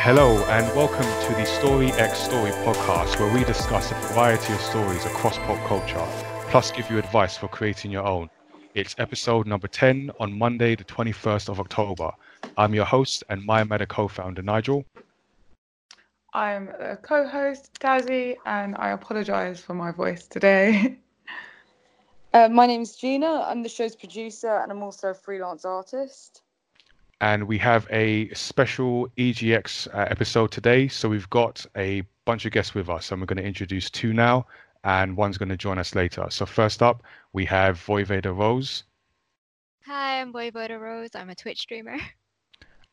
[0.00, 4.60] Hello, and welcome to the Story X Story podcast, where we discuss a variety of
[4.60, 6.06] stories across pop culture,
[6.50, 8.30] plus give you advice for creating your own.
[8.74, 12.12] It's episode number 10 on Monday, the 21st of October.
[12.56, 14.84] I'm your host and Mayamada co founder, Nigel.
[16.32, 20.96] I'm a co host, Tazzy, and I apologize for my voice today.
[22.34, 23.40] Uh, my name's Gina.
[23.46, 26.42] I'm the show's producer and I'm also a freelance artist.
[27.20, 30.86] And we have a special EGX uh, episode today.
[30.86, 34.12] So we've got a bunch of guests with us, and we're going to introduce two
[34.12, 34.46] now,
[34.84, 36.26] and one's going to join us later.
[36.30, 38.84] So, first up, we have Voiveda Rose.
[39.86, 41.10] Hi, I'm Voiveda Rose.
[41.14, 41.96] I'm a Twitch streamer.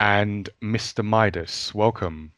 [0.01, 1.05] And Mr.
[1.05, 1.73] Midas.
[1.73, 2.33] Welcome.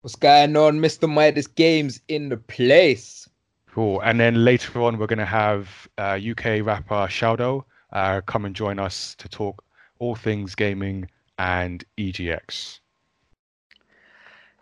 [0.00, 1.08] What's going on, Mr.
[1.08, 3.28] Midas Games in the place?
[3.70, 4.00] Cool.
[4.00, 8.56] And then later on, we're going to have uh, UK rapper Shaodow uh, come and
[8.56, 9.62] join us to talk
[10.00, 12.80] all things gaming and EGX.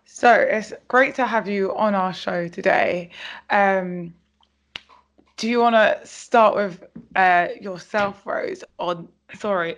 [0.04, 3.10] So it's great to have you on our show today.
[3.50, 4.14] Um,
[5.36, 6.84] do you want to start with
[7.16, 8.62] uh, yourself, Rose?
[8.78, 9.76] On sorry,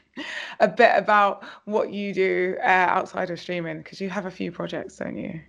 [0.60, 4.52] a bit about what you do uh, outside of streaming because you have a few
[4.52, 5.40] projects, don't you?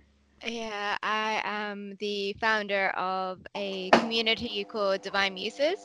[0.46, 5.78] Yeah, I am the founder of a community called Divine Muses.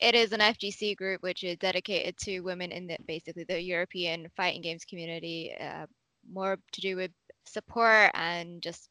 [0.00, 4.28] It is an FGC group which is dedicated to women in the basically the European
[4.36, 5.86] fighting games community, uh,
[6.30, 7.10] more to do with
[7.46, 8.88] support and just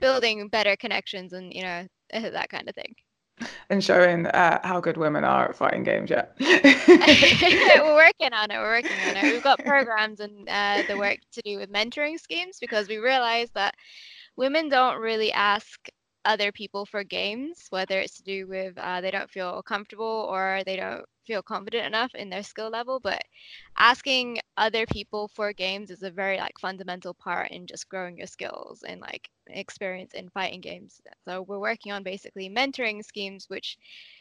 [0.00, 2.94] building better connections and you know that kind of thing.
[3.70, 6.26] And showing uh, how good women are at fighting games, yeah.
[6.38, 8.58] we're working on it.
[8.58, 9.32] We're working on it.
[9.32, 13.50] We've got programs and uh, the work to do with mentoring schemes because we realize
[13.54, 13.74] that
[14.36, 15.88] women don't really ask
[16.24, 20.62] other people for games, whether it's to do with uh, they don't feel comfortable or
[20.64, 23.00] they don't feel confident enough in their skill level.
[23.00, 23.22] But
[23.76, 28.26] asking other people for games is a very like fundamental part in just growing your
[28.26, 31.00] skills and like experience in fighting games.
[31.26, 33.78] So we're working on basically mentoring schemes, which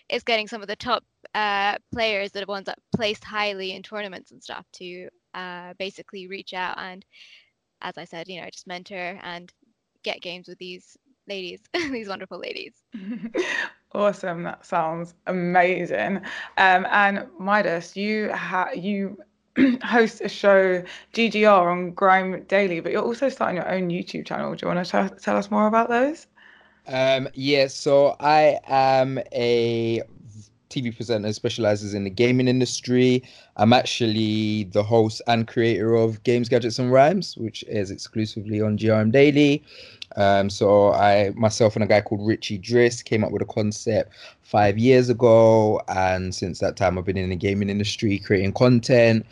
[0.10, 1.04] is getting some of the top
[1.36, 6.54] uh, players, the ones that placed highly in tournaments and stuff, to uh, basically reach
[6.54, 7.06] out and,
[7.82, 9.52] as I said, you know, just mentor and
[10.04, 10.98] get games with these
[11.28, 12.74] ladies, these wonderful ladies.
[13.94, 14.44] awesome.
[14.44, 16.18] That sounds amazing.
[16.58, 19.18] Um, and Midas, you ha- you
[19.84, 20.84] host a show
[21.14, 24.56] GGR on GRM Daily, but you're also starting your own YouTube channel.
[24.56, 26.28] Do you want to t- tell us more about those?
[26.88, 30.02] Um, yeah, so I am a
[30.72, 33.24] TV presenter specializes in the gaming industry.
[33.58, 38.78] I'm actually the host and creator of Games, Gadgets, and Rhymes, which is exclusively on
[38.78, 39.64] GRM Daily.
[40.18, 44.14] Um, so I myself and a guy called Richie Driss came up with a concept
[44.42, 49.26] five years ago, and since that time I've been in the gaming industry creating content.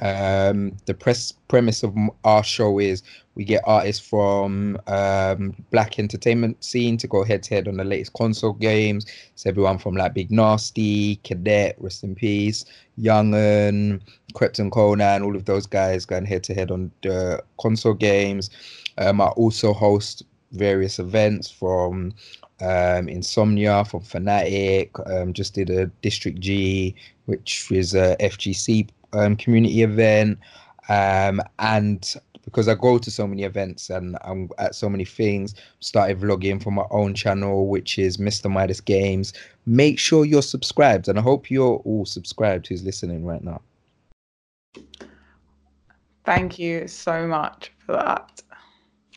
[0.00, 3.02] Um, the press premise of our show is
[3.34, 7.84] we get artists from um, black entertainment scene to go head to head on the
[7.84, 9.06] latest console games.
[9.32, 12.64] It's everyone from like Big Nasty, Cadet, rest in peace,
[12.98, 14.00] Young'un,
[14.34, 18.50] Krept and Konan, all of those guys going head to head on the console games.
[18.98, 20.22] Um, I also host
[20.52, 22.12] various events from
[22.60, 24.90] um, Insomnia, from Fnatic.
[25.10, 26.94] Um, just did a District G,
[27.26, 30.38] which is a FGC um, community event.
[30.88, 35.54] Um, and because I go to so many events and I'm at so many things,
[35.80, 38.50] started vlogging for my own channel, which is Mr.
[38.50, 39.32] Midas Games.
[39.66, 43.60] Make sure you're subscribed, and I hope you're all subscribed who's listening right now.
[46.24, 48.42] Thank you so much for that.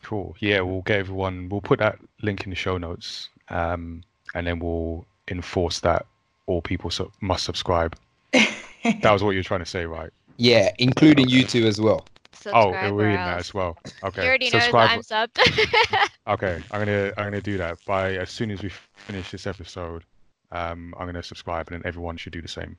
[0.02, 0.36] Cool.
[0.38, 1.48] Yeah, we'll get everyone.
[1.48, 4.02] We'll put that link in the show notes, um,
[4.34, 6.06] and then we'll enforce that
[6.46, 7.96] all people su- must subscribe.
[8.84, 10.10] that was what you're trying to say, right?
[10.36, 12.06] Yeah, including you two as well.
[12.52, 13.76] oh, we're in that as well.
[14.02, 14.22] Okay.
[14.22, 14.96] He already Subscribe.
[14.96, 16.08] knows I'm subbed.
[16.28, 20.04] okay, I'm gonna I'm gonna do that by as soon as we finish this episode.
[20.52, 22.76] Um, I'm gonna subscribe, and then everyone should do the same.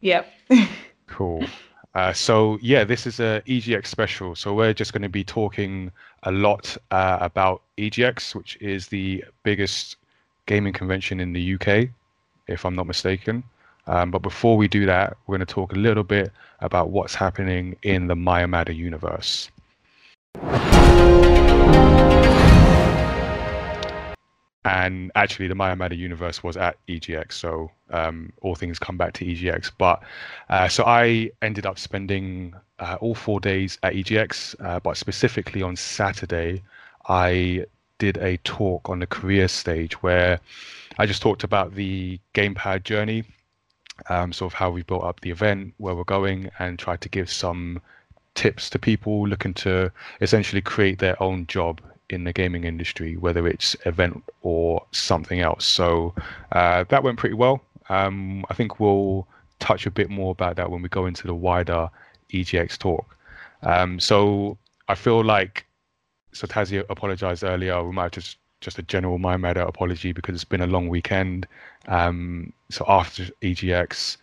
[0.00, 0.32] Yep.
[1.06, 1.44] cool.
[1.94, 4.34] Uh, so yeah, this is a EGX special.
[4.34, 9.24] So we're just going to be talking a lot uh, about EGX, which is the
[9.42, 9.96] biggest
[10.46, 11.88] gaming convention in the UK,
[12.48, 13.44] if I'm not mistaken.
[13.86, 17.14] Um, but before we do that, we're going to talk a little bit about what's
[17.14, 19.50] happening in the Mayamada universe.
[24.64, 29.24] and actually the Mayamada universe was at EGX, so um, all things come back to
[29.24, 29.72] EGX.
[29.76, 30.02] But
[30.48, 35.62] uh, so I ended up spending uh, all four days at EGX, uh, but specifically
[35.62, 36.62] on Saturday,
[37.08, 37.66] I
[37.98, 40.40] did a talk on the career stage where
[40.98, 43.24] I just talked about the gamepad journey,
[44.08, 47.08] um, sort of how we built up the event, where we're going, and try to
[47.08, 47.80] give some
[48.34, 53.46] tips to people looking to essentially create their own job in the gaming industry, whether
[53.46, 55.64] it's event or something else.
[55.64, 56.14] So
[56.52, 57.62] uh, that went pretty well.
[57.88, 59.26] Um, I think we'll
[59.58, 61.88] touch a bit more about that when we go into the wider
[62.32, 63.16] EGX talk.
[63.62, 64.58] Um, so
[64.88, 65.66] I feel like
[66.32, 67.82] so Tazzy apologized earlier.
[67.84, 71.46] We might have just just a general Mayamada apology because it's been a long weekend.
[71.86, 74.16] Um, so after EGX,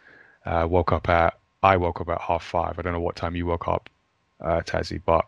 [0.46, 2.80] uh, woke up at I woke up at half five.
[2.80, 3.90] I don't know what time you woke up,
[4.40, 5.26] uh, Tazzy, but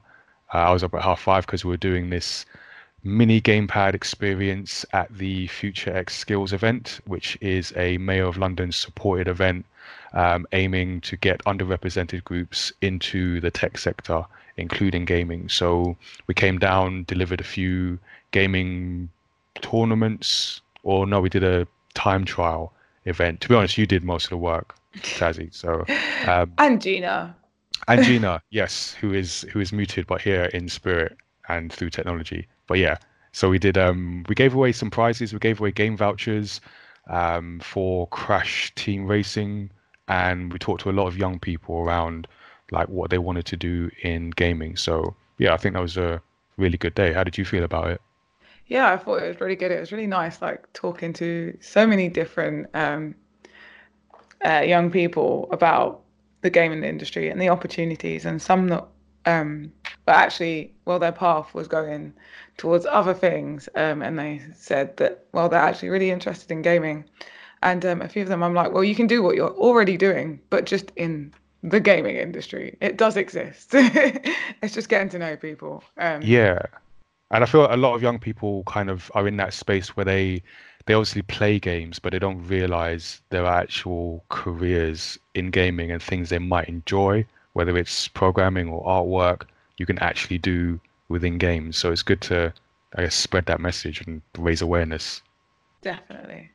[0.54, 2.46] uh, I was up at half five because we were doing this
[3.04, 8.72] mini gamepad experience at the Future X Skills event, which is a Mayor of London
[8.72, 9.66] supported event
[10.14, 14.24] um, aiming to get underrepresented groups into the tech sector,
[14.58, 15.50] including gaming.
[15.50, 18.00] So we came down, delivered a few
[18.32, 19.10] gaming
[19.62, 22.74] tournaments, or no, we did a time trial
[23.06, 23.42] event.
[23.42, 25.54] To be honest, you did most of the work, Tazzy.
[25.54, 25.86] So
[26.28, 27.36] um, and Gina.
[27.88, 31.18] and Gina, yes, who is who is muted but here in spirit
[31.48, 32.48] and through technology.
[32.68, 32.98] But yeah,
[33.32, 33.78] so we did.
[33.78, 35.34] Um, we gave away some prizes.
[35.34, 36.62] We gave away game vouchers
[37.10, 39.72] um, for Crash Team Racing,
[40.08, 42.28] and we talked to a lot of young people around
[42.72, 44.78] like what they wanted to do in gaming.
[44.78, 46.22] So yeah, I think that was a
[46.58, 47.14] really good day.
[47.14, 48.02] How did you feel about it?
[48.72, 49.70] Yeah, I thought it was really good.
[49.70, 53.16] It was really nice, like talking to so many different um,
[54.46, 56.04] uh, young people about
[56.40, 58.88] the gaming industry and the opportunities, and some that,
[59.26, 59.74] um,
[60.06, 62.14] but actually, well, their path was going
[62.56, 67.04] towards other things, um, and they said that, well, they're actually really interested in gaming,
[67.64, 69.98] and um, a few of them, I'm like, well, you can do what you're already
[69.98, 73.72] doing, but just in the gaming industry, it does exist.
[73.74, 75.84] it's just getting to know people.
[75.98, 76.62] Um, Yeah,
[77.32, 80.06] and I feel a lot of young people kind of are in that space where
[80.06, 80.44] they
[80.86, 86.02] they obviously play games, but they don't realize there are actual careers in gaming and
[86.02, 89.44] things they might enjoy, whether it's programming or artwork,
[89.78, 91.78] you can actually do within games.
[91.78, 92.52] So it's good to,
[92.96, 95.22] I guess, spread that message and raise awareness.
[95.82, 96.50] Definitely.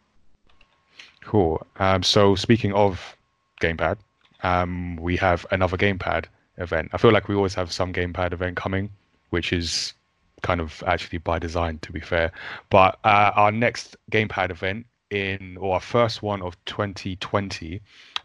[1.23, 1.65] Cool.
[1.79, 3.17] Um, so speaking of
[3.61, 3.99] gamepad,
[4.43, 6.27] um, we have another gamepad
[6.59, 6.91] event.
[6.93, 8.91] I feel like we always have some gamepad event coming,
[9.31, 9.95] which is
[10.43, 12.33] kind of actually by design, to be fair.
[12.71, 17.81] But uh, our next gamepad event in, or our first one of 2020,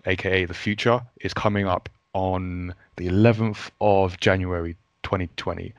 [0.06, 5.74] aka the future, is coming up on the 11th of January 2020.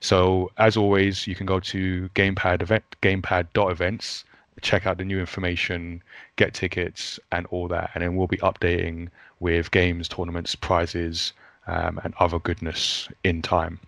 [0.00, 4.24] So as always, you can go to gamepad event, gamepad.events,
[4.60, 6.02] check out the new information,
[6.36, 7.90] get tickets, and all that.
[7.94, 9.08] And then we'll be updating
[9.40, 11.32] with games, tournaments, prizes,
[11.66, 13.80] um, and other goodness in time.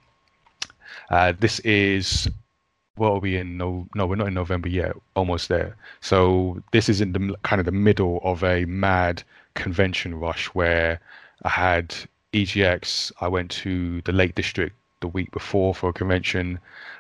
[1.11, 2.29] Uh, this is
[2.97, 3.57] what are we in?
[3.59, 4.97] No, no, we're not in November yet.
[5.15, 5.77] Almost there.
[6.01, 9.23] So this is in the kind of the middle of a mad
[9.55, 11.01] convention rush where
[11.43, 11.95] I had
[12.33, 13.13] EGX.
[13.21, 16.59] I went to the Lake District the week before for a convention.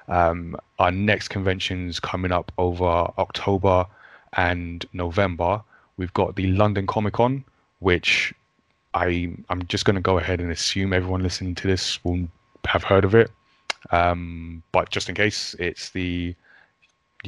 [0.09, 2.85] Um, our next convention's coming up over
[3.19, 3.87] October
[4.35, 5.63] and November.
[5.97, 7.45] We've got the London Comic Con,
[7.79, 8.35] which
[8.93, 12.29] I I'm just going to go ahead and assume everyone listening to this will
[12.67, 13.31] have heard of it.
[13.91, 16.35] Um, but just in case, it's the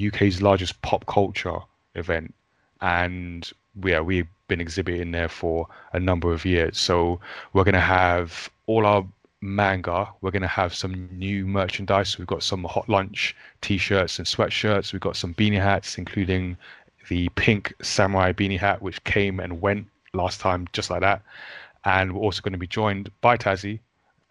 [0.00, 1.58] UK's largest pop culture
[1.94, 2.34] event,
[2.81, 3.50] and
[3.82, 6.78] yeah, we've been exhibiting there for a number of years.
[6.78, 7.21] So
[7.52, 9.06] we're going to have all our
[9.40, 10.09] manga.
[10.21, 12.18] We're going to have some new merchandise.
[12.18, 14.92] We've got some hot lunch t-shirts and sweatshirts.
[14.92, 16.56] We've got some beanie hats, including
[17.09, 21.23] the pink samurai beanie hat, which came and went last time, just like that.
[21.85, 23.78] And we're also going to be joined by Tazzy,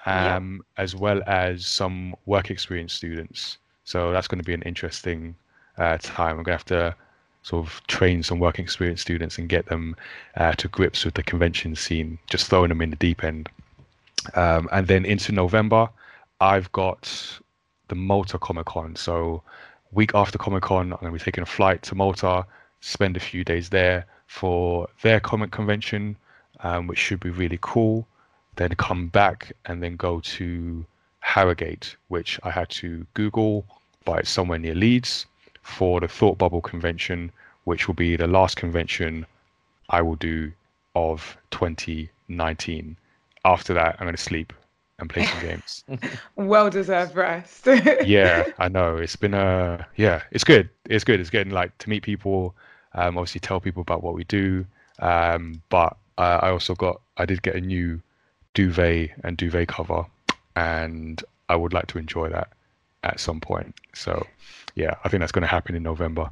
[0.08, 3.58] um, as well as some work experience students.
[3.84, 5.36] So that's going to be an interesting
[5.78, 6.38] uh, time.
[6.38, 6.96] I'm going to have to
[7.44, 9.96] sort of train some work experience students and get them
[10.36, 13.50] uh, to grips with the convention scene, just throwing them in the deep end.
[14.34, 15.90] Um, and then into November,
[16.40, 17.40] I've got
[17.90, 18.96] the Malta Comic Con.
[18.96, 19.42] So
[19.92, 22.46] week after Comic Con, I'm going to be taking a flight to Malta,
[22.80, 26.16] spend a few days there for their comic convention,
[26.62, 28.08] um, which should be really cool.
[28.58, 30.86] Then come back and then go to
[31.20, 33.66] Harrogate, which I had to Google,
[34.06, 35.26] but it's somewhere near Leeds
[35.62, 37.32] for the Thought Bubble convention,
[37.66, 39.26] which will be the last convention
[39.90, 40.52] I will do
[40.96, 42.98] of 2019.
[43.46, 44.54] After that, I'm going to sleep
[45.00, 45.84] and play some games.
[46.36, 47.68] Well deserved rest.
[48.06, 48.98] yeah, I know.
[48.98, 50.70] It's been a yeah, it's good.
[50.86, 51.20] It's good.
[51.20, 52.56] It's getting like to meet people.
[52.94, 54.66] Um, obviously tell people about what we do.
[55.00, 58.02] Um, but uh, I also got I did get a new
[58.58, 60.04] duvet and duvet cover,
[60.56, 62.50] and I would like to enjoy that
[63.04, 63.76] at some point.
[63.94, 64.26] So
[64.74, 66.32] yeah, I think that's going to happen in November.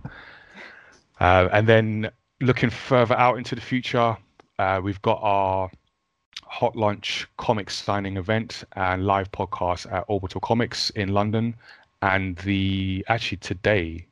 [1.20, 2.10] Uh, and then
[2.41, 4.17] looking further out into the future,
[4.58, 5.70] uh, we've got our
[6.41, 11.55] hot lunch comics signing event and live podcast at Orbital Comics in London.
[12.01, 14.08] And the actually today,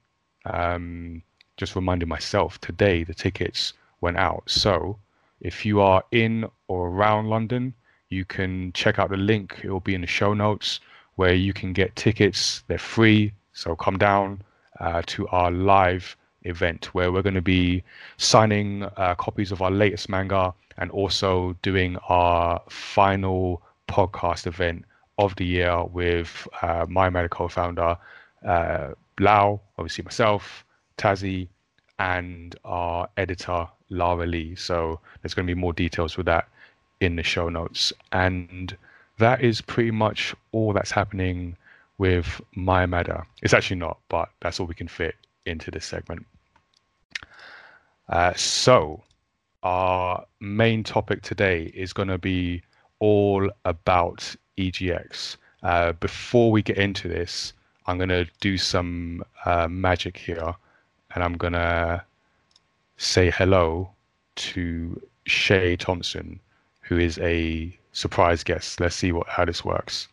[0.46, 1.24] um,
[1.58, 4.44] just reminding myself, today the tickets went out.
[4.46, 5.00] So
[5.42, 7.74] if you are in or around London,
[8.14, 9.62] you can check out the link.
[9.64, 10.80] It will be in the show notes
[11.16, 12.64] where you can get tickets.
[12.68, 13.34] They're free.
[13.54, 14.42] So come down
[14.80, 17.84] uh, to our live event where we're going to be
[18.18, 24.86] signing uh, copies of our latest manga and also doing our final podcast event
[25.18, 27.96] of the year with uh, my medical founder,
[28.46, 28.90] uh,
[29.20, 30.66] Lau, obviously myself,
[30.98, 31.48] Tazzy,
[32.00, 34.56] and our editor, Lara Lee.
[34.56, 36.48] So there's going to be more details with that
[37.04, 37.94] in the show notes.
[38.12, 38.76] And
[39.20, 41.56] that is pretty much all that's happening
[41.98, 43.26] with Mayamada.
[43.42, 46.26] It's actually not, but that's all we can fit into this segment.
[48.10, 49.04] Uh, so,
[49.62, 52.62] our main topic today is going to be
[53.00, 55.38] all about EGX.
[55.62, 57.54] Uh, before we get into this,
[57.86, 60.54] I'm going to do some uh, magic here
[61.14, 62.04] and I'm going to
[62.98, 63.90] say hello
[64.36, 66.40] to Shay Thompson,
[66.84, 68.80] who is a surprise guest.
[68.80, 70.08] Let's see what how this works.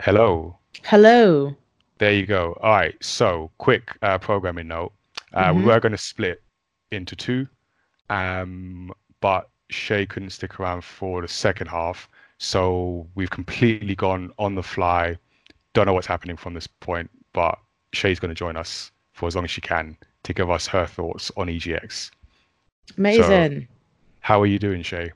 [0.00, 0.58] Hello.
[0.84, 1.54] Hello.
[1.98, 2.58] There you go.
[2.62, 2.94] All right.
[3.02, 4.92] So, quick uh, programming note.
[5.32, 5.56] Uh, Mhm.
[5.56, 6.42] We were going to split
[6.90, 7.46] into two,
[8.10, 12.08] um, but Shay couldn't stick around for the second half.
[12.38, 15.16] So we've completely gone on the fly.
[15.72, 17.58] Don't know what's happening from this point, but
[17.92, 20.86] Shay's going to join us for as long as she can to give us her
[20.86, 22.10] thoughts on EGX.
[22.98, 23.68] Amazing.
[24.24, 25.12] How are you doing, Shay?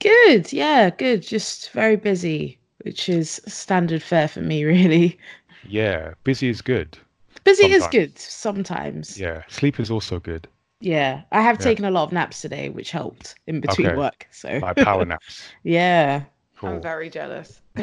[0.00, 0.52] Good.
[0.52, 1.22] Yeah, good.
[1.22, 5.18] Just very busy, which is standard fare for me, really.
[5.62, 6.98] Yeah, busy is good.
[7.44, 9.18] Busy is good sometimes.
[9.18, 10.48] Yeah, sleep is also good.
[10.80, 11.64] Yeah, I have Yeah.
[11.64, 13.96] taken a lot of naps today, which helped in between Okay.
[13.96, 14.26] work.
[14.30, 15.54] So Like power naps.
[15.62, 16.24] yeah.
[16.56, 16.70] Cool.
[16.70, 17.60] I'm very jealous.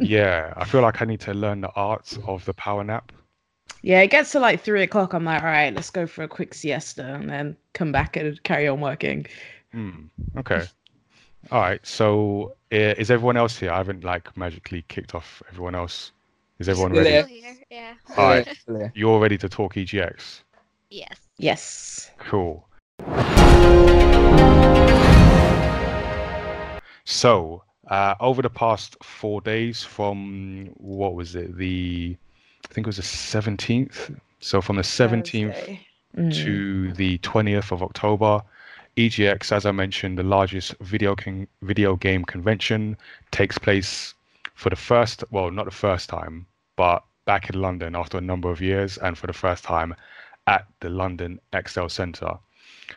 [0.00, 3.12] Yeah, I feel like I need to learn the arts of the power nap.
[3.82, 5.12] yeah, it gets to like three o'clock.
[5.12, 8.42] I'm like, all right, let's go for a quick siesta and then come back and
[8.42, 9.26] carry on working.
[9.76, 10.06] Hmm.
[10.38, 10.62] Okay.
[11.52, 11.86] All right.
[11.86, 13.70] So uh, is everyone else here?
[13.70, 16.12] I haven't like magically kicked off everyone else.
[16.58, 17.10] Is everyone Still ready?
[17.10, 17.22] here.
[17.22, 17.56] Still here.
[17.70, 17.94] Yeah.
[18.16, 18.48] All right.
[18.80, 18.88] Yeah.
[18.94, 20.40] You're all ready to talk EGX.
[20.88, 21.18] Yes.
[21.36, 22.10] Yes.
[22.18, 22.66] Cool.
[27.04, 31.54] So, uh, over the past four days, from what was it?
[31.58, 32.16] The
[32.64, 34.18] I think it was the 17th.
[34.40, 35.86] So from the 17th Thursday.
[36.16, 36.34] Mm.
[36.34, 38.40] to the 20th of October.
[38.96, 41.14] EGX, as I mentioned, the largest video
[41.60, 42.96] video game convention,
[43.30, 44.14] takes place
[44.54, 48.50] for the first, well, not the first time, but back in London after a number
[48.50, 49.94] of years, and for the first time
[50.46, 52.38] at the London Excel Centre.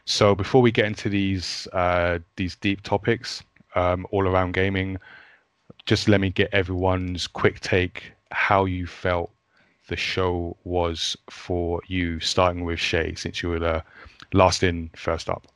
[0.06, 3.44] So before we get into these uh, these deep topics
[3.75, 4.98] um, all around gaming,
[5.86, 9.32] just let me get everyone's quick take how you felt
[9.88, 13.84] the show was for you, starting with Shay, since you were the
[14.32, 15.48] last in, first up.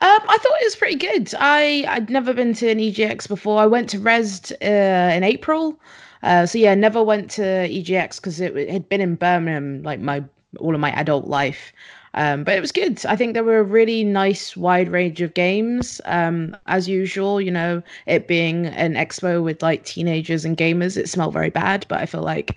[0.00, 1.32] Um, I thought it was pretty good.
[1.38, 3.60] I I'd never been to an EGX before.
[3.60, 5.78] I went to Rezzed uh, in April,
[6.22, 10.00] uh, so yeah, never went to EGX because it, it had been in Birmingham like
[10.00, 10.24] my
[10.58, 11.72] all of my adult life.
[12.14, 13.04] Um, but it was good.
[13.06, 16.00] I think there were a really nice wide range of games.
[16.04, 21.08] Um, as usual, you know, it being an expo with like teenagers and gamers, it
[21.08, 21.86] smelled very bad.
[21.88, 22.56] But I feel like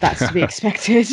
[0.00, 1.08] that's to be expected.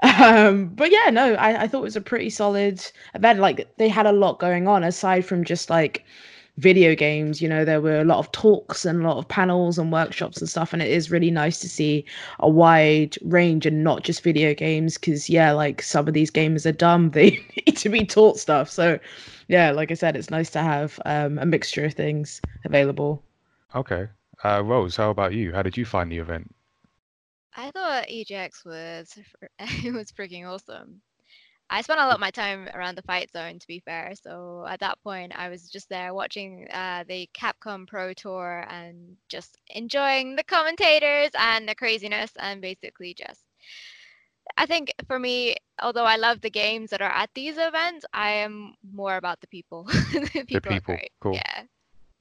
[0.00, 3.40] Um, but yeah, no, I, I thought it was a pretty solid event.
[3.40, 6.04] Like they had a lot going on aside from just like
[6.58, 7.40] video games.
[7.40, 10.38] You know, there were a lot of talks and a lot of panels and workshops
[10.38, 10.72] and stuff.
[10.72, 12.04] And it is really nice to see
[12.40, 14.98] a wide range and not just video games.
[14.98, 17.10] Because yeah, like some of these gamers are dumb.
[17.18, 18.70] They need to be taught stuff.
[18.70, 18.98] So
[19.48, 23.22] yeah, like I said, it's nice to have um, a mixture of things available.
[23.74, 24.08] Okay.
[24.44, 25.52] Uh, Rose, how about you?
[25.52, 26.54] How did you find the event?
[27.58, 29.18] I thought EGX was
[29.58, 31.00] it was freaking awesome.
[31.68, 34.12] I spent a lot of my time around the fight zone, to be fair.
[34.14, 39.16] So at that point, I was just there watching uh, the Capcom Pro Tour and
[39.28, 43.42] just enjoying the commentators and the craziness, and basically just.
[44.56, 48.30] I think for me, although I love the games that are at these events, I
[48.30, 49.84] am more about the people.
[50.12, 51.34] the people, are people, cool.
[51.34, 51.62] Yeah.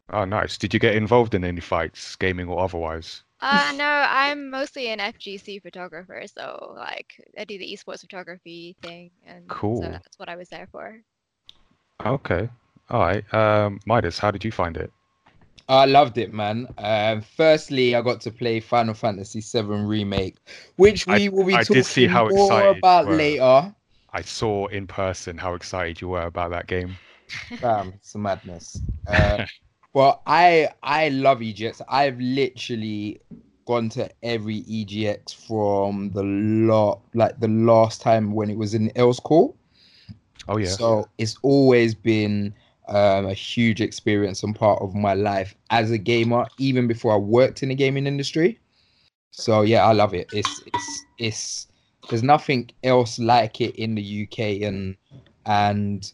[0.09, 0.57] Oh, nice.
[0.57, 3.23] Did you get involved in any fights, gaming or otherwise?
[3.41, 9.11] Uh, no, I'm mostly an FGC photographer, so like I do the esports photography thing,
[9.25, 9.81] and Cool.
[9.81, 11.01] so that's what I was there for.
[12.05, 12.49] Okay.
[12.89, 13.33] All right.
[13.33, 14.91] Um, Midas, how did you find it?
[15.69, 16.67] I loved it, man.
[16.77, 20.37] Um, firstly, I got to play Final Fantasy VII Remake,
[20.77, 23.17] which I- we will be I talking did see how more excited about were.
[23.17, 23.75] later.
[24.13, 26.95] I saw in person how excited you were about that game.
[27.61, 28.81] Bam, it's a madness.
[29.05, 29.39] Uh,
[29.97, 31.81] well, I I love EGX.
[31.89, 33.19] I've literally
[33.65, 38.91] gone to every EGX from the lot like the last time when it was in
[38.95, 39.55] Earls Court.
[40.47, 40.67] Oh yeah.
[40.67, 42.53] So it's always been
[42.87, 47.17] um, a huge experience and part of my life as a gamer, even before I
[47.17, 48.59] worked in the gaming industry.
[49.31, 50.29] So yeah, I love it.
[50.31, 51.67] It's it's it's
[52.07, 54.95] there's nothing else like it in the UK and
[55.47, 56.13] and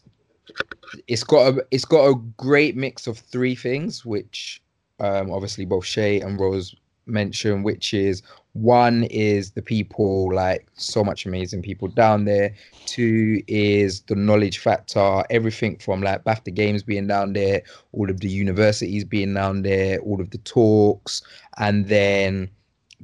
[1.06, 4.62] it's got a it's got a great mix of three things, which
[5.00, 6.74] um, obviously both Shay and Rose
[7.06, 12.54] mentioned, which is one is the people like so much amazing people down there.
[12.86, 18.20] Two is the knowledge factor, everything from like BAFTA Games being down there, all of
[18.20, 21.22] the universities being down there, all of the talks,
[21.58, 22.48] and then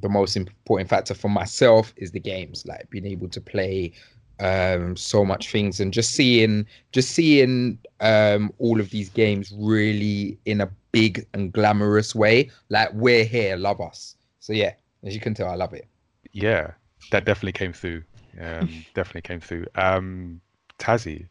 [0.01, 3.93] the most important factor for myself is the games, like being able to play
[4.41, 10.39] um so much things and just seeing just seeing um all of these games really
[10.45, 15.21] in a big and glamorous way like we're here love us so yeah as you
[15.21, 15.87] can tell i love it
[16.33, 16.73] Yeah,
[17.11, 18.03] that definitely came through.
[18.39, 19.65] Um, definitely came through.
[19.75, 20.41] Um,
[20.79, 21.29] Tazzy,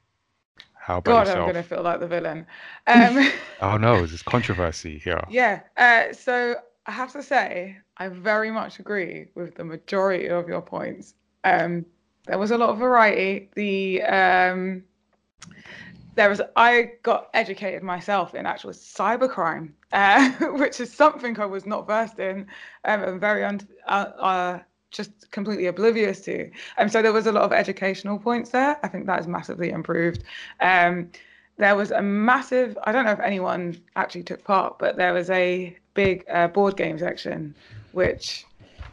[0.74, 2.46] how about God, I'm gonna feel like the villain.
[2.86, 5.22] Um, Oh no, there's controversy here.
[5.26, 5.62] yeah.
[5.76, 10.62] Uh, so I have to say, I very much agree with the majority of your
[10.62, 11.14] points.
[11.44, 11.86] Um,
[12.26, 13.50] there was a lot of variety.
[13.54, 14.84] The um,
[16.14, 21.66] there was I got educated myself in actual cybercrime, uh, which is something I was
[21.66, 22.46] not versed in
[22.84, 24.58] um, and very un- uh, uh,
[24.90, 26.50] just completely oblivious to.
[26.76, 28.78] And so there was a lot of educational points there.
[28.82, 30.24] I think that has massively improved.
[30.60, 31.10] Um,
[31.58, 35.28] there was a massive, I don't know if anyone actually took part, but there was
[35.30, 37.54] a big uh, board game section,
[37.92, 38.46] which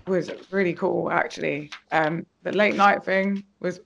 [0.07, 1.71] was really cool actually.
[1.91, 3.79] Um, the late night thing was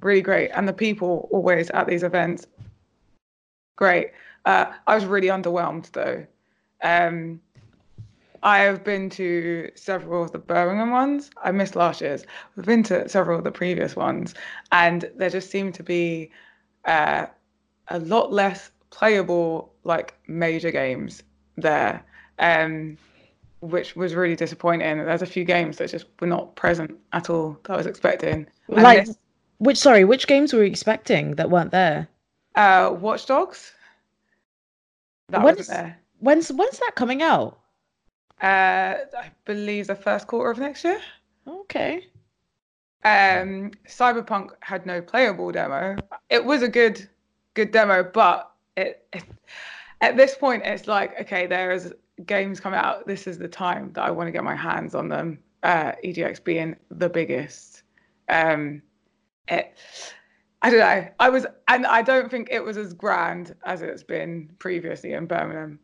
[0.00, 0.50] really great.
[0.50, 2.46] And the people always at these events,
[3.76, 4.12] great.
[4.44, 6.26] Uh, I was really underwhelmed though.
[6.82, 7.40] Um,
[8.42, 11.30] I have been to several of the Birmingham ones.
[11.42, 12.24] I missed last year's.
[12.56, 14.34] We've been to several of the previous ones,
[14.72, 16.30] and there just seemed to be
[16.86, 17.26] uh,
[17.88, 21.22] a lot less playable, like major games
[21.56, 22.02] there,
[22.38, 22.96] um,
[23.60, 24.98] which was really disappointing.
[24.98, 28.46] There's a few games that just were not present at all that I was expecting.
[28.68, 29.16] And Like this,
[29.58, 29.78] which?
[29.78, 32.08] Sorry, which games were you expecting that weren't there?
[32.56, 33.72] uh, Watch Dogs.
[35.28, 35.98] That When wasn't there.
[36.20, 37.58] When's when's that coming out?
[38.42, 41.00] Uh, I believe the first quarter of next year.
[41.46, 42.06] Okay.
[43.04, 45.96] um cyberpunk had no playable demo
[46.28, 47.08] it was a good
[47.54, 49.24] good demo but it, it
[50.02, 51.94] at this point it's like okay there is
[52.26, 55.08] games come out this is the time that i want to get my hands on
[55.08, 55.38] them.
[55.62, 57.82] Uh egx being the biggest.
[58.28, 58.82] Um
[59.48, 59.76] it
[60.62, 61.08] i don't know.
[61.18, 65.26] I was and i don't think it was as grand as it's been previously in
[65.26, 65.78] birmingham.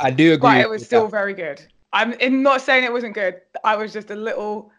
[0.00, 1.10] I do agree but it was still that.
[1.10, 1.62] very good.
[1.92, 3.40] I'm in not saying it wasn't good.
[3.64, 4.70] I was just a little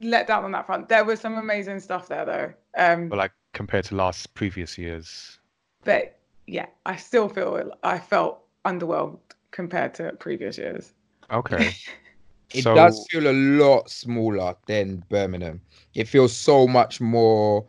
[0.00, 0.88] let down on that front.
[0.88, 2.52] There was some amazing stuff there though.
[2.76, 5.38] Um But like compared to last previous years.
[5.84, 9.18] but yeah i still feel i felt underwhelmed
[9.50, 10.92] compared to previous years
[11.30, 11.70] Okay.
[12.54, 15.60] it so, does feel a lot smaller than birmingham
[15.94, 17.66] it feels so much more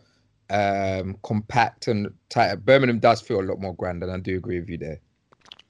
[0.49, 4.59] um compact and tighter birmingham does feel a lot more grand and i do agree
[4.59, 4.99] with you there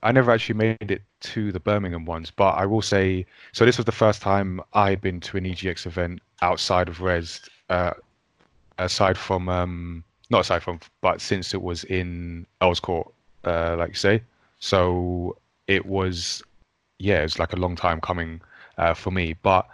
[0.01, 3.65] I never actually made it to the Birmingham ones, but I will say so.
[3.65, 7.91] This was the first time I'd been to an EGX event outside of Rezzed, uh,
[8.77, 13.11] aside from um, not aside from, but since it was in Earls Court,
[13.43, 14.21] uh, like you say.
[14.59, 16.43] So it was,
[16.99, 18.41] yeah, it was like a long time coming
[18.77, 19.35] uh, for me.
[19.41, 19.67] But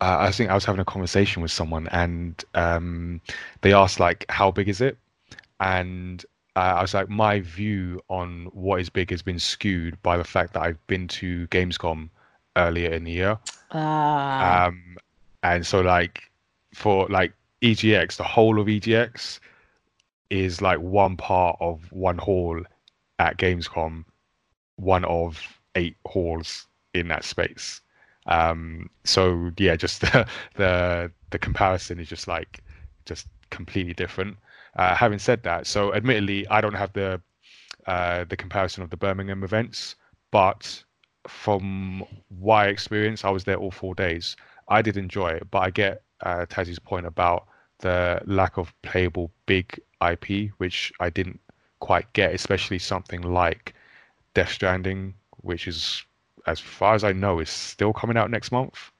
[0.00, 3.20] uh, I think I was having a conversation with someone, and um,
[3.60, 4.98] they asked like, "How big is it?"
[5.60, 6.24] And
[6.56, 10.24] uh, I was like, my view on what is big has been skewed by the
[10.24, 12.10] fact that I've been to Gamescom
[12.56, 13.38] earlier in the year.
[13.72, 14.66] Ah.
[14.66, 14.96] Um,
[15.42, 16.30] and so like
[16.74, 17.32] for like
[17.62, 19.40] EGX, the whole of EGX
[20.30, 22.62] is like one part of one hall
[23.18, 24.04] at Gamescom,
[24.76, 25.40] one of
[25.74, 27.80] eight halls in that space.
[28.26, 32.62] Um, so yeah, just the, the the comparison is just like
[33.04, 34.36] just completely different.
[34.76, 37.20] Uh, having said that, so admittedly, I don't have the
[37.86, 39.94] uh, the comparison of the Birmingham events,
[40.30, 40.82] but
[41.28, 42.04] from
[42.42, 44.36] my experience, I was there all four days.
[44.68, 47.46] I did enjoy it, but I get uh, Tazzy's point about
[47.80, 51.40] the lack of playable big IP, which I didn't
[51.80, 53.74] quite get, especially something like
[54.34, 56.04] Death Stranding, which is,
[56.46, 58.90] as far as I know, is still coming out next month.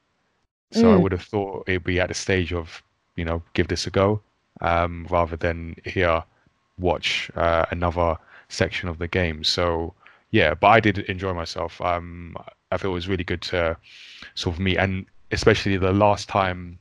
[0.73, 1.03] So I Mm.
[1.03, 2.83] would have thought it'd be at the stage of,
[3.16, 4.23] you know, give this a go,
[4.61, 6.25] um, rather than here
[6.79, 8.16] watch uh, another
[8.49, 9.44] section of the game.
[9.44, 9.94] So
[10.31, 11.81] yeah, but I did enjoy myself.
[11.81, 12.37] Um,
[12.73, 13.77] I feel it was really good to
[14.35, 16.79] sort of meet, and especially the last time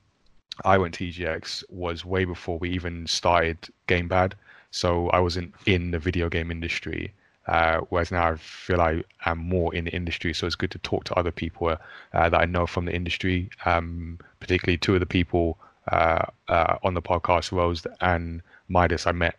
[0.66, 4.34] I went to EGX was way before we even started Gamepad.
[4.72, 7.13] So I wasn't in the video game industry.
[7.47, 10.79] Uh, whereas now I feel I am more in the industry, so it's good to
[10.79, 13.49] talk to other people uh, that I know from the industry.
[13.65, 15.58] Um, particularly two of the people
[15.91, 19.36] uh, uh on the podcast, Rose and Midas, I met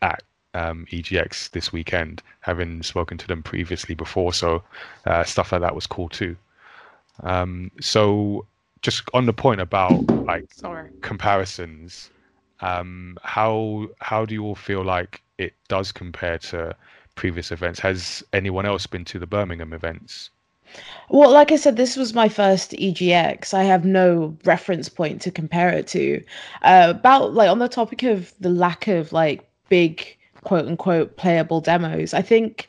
[0.00, 0.22] at
[0.54, 4.32] um, EGX this weekend, having spoken to them previously before.
[4.32, 4.62] So
[5.06, 6.36] uh, stuff like that was cool too.
[7.22, 8.46] Um, so
[8.82, 10.90] just on the point about like Sorry.
[11.02, 12.10] comparisons,
[12.60, 16.74] um, how how do you all feel like it does compare to
[17.14, 17.80] previous events?
[17.80, 20.30] Has anyone else been to the Birmingham events?
[21.10, 23.52] Well, like I said, this was my first EGX.
[23.52, 26.22] I have no reference point to compare it to.
[26.62, 31.60] Uh, about like on the topic of the lack of like big quote unquote playable
[31.60, 32.14] demos.
[32.14, 32.68] I think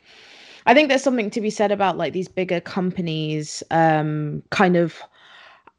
[0.65, 5.01] I think there's something to be said about like these bigger companies um kind of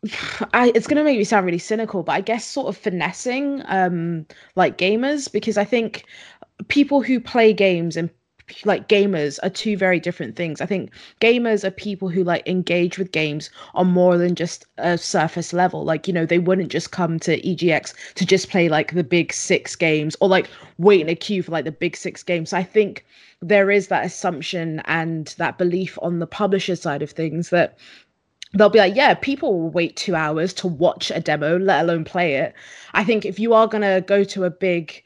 [0.53, 3.63] I, it's going to make me sound really cynical, but I guess sort of finessing
[3.67, 6.05] um like gamers because I think
[6.69, 8.11] people who play games and
[8.65, 10.61] like gamers are two very different things.
[10.61, 14.99] I think gamers are people who like engage with games on more than just a
[14.99, 15.85] surface level.
[15.85, 19.33] Like, you know, they wouldn't just come to EGX to just play like the big
[19.33, 22.51] six games or like wait in a queue for like the big six games.
[22.51, 23.05] So I think
[23.41, 27.79] there is that assumption and that belief on the publisher side of things that
[28.53, 32.05] they'll be like, yeah, people will wait two hours to watch a demo, let alone
[32.05, 32.55] play it.
[32.93, 35.03] I think if you are going to go to a big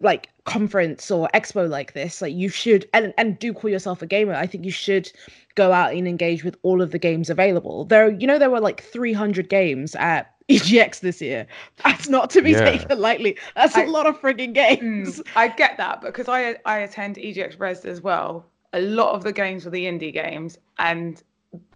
[0.00, 4.06] like conference or expo like this like you should and, and do call yourself a
[4.06, 5.10] gamer i think you should
[5.54, 8.60] go out and engage with all of the games available there you know there were
[8.60, 11.46] like 300 games at egx this year
[11.84, 12.64] that's not to be Yeah.
[12.76, 16.56] taken lightly that's a I- lot of frigging games Mm, I get that because I
[16.64, 18.44] I attend EGX Rezzed as well.
[18.72, 21.22] A lot of the games were the indie games, and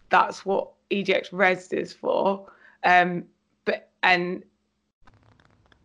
[0.09, 2.47] that's what EGX Rezzed is for.
[2.85, 3.25] Um,
[3.65, 4.43] but and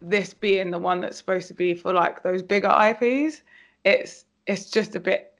[0.02, 3.42] this being the one that's supposed to be for like those bigger IPs,
[3.86, 5.34] it's it's just a bit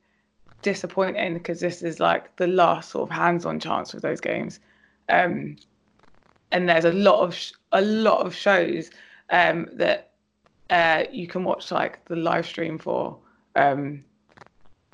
[0.62, 4.60] disappointing because this is like the last sort of hands-on chance with those games.
[5.10, 5.58] Um,
[6.52, 8.92] and there's a lot of sh- a lot of shows
[9.30, 10.12] um, that
[10.70, 13.18] uh, you can watch like the live stream for
[13.56, 14.04] um,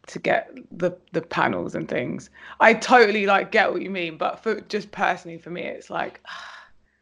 [0.08, 2.30] to get the the panels and things.
[2.60, 6.22] I totally like get what you mean, but for just personally for me, it's like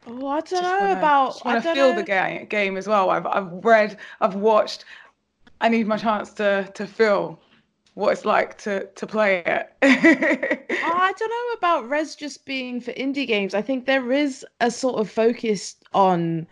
[0.06, 1.96] oh i don't know wanna, about i want to feel know.
[1.96, 3.10] the game game as well.
[3.10, 4.84] I've I've read, I've watched.
[5.60, 7.40] I need my chance to to feel
[7.94, 9.72] what it's like to to play it.
[10.88, 13.54] Oh, I don't know about Rezzed just being for indie games.
[13.54, 16.46] I think there is a sort of focus on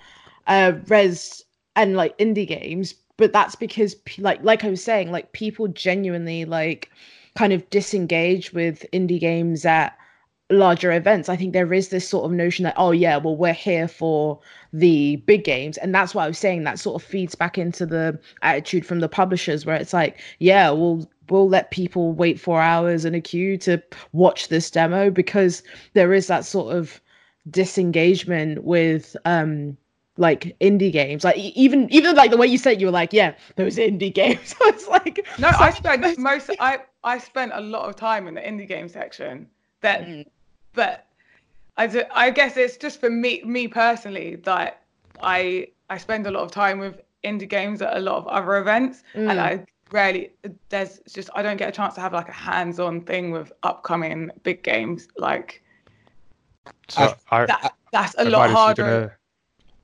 [0.47, 1.43] uh Rezzed
[1.77, 6.45] and like indie games, but that's because like like I was saying, like people genuinely
[6.45, 6.91] like
[7.37, 9.97] kind of disengage with indie games at
[10.51, 11.29] larger events.
[11.29, 14.39] I think there is this sort of notion that oh yeah, well we're here for
[14.73, 17.87] the big games and that's what I was saying that sort of feeds back into
[17.87, 22.61] the attitude from the publishers where it's like yeah, we'll we'll let people wait 4
[22.61, 25.63] hours in a queue to watch this demo because
[25.95, 27.01] there is that sort of
[27.51, 29.77] disengagement with um
[30.17, 33.35] like indie games like even even like the way you said you were like yeah
[33.57, 36.51] those indie games so it's like no, so I spent most- most.
[36.61, 39.49] I I spent a lot of time in the indie game section.
[39.81, 40.25] That, Mm.
[40.75, 41.07] But
[41.77, 44.83] I do, I guess it's just for me me personally that
[45.23, 48.57] I I spend a lot of time with indie games at a lot of other
[48.59, 49.39] events, and Mm.
[49.41, 50.33] I rarely
[50.69, 54.31] there's just I don't get a chance to have like a hands-on thing with upcoming
[54.43, 55.63] big games like
[56.89, 57.75] So I, that.
[57.93, 58.83] That's a I- lot harder.
[58.83, 59.11] gonna-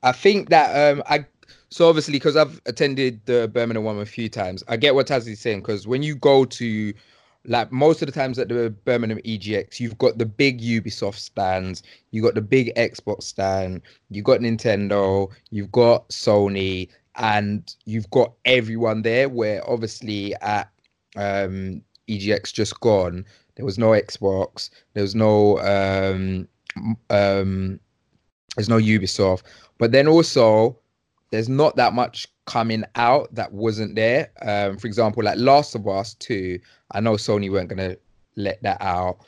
[0.02, 1.26] I think that um I
[1.68, 5.28] so obviously because I've attended the Birmingham one a few times, I get what Taz
[5.28, 6.92] is saying because when you go to
[7.46, 11.82] like most of the times at the Birmingham EGX, you've got the big Ubisoft stands,
[12.10, 18.32] you've got the big Xbox stand, you've got Nintendo, you've got Sony, and you've got
[18.44, 19.28] everyone there.
[19.28, 20.70] Where obviously at
[21.16, 23.24] um EGX just gone,
[23.56, 26.46] there was no Xbox, there was no um
[27.08, 27.80] um
[28.56, 29.42] there's no Ubisoft.
[29.78, 30.78] But then also,
[31.30, 34.28] there's not that much coming out that wasn't there.
[34.42, 36.58] Um, for example, like Last of Us 2,
[36.90, 37.96] I know Sony weren't gonna
[38.34, 39.18] let that out.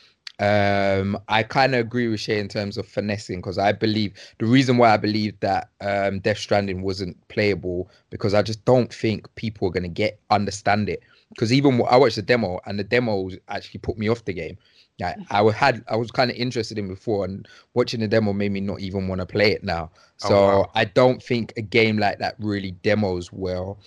[0.40, 4.46] Um, I kind of agree with Shay in terms of finessing because I believe the
[4.46, 9.32] reason why I believe that um, Death Stranding wasn't playable because I just don't think
[9.36, 11.04] people are gonna get understand it.
[11.28, 14.58] Because even I watched the demo and the demo actually put me off the game.
[15.02, 18.52] Yeah, I had I was kind of interested in before, and watching the demo made
[18.52, 19.90] me not even want to play it now.
[20.22, 20.70] Oh, So wow.
[20.74, 23.78] I don't think a game like that really demos well.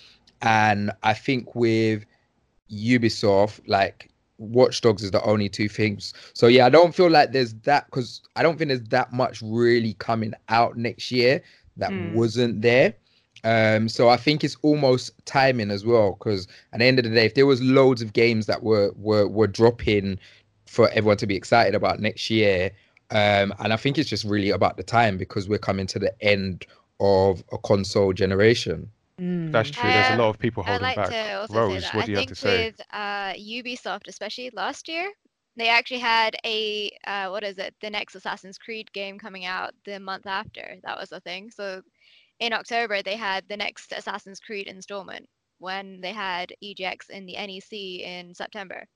[0.42, 2.04] And I think with
[2.70, 6.12] Ubisoft, like Watch Dogs is the only two things.
[6.34, 9.42] So yeah, I don't feel like there's that because I don't think there's that much
[9.42, 11.42] really coming out next year
[11.76, 12.12] that Mm.
[12.12, 12.94] wasn't there.
[13.44, 17.10] Um, so I think it's almost timing as well because at the end of the
[17.10, 20.18] day, if there was loads of games that were were were dropping
[20.76, 22.70] for everyone to be excited about next year,
[23.10, 26.12] um, and I think it's just really about the time because we're coming to the
[26.22, 26.66] end
[27.00, 28.90] of a console generation.
[29.20, 29.52] Mm.
[29.52, 29.90] That's true.
[29.90, 31.10] There's a Uh, lot of people I'd holding like back.
[31.10, 32.66] to also Rose, say that what I do you have think to say?
[32.66, 35.10] with uh, Ubisoft, especially last year,
[35.56, 37.74] they actually had a uh, what is it?
[37.80, 40.76] The next Assassin's Creed game coming out the month after.
[40.84, 41.50] That was a thing.
[41.50, 41.82] So
[42.40, 45.26] in October they had the next Assassin's Creed installment
[45.58, 48.86] when they had EGX in the NEC in September.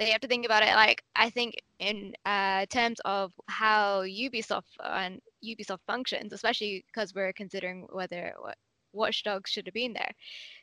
[0.00, 4.62] They have to think about it like I think in uh, terms of how Ubisoft
[4.82, 8.56] and Ubisoft functions, especially because we're considering whether what
[8.94, 10.12] Watch Dogs should have been there.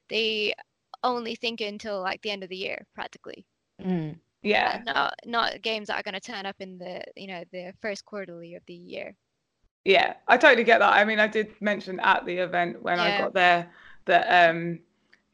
[0.09, 0.55] They
[1.03, 3.45] only think until like the end of the year, practically.
[3.79, 4.17] Mm.
[4.41, 4.81] Yeah.
[4.87, 7.73] Uh, Not not games that are going to turn up in the you know the
[7.79, 9.13] first quarterly of the year.
[9.85, 10.93] Yeah, I totally get that.
[10.93, 13.71] I mean, I did mention at the event when I got there
[14.05, 14.79] that um,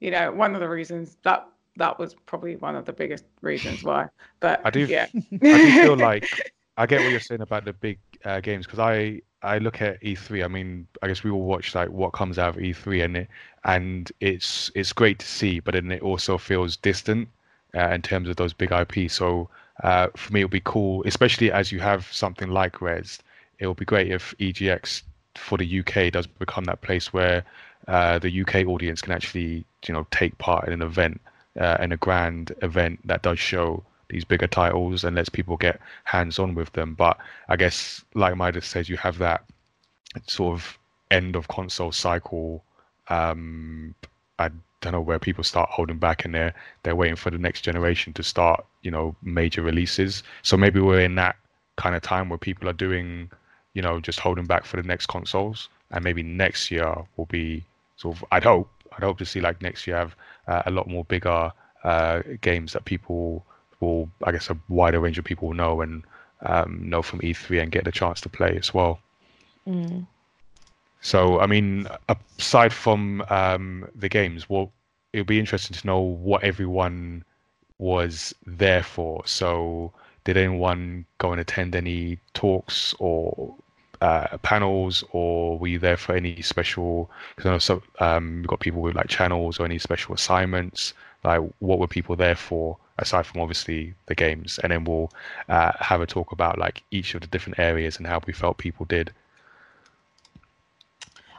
[0.01, 3.83] you know, one of the reasons that that was probably one of the biggest reasons
[3.83, 4.07] why.
[4.39, 5.07] But I do- yeah.
[5.13, 8.79] I do feel like I get what you're saying about the big uh, games because
[8.79, 10.43] I I look at E3.
[10.43, 13.27] I mean, I guess we all watch like what comes out of E3 and it
[13.63, 17.27] and it's it's great to see, but then it also feels distant
[17.75, 19.13] uh, in terms of those big IPs.
[19.13, 19.49] So
[19.83, 23.19] uh, for me, it'll be cool, especially as you have something like Rezzed.
[23.59, 25.03] It will be great if EGX
[25.35, 27.43] for the UK does become that place where
[27.87, 31.19] uh, the UK audience can actually you know take part in an event
[31.59, 35.79] uh, in a grand event that does show these bigger titles and lets people get
[36.03, 36.93] hands on with them.
[36.93, 37.17] But
[37.49, 39.43] I guess, like Midas says, you have that
[40.27, 40.77] sort of
[41.11, 42.63] end of console cycle.
[43.09, 43.95] Um,
[44.39, 44.49] I
[44.81, 48.13] don't know where people start holding back and they're they're waiting for the next generation
[48.13, 50.23] to start, you know, major releases.
[50.41, 51.35] So maybe we're in that
[51.77, 53.29] kind of time where people are doing,
[53.73, 57.63] you know, just holding back for the next consoles, and maybe next year will be
[57.97, 58.25] sort of.
[58.31, 58.69] I'd hope.
[58.95, 60.15] I'd hope to see like next year have
[60.47, 61.51] uh, a lot more bigger
[61.83, 63.45] uh, games that people
[63.79, 66.03] will, I guess, a wider range of people will know and
[66.41, 68.99] um, know from E3 and get the chance to play as well.
[69.67, 70.05] Mm.
[71.01, 71.87] So, I mean,
[72.39, 74.71] aside from um, the games, well,
[75.11, 77.23] it'll be interesting to know what everyone
[77.77, 79.25] was there for.
[79.27, 79.91] So,
[80.23, 83.55] did anyone go and attend any talks or
[84.03, 87.09] uh, panels, or were you there for any special?
[87.35, 90.93] Because I know some um, we've got people with like channels or any special assignments.
[91.23, 94.59] Like, what were people there for aside from obviously the games?
[94.61, 95.09] And then we'll
[95.47, 98.57] uh, have a talk about like each of the different areas and how we felt
[98.57, 99.13] people did.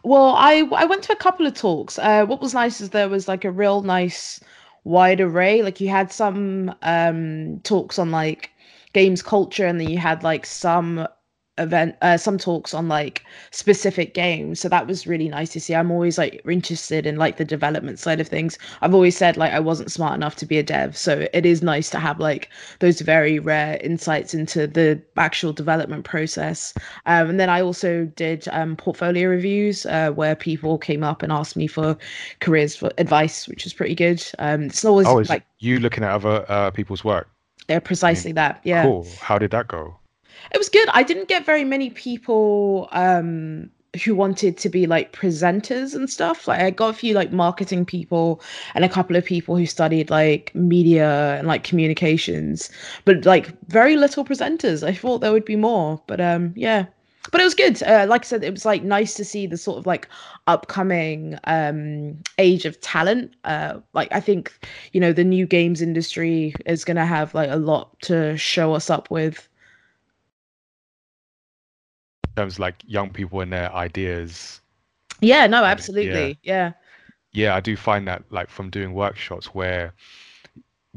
[0.03, 1.98] Well, I I went to a couple of talks.
[1.98, 4.40] Uh, what was nice is there was like a real nice
[4.85, 5.61] wide array.
[5.62, 8.50] Like you had some um talks on like
[8.94, 11.07] games culture, and then you had like some
[11.59, 15.75] event uh, some talks on like specific games so that was really nice to see
[15.75, 19.53] i'm always like interested in like the development side of things i've always said like
[19.53, 22.49] i wasn't smart enough to be a dev so it is nice to have like
[22.81, 26.75] those very rare insights into the actual development process
[27.07, 31.33] um, and then I also did um, portfolio reviews uh, where people came up and
[31.33, 31.97] asked me for
[32.40, 34.23] careers for advice, which was pretty good.
[34.38, 37.29] Um, it's always Oh, like you looking at other uh, people's work?
[37.69, 38.61] yeah, precisely that.
[38.64, 39.07] Yeah, Cool.
[39.21, 39.97] How did that go?
[40.55, 40.88] It was good.
[40.93, 43.69] I didn't get very many people um,
[44.05, 46.47] who wanted to be like presenters and stuff.
[46.47, 48.40] Like I got a few like marketing people
[48.77, 52.71] and a couple of people who studied like media and like communications,
[53.05, 54.87] but like very little presenters.
[54.87, 56.87] I thought there would be more, but um, yeah.
[57.33, 57.83] But it was good.
[57.83, 60.09] Uh, like I said, it was like nice to see the sort of like
[60.47, 63.35] upcoming um age of talent.
[63.43, 64.53] Uh, like I think
[64.93, 68.88] you know the new games industry is gonna have like a lot to show us
[68.88, 69.49] up with.
[72.37, 74.61] Terms of, like young people and their ideas.
[75.20, 75.68] Yeah, no, yeah.
[75.68, 76.38] absolutely.
[76.42, 76.73] Yeah.
[77.33, 79.92] Yeah, I do find that like from doing workshops where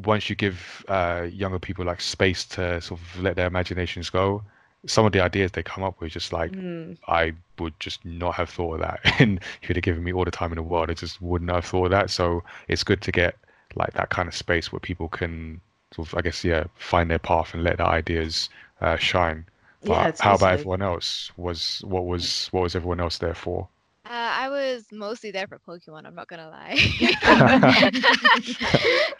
[0.06, 4.44] once you give uh, younger people like space to sort of let their imaginations go,
[4.86, 6.98] some of the ideas they come up with just like Mm.
[7.08, 9.00] I would just not have thought of that.
[9.20, 11.52] And if you'd have given me all the time in the world, I just wouldn't
[11.52, 12.10] have thought of that.
[12.10, 13.36] So it's good to get
[13.76, 15.60] like that kind of space where people can
[15.94, 18.50] sort of, I guess, yeah, find their path and let their ideas
[18.82, 19.46] uh, shine.
[19.84, 21.32] But Yeah, how about everyone else?
[21.38, 23.68] Was what was what was everyone else there for?
[24.06, 26.06] Uh, I was mostly there for Pokemon.
[26.06, 26.76] I'm not gonna lie.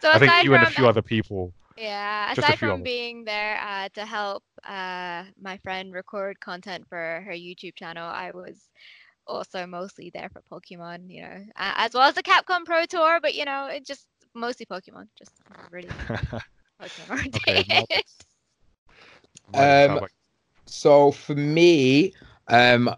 [0.02, 1.54] so I think aside you and a from few other people.
[1.78, 2.84] Yeah, aside from others.
[2.84, 8.32] being there uh, to help uh, my friend record content for her YouTube channel, I
[8.32, 8.70] was
[9.28, 13.20] also mostly there for Pokemon, you know, as well as the Capcom Pro Tour.
[13.22, 15.08] But you know, it just mostly Pokemon.
[15.18, 15.32] Just
[15.72, 15.90] really
[16.82, 17.68] Pokemon Okay, oriented.
[17.68, 18.18] Marcus.
[19.54, 20.12] Marcus, how Um, about-
[20.68, 22.14] So for me,
[22.50, 22.94] um,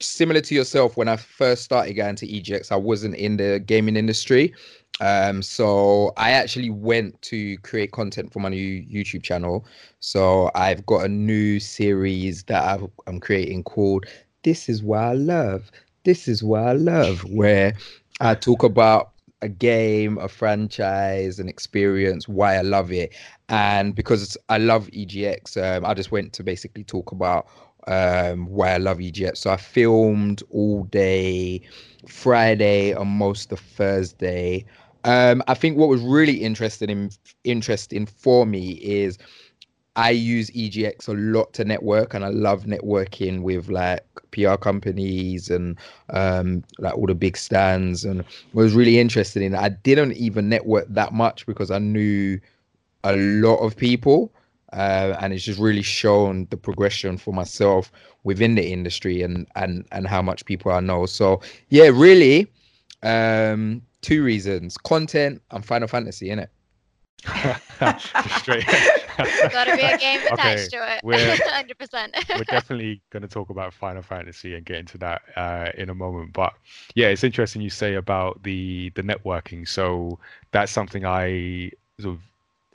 [0.00, 3.96] similar to yourself, when I first started going to EGX, I wasn't in the gaming
[3.96, 4.54] industry.
[5.00, 9.64] Um, so I actually went to create content for my new YouTube channel.
[10.00, 14.06] So I've got a new series that I've, I'm creating called
[14.42, 15.70] "This Is What I Love."
[16.04, 17.74] This is what I love, where
[18.20, 23.14] I talk about a game, a franchise, an experience, why I love it,
[23.48, 27.48] and because I love EGX, um, I just went to basically talk about
[27.86, 29.38] um, why I love EGX.
[29.38, 31.62] So I filmed all day
[32.06, 34.64] Friday and most of Thursday.
[35.04, 37.10] Um, I think what was really interesting in
[37.44, 39.18] interesting for me is
[39.98, 45.50] I use EGX a lot to network, and I love networking with like PR companies
[45.50, 45.76] and
[46.10, 48.04] um, like all the big stands.
[48.04, 52.38] And was really interesting in I didn't even network that much because I knew
[53.02, 54.32] a lot of people,
[54.72, 57.90] uh, and it's just really shown the progression for myself
[58.22, 61.06] within the industry and and and how much people I know.
[61.06, 62.46] So yeah, really,
[63.02, 66.50] um, two reasons: content and Final Fantasy, in it.
[68.38, 68.64] Straight.
[69.52, 71.00] Gotta be a game Okay, attached to it.
[71.02, 72.38] we're- 100%.
[72.38, 75.94] we're definitely going to talk about Final Fantasy and get into that uh, in a
[75.94, 76.32] moment.
[76.32, 76.54] But
[76.94, 79.66] yeah, it's interesting you say about the the networking.
[79.66, 80.18] So
[80.52, 82.20] that's something I sort of,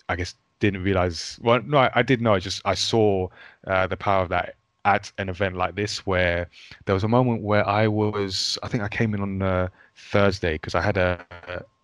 [0.10, 1.40] I guess, didn't realize.
[1.42, 2.34] Well, no, I, I did know.
[2.34, 3.30] I just I saw
[3.68, 6.50] uh, the power of that at an event like this, where
[6.86, 8.58] there was a moment where I was.
[8.64, 11.26] I think I came in on uh, Thursday because I had a,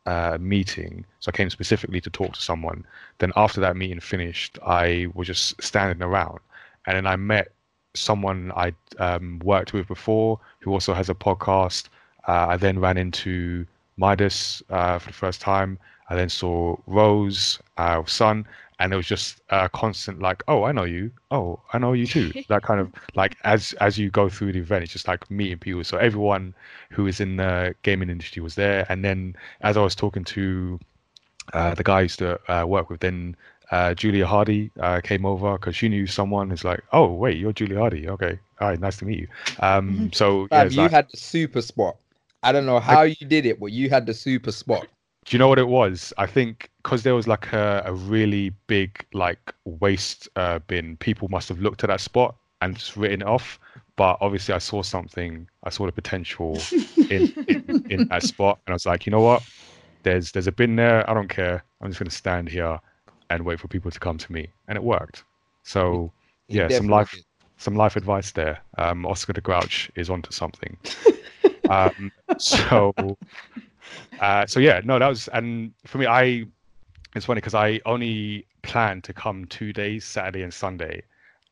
[0.06, 1.06] a meeting.
[1.20, 2.86] So I came specifically to talk to someone.
[3.20, 6.40] Then after that meeting finished, I was just standing around
[6.86, 7.52] and then I met
[7.96, 11.90] someone I'd um, worked with before who also has a podcast.
[12.28, 13.66] Uh, I then ran into
[13.98, 15.78] Midas uh, for the first time.
[16.10, 18.46] I then saw Rose, uh, son,
[18.80, 21.12] and it was just a constant like, oh, I know you.
[21.32, 22.32] Oh, I know you too.
[22.48, 25.58] that kind of like as as you go through the event, it's just like meeting
[25.58, 25.84] people.
[25.84, 26.54] So everyone
[26.90, 28.86] who is in the gaming industry was there.
[28.90, 30.80] And then as I was talking to
[31.54, 33.36] uh, the guy I used to uh, work with, then
[33.72, 36.52] uh, Julia Hardy uh, came over because she knew someone.
[36.52, 38.08] It's like, oh wait, you're Julia Hardy.
[38.08, 39.28] Okay, all right, nice to meet you.
[39.60, 41.98] Um, so yeah, you like, had the super spot.
[42.44, 44.88] I don't know how you did it, but you had the super spot.
[45.30, 46.12] Do you know what it was?
[46.18, 50.98] I think because there was like a, a really big like waste uh, bin.
[50.98, 53.60] People must have looked at that spot and just written it off.
[53.96, 55.48] But obviously, I saw something.
[55.64, 56.58] I saw the potential
[57.12, 59.44] in, in in that spot, and I was like, you know what?
[60.02, 61.08] There's there's a bin there.
[61.08, 61.64] I don't care.
[61.80, 62.80] I'm just gonna stand here
[63.30, 65.26] and wait for people to come to me, and it worked.
[65.62, 66.12] So
[66.48, 67.24] yeah, some life did.
[67.58, 68.62] some life advice there.
[68.80, 70.76] Um, Oscar the Grouch is onto something.
[71.70, 72.96] um, so,
[74.20, 76.46] uh, so yeah, no, that was, and for me, I,
[77.16, 81.04] it's funny because I only planned to come two days, Saturday and Sunday,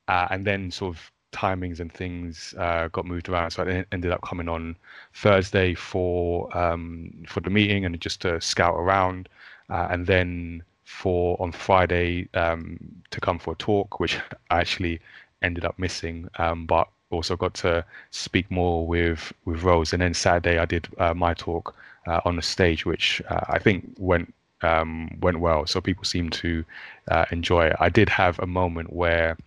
[0.07, 3.51] uh, and then sort of timings and things uh, got moved around.
[3.51, 4.75] So I ended up coming on
[5.13, 9.29] Thursday for um, for the meeting and just to scout around,
[9.69, 12.79] uh, and then for on Friday um,
[13.11, 14.17] to come for a talk, which
[14.49, 14.99] I actually
[15.41, 19.93] ended up missing, um, but also got to speak more with with Rose.
[19.93, 21.75] And then Saturday I did uh, my talk
[22.07, 25.67] uh, on the stage, which uh, I think went um, went well.
[25.67, 26.65] So people seemed to
[27.11, 27.75] uh, enjoy it.
[27.79, 29.37] I did have a moment where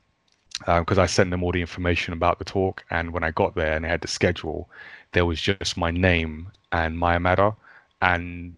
[0.66, 3.74] because I sent them all the information about the talk, and when I got there
[3.74, 4.68] and they had the schedule,
[5.12, 7.56] there was just my name and Mayamada,
[8.02, 8.54] and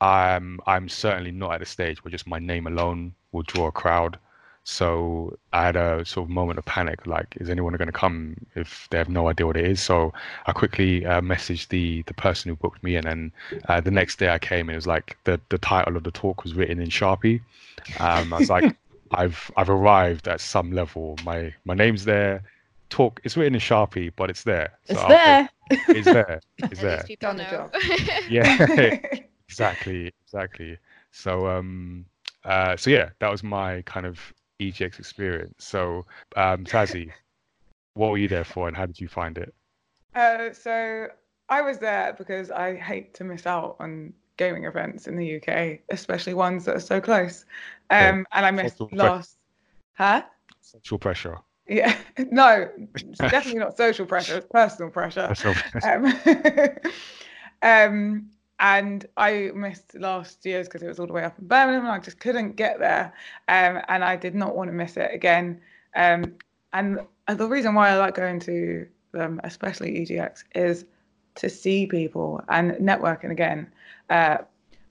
[0.00, 3.72] I'm I'm certainly not at a stage where just my name alone will draw a
[3.72, 4.18] crowd.
[4.68, 8.36] So I had a sort of moment of panic, like, is anyone going to come
[8.56, 9.80] if they have no idea what it is?
[9.80, 10.12] So
[10.46, 13.30] I quickly uh, messaged the the person who booked me in, and
[13.68, 16.10] uh, the next day I came, and it was like the the title of the
[16.10, 17.40] talk was written in Sharpie.
[18.00, 18.76] Um, I was like,
[19.12, 21.16] I've I've arrived at some level.
[21.24, 22.42] My my name's there.
[22.90, 23.20] Talk.
[23.22, 24.76] It's written in Sharpie, but it's there.
[24.86, 25.48] So It's there.
[25.70, 26.40] take- It's there.
[26.58, 26.96] It's At there.
[26.96, 27.72] least people Done the job.
[28.28, 28.98] Yeah.
[29.48, 30.12] exactly.
[30.24, 30.76] Exactly.
[31.12, 32.04] So um
[32.44, 35.54] uh so yeah, that was my kind of EGX experience.
[35.58, 37.12] So um Tazzy,
[37.94, 39.54] what were you there for, and how did you find it?
[40.14, 41.08] Uh, so
[41.48, 45.80] I was there because I hate to miss out on gaming events in the UK,
[45.90, 47.44] especially ones that are so close.
[47.90, 48.10] Yeah.
[48.10, 49.36] Um, and I missed Social last.
[49.94, 50.22] Huh?
[50.60, 51.38] Social pressure.
[51.68, 51.94] Yeah.
[52.30, 52.70] No,
[53.18, 54.38] definitely not social pressure.
[54.38, 55.34] It's personal pressure.
[55.34, 56.20] So, Um,
[57.62, 58.30] um,
[58.60, 61.92] and I missed last year's because it was all the way up in Birmingham and
[61.92, 63.12] I just couldn't get there.
[63.48, 65.60] Um, and I did not want to miss it again.
[65.94, 66.34] Um,
[66.72, 70.86] and the reason why I like going to them, especially EGX, is
[71.36, 73.70] to see people and networking again.
[74.08, 74.38] Uh,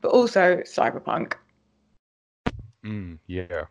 [0.02, 1.34] but also Cyberpunk.
[2.86, 3.64] Mm, yeah.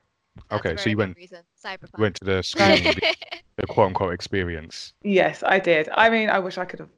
[0.50, 1.16] Okay, so you went.
[1.16, 1.98] Cyberpunk.
[1.98, 3.14] went to the screening, the,
[3.58, 4.92] the quote unquote experience.
[5.04, 5.88] Yes, I did.
[5.94, 6.88] I mean, I wish I could have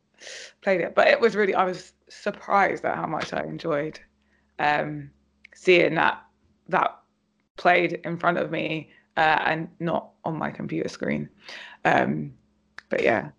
[0.63, 3.99] played it, but it was really, I was surprised at how much I enjoyed
[4.59, 5.11] um,
[5.55, 6.23] seeing that
[6.69, 6.99] that
[7.57, 11.29] played in front of me uh, and not on my computer screen.
[11.85, 12.33] Um,
[12.89, 13.31] but yeah,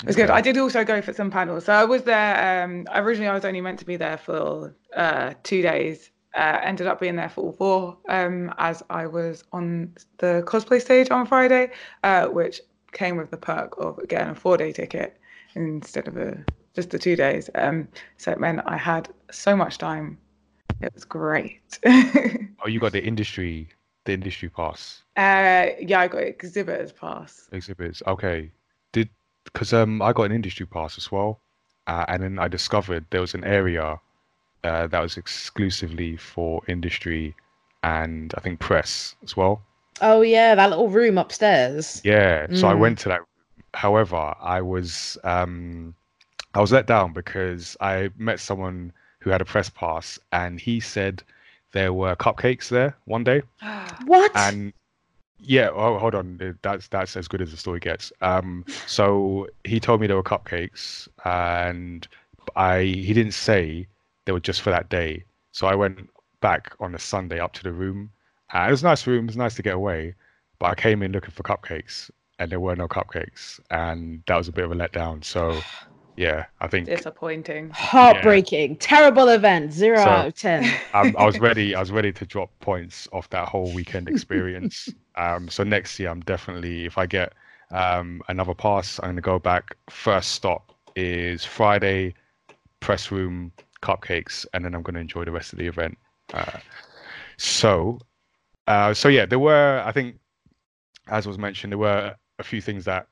[0.00, 0.30] it was good.
[0.30, 1.66] I did also go for some panels.
[1.66, 2.64] So I was there.
[2.64, 6.10] Um, originally, I was only meant to be there for uh, two days.
[6.34, 10.80] Uh, ended up being there for all four, um, as I was on the cosplay
[10.80, 11.72] stage on Friday,
[12.04, 12.60] uh, which
[12.92, 15.18] came with the perk of getting a four-day ticket
[15.56, 16.44] instead of a
[16.74, 17.50] just the two days.
[17.54, 20.18] Um, so it meant I had so much time.
[20.80, 21.78] It was great.
[22.62, 23.68] Oh, you got the industry,
[24.04, 27.48] the industry pass uh, yeah, I got exhibitors pass.
[27.52, 28.02] exhibits.
[28.06, 28.50] Okay,
[28.92, 29.08] did
[29.44, 31.40] because um I got an industry pass as well,
[31.86, 33.98] uh, and then I discovered there was an area
[34.64, 37.34] uh, that was exclusively for industry
[37.82, 39.62] and I think press as well.
[40.02, 42.02] Oh yeah, that little room upstairs.
[42.04, 42.78] Yeah, so I Mm.
[42.78, 43.20] went to that.
[43.72, 45.94] However, I was um
[46.54, 50.80] I was let down because I met someone who had a press pass and he
[50.80, 51.22] said
[51.72, 53.42] there were cupcakes there one day
[54.06, 54.32] What?
[54.34, 54.72] and
[55.42, 58.12] yeah, oh, hold on, that's that's as good as the story gets.
[58.20, 62.06] Um, so he told me there were cupcakes and
[62.56, 63.86] I he didn't say
[64.24, 65.24] they were just for that day.
[65.52, 68.10] So I went back on a Sunday up to the room.
[68.52, 70.14] Uh, it was a nice room, it was nice to get away,
[70.58, 74.48] but I came in looking for cupcakes and there were no cupcakes and that was
[74.48, 75.24] a bit of a letdown.
[75.24, 75.58] So
[76.20, 77.70] yeah, I think Disappointing.
[77.70, 78.76] Heartbreaking.
[78.76, 79.72] Terrible event.
[79.72, 80.64] Zero So- out of ten.
[80.92, 81.74] um, I was ready.
[81.78, 84.90] I was ready to drop points off that whole weekend experience.
[85.16, 87.32] um, so next year, I'm definitely if I get
[87.70, 89.74] um, another pass, I'm gonna go back.
[89.88, 92.12] First stop is Friday,
[92.80, 93.50] press room,
[93.80, 95.96] cupcakes, and then I'm gonna enjoy the rest of the event.
[96.34, 96.58] Uh,
[97.38, 97.98] so,
[98.66, 99.82] uh, so yeah, there were.
[99.86, 100.16] I think,
[101.08, 103.06] as was mentioned, there were a few things that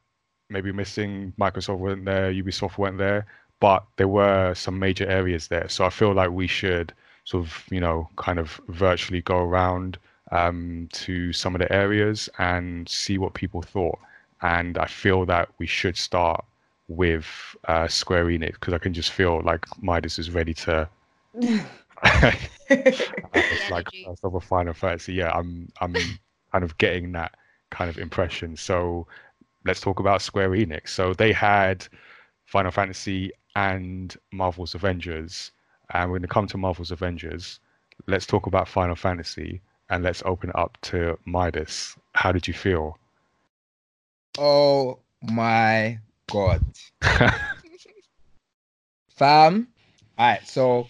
[0.51, 1.33] maybe missing.
[1.39, 3.27] Microsoft weren't there, Ubisoft weren't there,
[3.61, 5.69] but there were some major areas there.
[5.69, 6.93] So I feel like we should
[7.25, 9.99] sort of, you know, kind of virtually go around
[10.33, 13.99] um, to some of the areas and see what people thought.
[14.43, 16.45] And I feel that we should start
[16.89, 17.27] with
[17.67, 20.89] uh, Square Enix because I can just feel like Midas is ready to.
[21.35, 21.65] it's
[23.71, 24.05] like energy.
[24.07, 25.15] first of a Final Fantasy.
[25.15, 25.95] Yeah, I'm I'm
[26.53, 27.35] kind of getting that
[27.71, 28.57] kind of impression.
[28.57, 29.07] So
[29.65, 30.91] let's talk about Square Enix.
[30.91, 31.87] So they had
[32.47, 35.53] Final Fantasy and Marvel's Avengers.
[35.93, 37.61] And we're going to come to Marvel's Avengers.
[38.07, 41.97] Let's talk about Final Fantasy and let's open it up to Midas.
[42.13, 42.99] How did you feel?
[44.39, 45.99] Oh my
[46.31, 46.63] god.
[49.11, 49.69] Fam.
[50.19, 50.87] Alright, so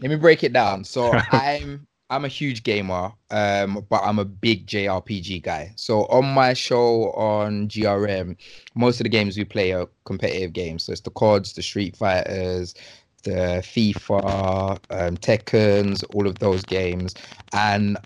[0.00, 0.84] let me break it down.
[0.84, 5.72] So I'm I'm a huge gamer, um, but I'm a big JRPG guy.
[5.76, 8.36] So on my show on GRM,
[8.74, 10.82] most of the games we play are competitive games.
[10.84, 12.74] So it's the CODs, the Street Fighters,
[13.22, 17.14] the FIFA, um, Tekken's, all of those games.
[17.52, 17.96] And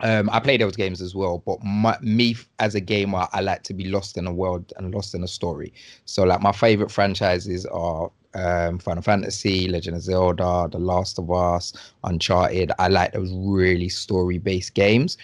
[0.00, 3.62] um, I play those games as well, but my, me as a gamer, I like
[3.64, 5.72] to be lost in a world and lost in a story.
[6.04, 11.30] So, like, my favorite franchises are um, Final Fantasy, Legend of Zelda, The Last of
[11.30, 11.72] Us,
[12.02, 12.72] Uncharted.
[12.78, 15.16] I like those really story-based games,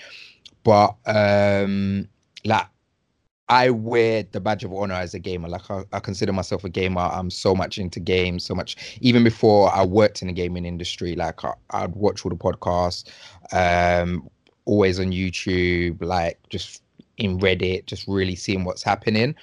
[0.63, 2.09] but um,
[2.45, 2.67] like,
[3.49, 5.49] I wear the badge of honor as a gamer.
[5.49, 7.01] Like, I, I consider myself a gamer.
[7.01, 8.99] I'm so much into games, so much.
[9.01, 13.09] Even before I worked in the gaming industry, like, I, I'd watch all the podcasts.
[13.53, 14.31] Um,
[14.71, 16.83] always on YouTube, like just
[17.17, 19.35] in Reddit, just really seeing what's happening.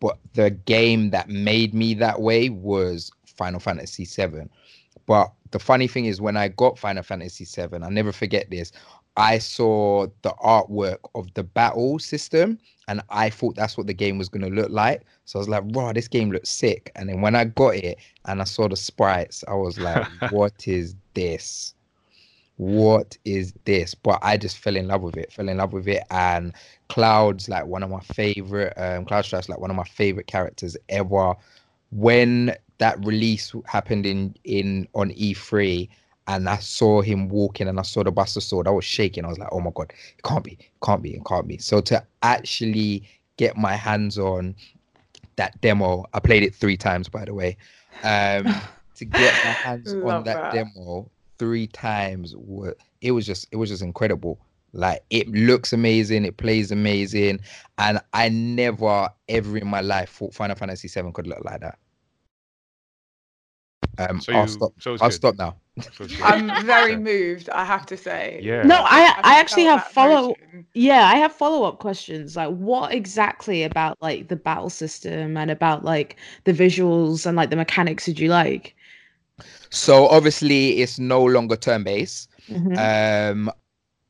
[0.00, 4.48] But the game that made me that way was Final Fantasy VII.
[5.06, 8.70] But the funny thing is, when I got Final Fantasy VII, I'll never forget this.
[9.16, 12.56] I saw the artwork of the battle system,
[12.86, 15.02] and I thought that's what the game was going to look like.
[15.24, 17.98] So I was like, wow, this game looks sick." And then when I got it
[18.26, 21.74] and I saw the sprites, I was like, "What is this?"
[22.58, 23.94] What is this?
[23.94, 26.02] But I just fell in love with it, fell in love with it.
[26.10, 26.52] And
[26.88, 30.76] Cloud's like one of my favorite, um, Cloud Strife's like one of my favorite characters
[30.88, 31.34] ever.
[31.90, 35.88] When that release happened in in on E3
[36.26, 39.24] and I saw him walking and I saw the Buster Sword, I was shaking.
[39.24, 41.58] I was like, oh my god, it can't be, it can't be, it can't be.
[41.58, 43.04] So to actually
[43.36, 44.56] get my hands on
[45.36, 47.56] that demo, I played it three times by the way.
[48.02, 48.52] Um,
[48.96, 50.52] to get my hands on that, that.
[50.52, 51.08] demo
[51.38, 54.38] three times wa- it was just it was just incredible
[54.72, 57.40] like it looks amazing it plays amazing
[57.78, 61.78] and i never ever in my life thought final fantasy 7 could look like that
[63.98, 65.12] um So i'll stop so i'll good.
[65.12, 66.24] stop now which was good.
[66.24, 68.40] I'm very moved, I have to say.
[68.42, 68.62] Yeah.
[68.62, 70.34] No, I can I actually have follow.
[70.34, 70.66] emotion.
[70.74, 72.36] Yeah, I have follow up questions.
[72.36, 77.50] Like, what exactly about like the battle system and about like the visuals and like
[77.50, 78.74] the mechanics did you like?
[79.70, 82.30] So obviously, it's no longer turn based.
[82.48, 82.76] Mhm.
[82.76, 83.50] Um,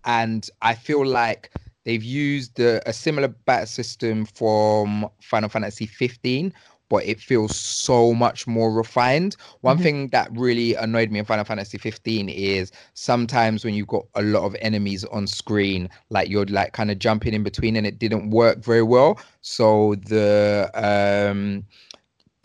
[0.04, 1.50] and I feel like
[1.84, 6.52] they've used the, a similar battle system from Final Fantasy 15,
[6.88, 9.36] but it feels so much more refined.
[9.60, 9.82] One Mhm.
[9.82, 14.22] thing that really annoyed me in Final Fantasy 15 is sometimes when you've got a
[14.22, 17.98] lot of enemies on screen, like you're like kind of jumping in between, and it
[17.98, 19.18] didn't work very well.
[19.42, 21.64] So the um,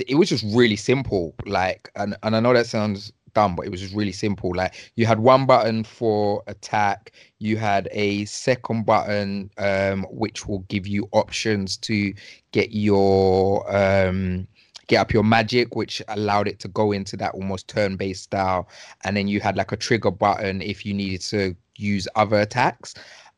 [0.08, 3.70] it was just really simple like and, and i know that sounds dumb but it
[3.70, 4.52] was just really simple.
[4.56, 10.60] Like you had one button for attack you had a second button um which will
[10.70, 12.14] give you options to
[12.52, 14.48] get your um
[14.88, 18.68] get up your magic which allowed it to go into that almost turn-based style.
[19.04, 22.94] And then you had like a trigger button if you needed to use other attacks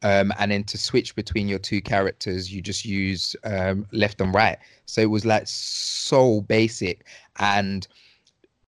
[0.05, 4.35] um, and then to switch between your two characters you just use um, left and
[4.35, 4.59] right.
[4.85, 7.07] So it was like so basic.
[7.39, 7.87] And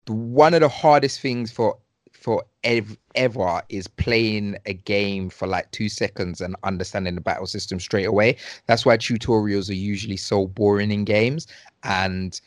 [0.07, 1.77] one of the hardest things for
[2.13, 7.47] for ev- ever is playing a game for like two seconds and understanding the battle
[7.47, 8.38] system straight away.
[8.67, 11.47] That's why tutorials are usually so boring in games.
[11.83, 12.39] And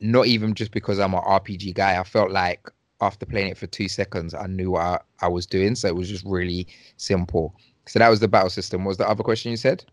[0.00, 2.70] not even just because i'm an rpg guy i felt like
[3.02, 5.74] after playing it for two seconds i knew what i, I was doing.
[5.74, 6.66] So it was just really
[6.96, 7.54] simple
[7.90, 9.84] so that was the battle system what was the other question you said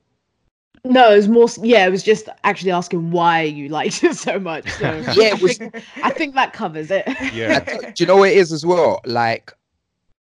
[0.86, 1.50] No, it was more.
[1.62, 4.70] Yeah, it was just actually asking why you liked it so much.
[4.80, 4.86] So
[5.16, 7.04] Yeah, it I was- think, I think that covers it.
[7.34, 7.60] Yeah.
[7.96, 9.02] do you know what it is as well?
[9.06, 9.52] Like,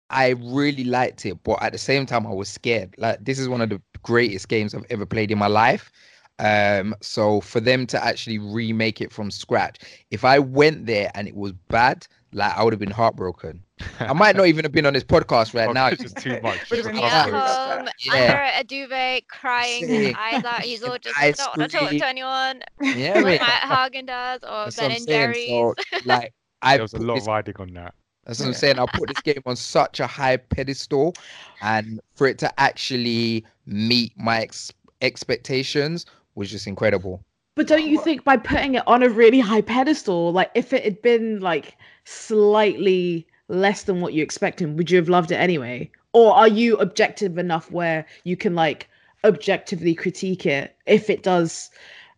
[0.09, 2.95] I really liked it, but at the same time, I was scared.
[2.97, 5.91] Like, this is one of the greatest games I've ever played in my life.
[6.39, 9.77] Um, so for them to actually remake it from scratch,
[10.09, 13.63] if I went there and it was bad, like I would have been heartbroken.
[13.99, 15.87] I might not even have been on this podcast right Oh, now.
[15.87, 16.69] it's just too much.
[16.69, 18.13] Would've Just been at home, um, Yeah.
[18.13, 20.17] under a duvet, crying, his Sick.
[20.17, 20.61] eyes out.
[20.61, 22.61] He's all just, I don't want to talk to anyone.
[22.81, 23.41] Yeah, Like mate.
[23.41, 24.03] at Haagen
[24.43, 25.07] or That's Ben and saying.
[25.07, 25.47] Jerry's.
[25.49, 25.73] So,
[26.05, 27.93] like, I There was a lot this riding on that.
[28.25, 28.77] That's what I'm saying.
[28.79, 31.15] I put this game on such a high pedestal,
[31.61, 34.71] and for it to actually meet my ex-
[35.01, 36.05] expectations
[36.35, 37.23] was just incredible.
[37.55, 40.83] But don't you think by putting it on a really high pedestal, like if it
[40.83, 41.75] had been like
[42.09, 45.89] slightly less than what you expected, would you have loved it anyway?
[46.13, 48.87] Or are you objective enough where you can like
[49.23, 51.69] objectively critique it if it does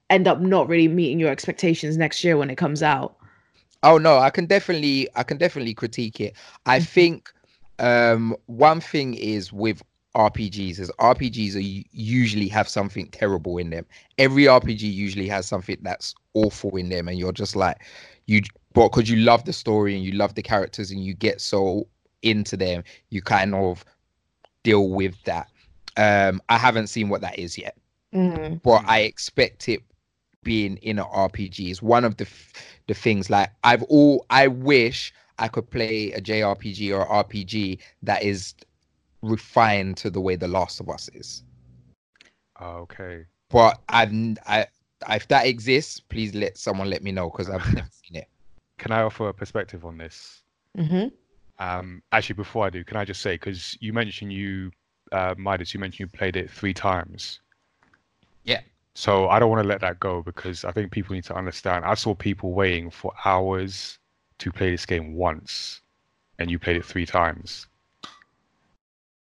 [0.09, 3.17] end up not really meeting your expectations next year when it comes out?
[3.83, 6.35] Oh no, I can definitely, I can definitely critique it.
[6.65, 6.85] I Mhm.
[6.85, 7.33] think
[7.79, 9.81] um, one thing is with
[10.15, 13.85] RPGs is RPGs are usually have something terrible in them.
[14.17, 17.77] Every RPG usually has something that's awful in them, and you're just like,
[18.27, 18.41] you,
[18.73, 21.87] but because you love the story and you love the characters and you get so
[22.21, 23.83] into them, you kind of
[24.63, 25.47] deal with that.
[25.97, 27.77] Um, I haven't seen what that is yet,
[28.63, 29.81] but I expect it
[30.43, 32.53] being in an RPG is one of the f-
[32.87, 38.23] the things like I've all I wish I could play a JRPG or RPG that
[38.23, 38.55] is
[39.21, 41.43] refined to the way The Last of Us is.
[42.59, 43.25] Oh, okay.
[43.49, 44.67] But I've n- I
[45.09, 48.27] if that exists, please let someone let me know because I've never seen it.
[48.81, 50.41] Can I offer a perspective on this?
[50.75, 51.09] Mm-hmm.
[51.59, 54.71] Um, actually, before I do, can I just say because you mentioned you,
[55.11, 57.41] uh, Midas, you mentioned you played it three times.
[58.43, 58.61] Yeah.
[58.95, 61.85] So I don't want to let that go because I think people need to understand.
[61.85, 63.99] I saw people waiting for hours
[64.39, 65.81] to play this game once,
[66.39, 67.67] and you played it three times.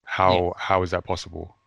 [0.06, 1.58] How how is that possible?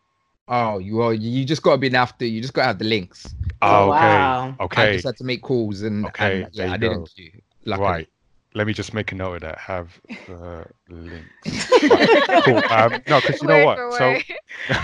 [0.49, 3.35] Oh, you are you just gotta be after you just gotta have the links.
[3.61, 3.91] Oh, okay.
[3.91, 4.57] wow.
[4.59, 6.89] I just had to make calls and, Okay, and yeah, I go.
[6.89, 7.29] didn't do
[7.65, 7.87] luckily.
[7.89, 8.09] Right.
[8.55, 9.59] Let me just make a note of that.
[9.59, 11.27] Have the link.
[12.45, 12.63] Cool.
[12.69, 13.93] Um, no, because you know Word what?
[13.99, 14.25] So,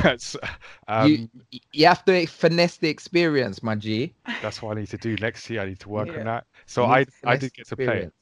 [0.03, 0.37] that's,
[0.89, 1.29] um, you
[1.73, 4.13] you have to finesse the experience, my G.
[4.41, 5.61] that's what I need to do next year.
[5.63, 6.19] I need to work Yeah.
[6.19, 6.47] on that.
[6.67, 8.13] So You I I did get to play it.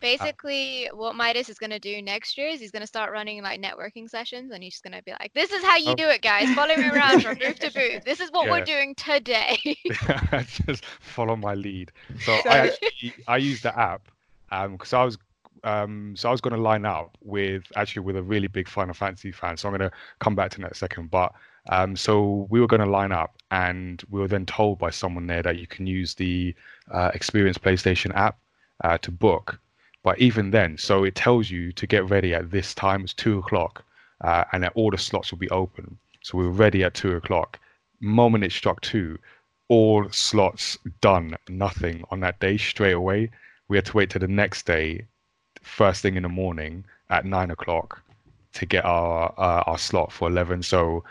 [0.00, 0.20] Experience.
[0.22, 3.42] Basically, what Midas is going to do next year is he's going to start running
[3.42, 5.94] like networking sessions and he's just going to be like, this is how you Oh.
[5.94, 6.48] do it, guys.
[6.54, 8.04] Follow me around from booth to booth.
[8.04, 9.58] This is what we're doing today.
[10.66, 11.92] just follow my lead.
[12.20, 14.08] So I actually I used the app
[14.50, 15.18] um because I was
[15.64, 18.94] um so I was going to line up with actually with a really big Final
[18.94, 19.56] Fantasy fan.
[19.56, 21.10] So I'm going to come back to that in a second.
[21.10, 21.32] But
[21.70, 25.26] um so we were going to line up and we were then told by someone
[25.26, 26.54] there that you can use the
[26.90, 28.38] uh, Experience PlayStation app
[28.84, 29.58] uh, to book.
[30.08, 33.02] But even then, so it tells you to get ready at this time.
[33.04, 33.84] It's two o'clock,
[34.22, 35.98] uh, and that all the slots will be open.
[36.22, 37.60] So we were ready at two o'clock.
[38.00, 39.18] Moment it struck two,
[39.68, 43.30] all slots done, nothing on that day straight away.
[43.68, 45.04] We had to wait till the next day,
[45.60, 48.02] first thing in the morning, at nine o'clock
[48.54, 50.62] to get our uh, our slot for eleven.
[50.62, 51.04] So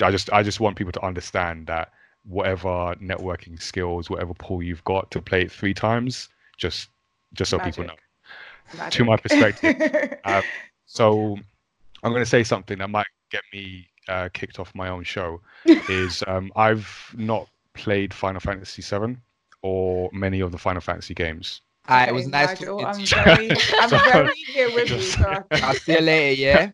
[0.00, 1.90] I just I just want people to understand that
[2.22, 6.90] whatever networking skills, whatever pool you've got to play it three times, just
[7.34, 7.96] just so people know.
[8.76, 8.92] Magic.
[8.98, 10.42] To my perspective, uh,
[10.86, 11.36] So
[12.02, 15.40] I'm going to say something that might get me uh, kicked off my own show.
[15.64, 19.16] is um, I've not played Final Fantasy VII
[19.62, 21.60] or many of the Final Fantasy games.
[21.88, 23.50] Ah, it was nice Nigel, talking I'm very,
[23.80, 25.00] I'm So- very here with you.
[25.00, 26.70] So I- I'll see you later, yeah?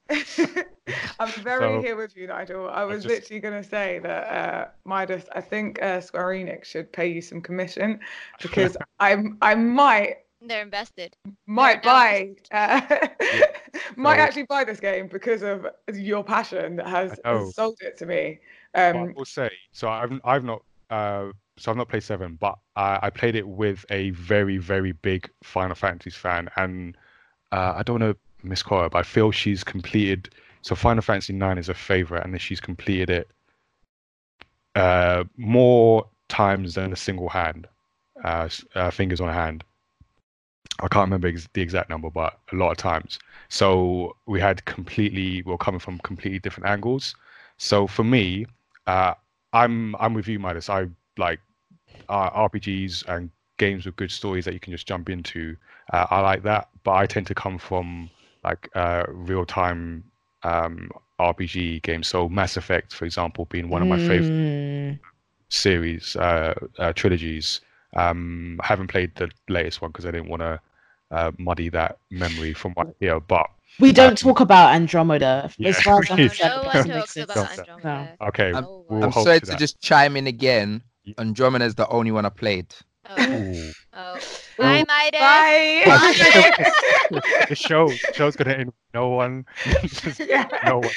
[1.20, 2.68] I'm very So- here with you, Nigel.
[2.70, 6.64] I was just- literally going to say that, uh, Midas, I think uh, Square Enix
[6.64, 8.00] should pay you some commission
[8.40, 11.16] because I'm, I might, They're invested.
[11.46, 12.80] might now buy, uh,
[13.96, 17.96] might So- actually buy this game because of your passion that has, has sold it
[17.98, 18.38] to me.
[18.74, 22.36] But I Um, will say, so I've I've not uh, so I've not played seven,
[22.40, 26.96] but I, I played it with a very very big Final Fantasy fan, and
[27.52, 30.30] uh, I don't want to misquote her, but I feel she's completed.
[30.62, 33.30] So Final Fantasy nine is a favorite, and that she's completed it
[34.74, 37.66] uh, more times than a single hand,
[38.24, 39.64] uh, uh, fingers on a hand.
[40.80, 43.18] I can't remember ex- the exact number, but a lot of times.
[43.48, 47.14] So we had completely, we are coming from completely different angles.
[47.58, 48.46] So for me,
[48.86, 49.14] uh,
[49.52, 50.68] I'm I'm with you, Midas.
[50.70, 50.86] I
[51.18, 51.40] like
[52.08, 55.56] uh, RPGs and games with good stories that you can just jump into.
[55.92, 58.10] Uh, I like that, but I tend to come from
[58.44, 60.04] like uh, real time
[60.42, 62.08] um, RPG games.
[62.08, 64.98] So Mass Effect, for example, being one of my favorite Mm.
[65.48, 67.60] series uh, uh, trilogies.
[67.94, 70.60] Um, I haven't played the latest one because I didn't want to
[71.10, 73.20] uh, muddy that memory from what I hear.
[73.20, 73.46] But
[73.80, 75.50] We don't Um, talk about Andromeda.
[75.58, 75.68] yeah.
[75.70, 77.68] As far as I'm No concerned, no it one talks exist.
[77.68, 78.08] about No.
[78.28, 79.04] Okay, I'm- we'll.
[79.04, 80.82] I'm sorry to to just chime in again.
[81.06, 82.74] Y- Andromeda is the only one I played.
[83.10, 83.72] Oh, Ooh.
[83.94, 84.18] oh.
[84.58, 85.20] Bye, Midas.
[85.20, 85.82] bye.
[87.48, 88.66] the show show's gonna end.
[88.66, 89.44] with No one.
[90.64, 90.90] No one.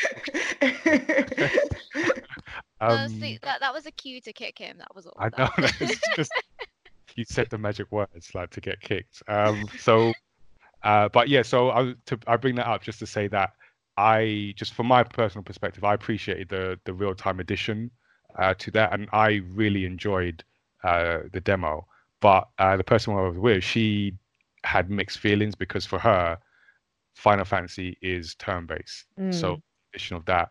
[2.82, 4.78] No, Um, see, that, that was a cue to kick him.
[4.78, 5.16] That was all.
[5.18, 5.50] I that know.
[5.58, 5.74] was.
[5.82, 6.32] It's just
[7.16, 9.24] you said the magic words like to get kicked.
[9.28, 10.14] Um, so,
[10.84, 11.42] uh, but yeah.
[11.42, 13.52] So I to I bring that up just to say that
[13.98, 17.92] I just from my personal perspective, I appreciated the the real time addition
[18.38, 20.44] uh, to that, and I really enjoyed
[20.84, 21.88] uh, the demo.
[22.22, 24.14] But uh, the person I was with, she
[24.64, 26.38] had mixed feelings because for her,
[27.16, 29.06] Final Fantasy is turn based.
[29.30, 29.62] So Mm.
[29.94, 30.50] addition of that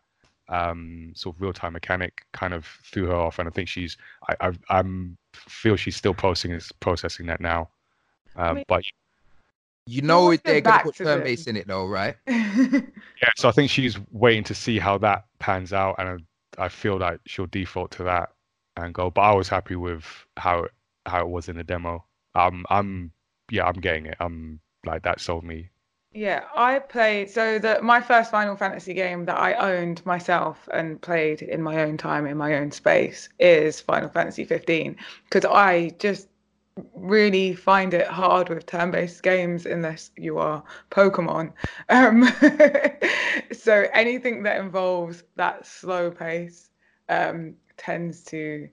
[0.49, 3.97] um sort of real time mechanic kind of threw her off and i think she's
[4.29, 7.69] i i i'm feel she's still processing processing that now.
[8.37, 8.85] Um mean- but
[9.87, 12.17] You know wants if they're gonna put to turn base in it though, right?
[12.27, 16.09] yeah so i think she's waiting to see how that pans out and
[16.59, 18.31] i, I feel like she'll default to that
[18.77, 20.05] and go but i was happy with
[20.37, 20.73] how it
[21.07, 22.05] how it was in the demo.
[22.35, 23.13] Um i'm
[23.51, 24.17] yeah i'm getting it.
[24.21, 25.71] I'm like that sold me
[26.17, 31.03] Yeah, I played so the my first Final Fantasy game that I owned myself and
[31.03, 35.91] played in my own time in my own space is Final Fantasy 15 because I
[35.99, 36.29] just
[36.95, 40.63] really find it hard with turn-based games unless you are
[40.93, 41.53] Pokemon.
[41.89, 42.23] Um,
[43.53, 46.71] so anything that involves that slow pace
[47.09, 48.69] um, tends to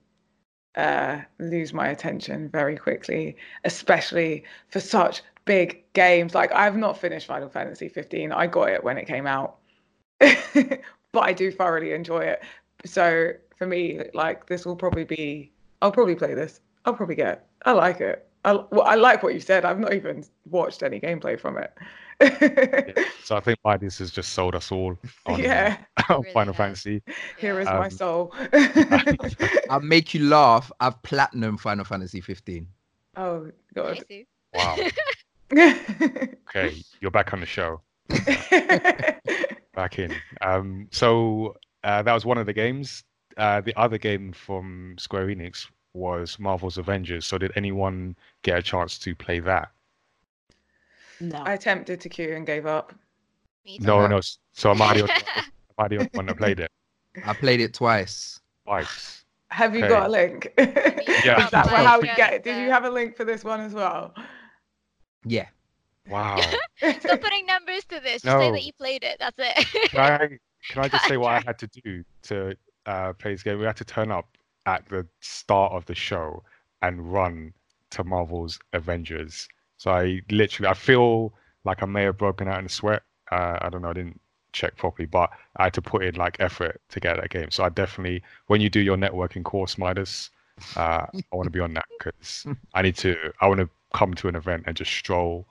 [0.75, 3.35] uh, lose my attention very quickly,
[3.65, 5.21] especially for such
[5.51, 6.33] big games.
[6.33, 8.31] Like I've not finished Final Fantasy 15.
[8.31, 9.57] I got it when it came out,
[10.19, 12.41] but I do thoroughly enjoy it.
[12.85, 15.51] So for me, like this will probably be.
[15.81, 16.61] I'll probably play this.
[16.85, 17.33] I'll probably get.
[17.33, 17.43] It.
[17.65, 18.25] I like it.
[18.45, 19.65] I, well, I like what you said.
[19.65, 21.71] I've not even watched any gameplay from it.
[22.21, 23.03] Yeah.
[23.23, 24.95] so i think Midas has just sold us all
[25.25, 25.77] on, yeah,
[26.09, 26.57] on Really final has.
[26.57, 27.01] fantasy
[27.39, 28.31] here is Um, my soul.
[29.71, 30.71] I'll make you laugh.
[30.79, 32.67] I've platinum Final Fantasy 15.
[33.17, 34.03] oh God.
[34.53, 34.77] Wow
[35.53, 37.81] okay you're back on the show
[39.75, 40.13] back in.
[40.41, 43.03] Um, so uh, that was one of the games.
[43.37, 47.25] Uh, the other game from Square Enix was Marvel's Avengers.
[47.25, 49.71] So did anyone get a chance to play that?
[51.19, 51.37] No.
[51.45, 52.93] I attempted to queue and gave up.
[53.79, 54.17] No, no.
[54.17, 56.71] s- So am I the only one- am I the only one that played it?
[57.25, 58.39] I played it twice.
[58.65, 59.23] Twice.
[59.49, 59.89] Have you Okay.
[59.89, 60.51] got a link?
[60.57, 61.43] Yeah.
[61.45, 62.43] Is that how we get it?
[62.43, 64.13] Did you have a link for this one as well?
[65.25, 65.47] Yeah.
[66.09, 66.41] Wow.
[66.77, 68.23] Stop putting numbers to this.
[68.23, 69.17] Just say that you played it.
[69.19, 69.89] That's it.
[69.91, 70.17] Can I
[70.69, 72.55] can I just say what I had to do to
[72.85, 73.59] uh, play this game?
[73.59, 74.27] We had to turn up
[74.65, 76.43] at the start of the show
[76.81, 77.53] and run
[77.91, 79.47] to Marvel's Avengers.
[79.77, 83.03] So I literally I feel like I may have broken out in a sweat.
[83.31, 83.89] Uh, I don't know.
[83.89, 84.19] I didn't
[84.53, 87.51] check properly, but I had to put in like effort to get that game.
[87.51, 90.31] So I definitely, when you do your networking course, Midas,
[90.75, 93.15] uh, I want to be on that because I need to.
[93.39, 95.45] I want to come to an event and just stroll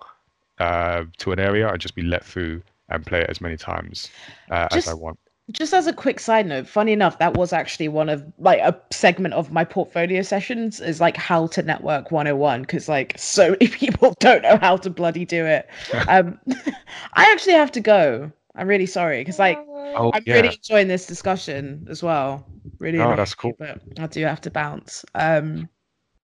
[0.59, 4.11] uh, to an area and just be let through and play it as many times
[4.51, 5.19] uh, Just- as I want.
[5.53, 8.81] Just as a quick side note, funny enough, that was actually one of like a
[8.93, 13.67] segment of my portfolio sessions is like how to network 101 because like so many
[13.83, 15.69] people don't know how to bloody do it.
[16.07, 16.39] Um,
[17.15, 18.31] I actually have to go.
[18.55, 19.59] I'm really sorry because like
[19.97, 22.47] Oh I'm yeah, really enjoying this discussion as well.
[22.79, 23.55] Really, Oh, that's cool.
[23.59, 25.05] But I do have to bounce.
[25.17, 25.69] Um,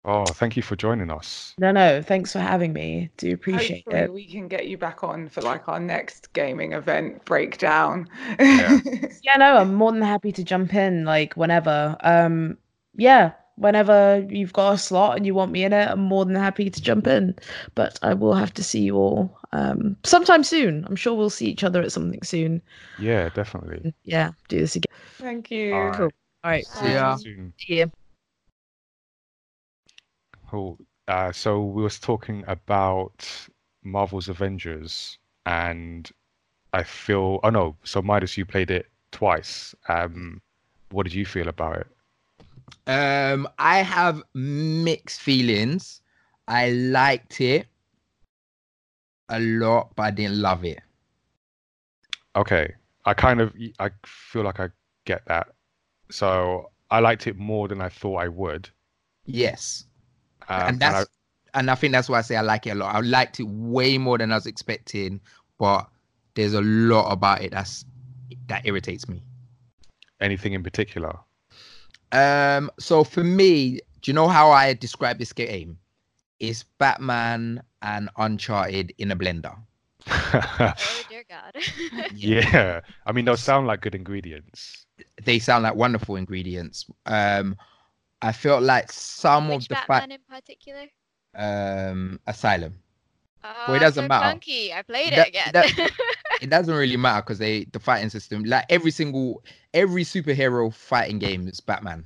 [0.05, 1.53] oh thank you for joining us.
[1.57, 3.09] no, no, thanks for having me.
[3.17, 4.13] Do appreciate Hopefully it.
[4.13, 8.07] we can get you back on for like our next gaming event breakdown.
[8.39, 8.79] Yeah.
[9.25, 11.95] Yeah, no, I'm more than happy to jump in like whenever.
[12.01, 12.57] Um,
[12.97, 16.35] yeah, whenever you've got a slot and you want me in it, I'm more than
[16.35, 17.33] happy to jump in.
[17.73, 20.83] But I will have to see you all um sometime soon.
[20.89, 22.61] I'm sure we'll see each other at something soon.
[22.99, 23.93] Yeah, definitely.
[24.03, 24.91] Yeah, do this again.
[25.19, 25.73] Thank you.
[25.73, 25.97] All right.
[25.97, 26.11] Cool.
[26.43, 26.65] All right.
[26.65, 27.15] See ya.
[27.15, 27.53] Soon.
[27.57, 27.85] See ya.
[30.53, 30.77] Cool.
[31.07, 33.27] Uh, so we was talking about
[33.81, 36.11] Marvel's Avengers, and
[36.73, 37.39] I feel.
[37.43, 37.75] Oh no.
[37.83, 39.73] So Midas, you played it twice.
[39.89, 40.43] Um,
[40.91, 41.87] what did you feel about it?
[42.85, 46.03] Um, I have mixed feelings.
[46.47, 47.65] I liked it
[49.29, 50.81] a lot, but I didn't love it.
[52.35, 52.75] Okay,
[53.05, 53.55] I kind of.
[53.79, 54.69] I feel like I
[55.05, 55.47] get that.
[56.11, 58.69] So I liked it more than I thought I would.
[59.25, 59.85] Yes,
[60.49, 61.09] Um, and and that's
[61.53, 62.95] and I think that's why I say I like it a lot.
[62.95, 65.21] I liked it way more than I was expecting,
[65.57, 65.87] but
[66.35, 67.85] there's a lot about it that's
[68.47, 69.21] that irritates me.
[70.19, 71.17] Anything in particular?
[72.11, 75.77] Um, so for me, do you know how I describe this game?
[76.39, 79.55] It's Batman and Uncharted in a blender.
[80.35, 81.55] Oh dear God.
[82.13, 84.85] yeah, I mean those sound like good ingredients.
[85.23, 86.85] They sound like wonderful ingredients.
[87.05, 87.55] Um,
[88.23, 90.85] I felt like some Which of the Batman fight, in particular?
[91.35, 92.73] um, Asylum.
[93.43, 94.29] Oh, it doesn't so matter.
[94.31, 94.73] Chunky.
[94.73, 95.51] I played That- it again.
[95.53, 95.91] that-
[96.41, 99.43] It doesn't really matter because they the fighting system, like every single
[99.73, 102.03] every superhero fighting game is Batman.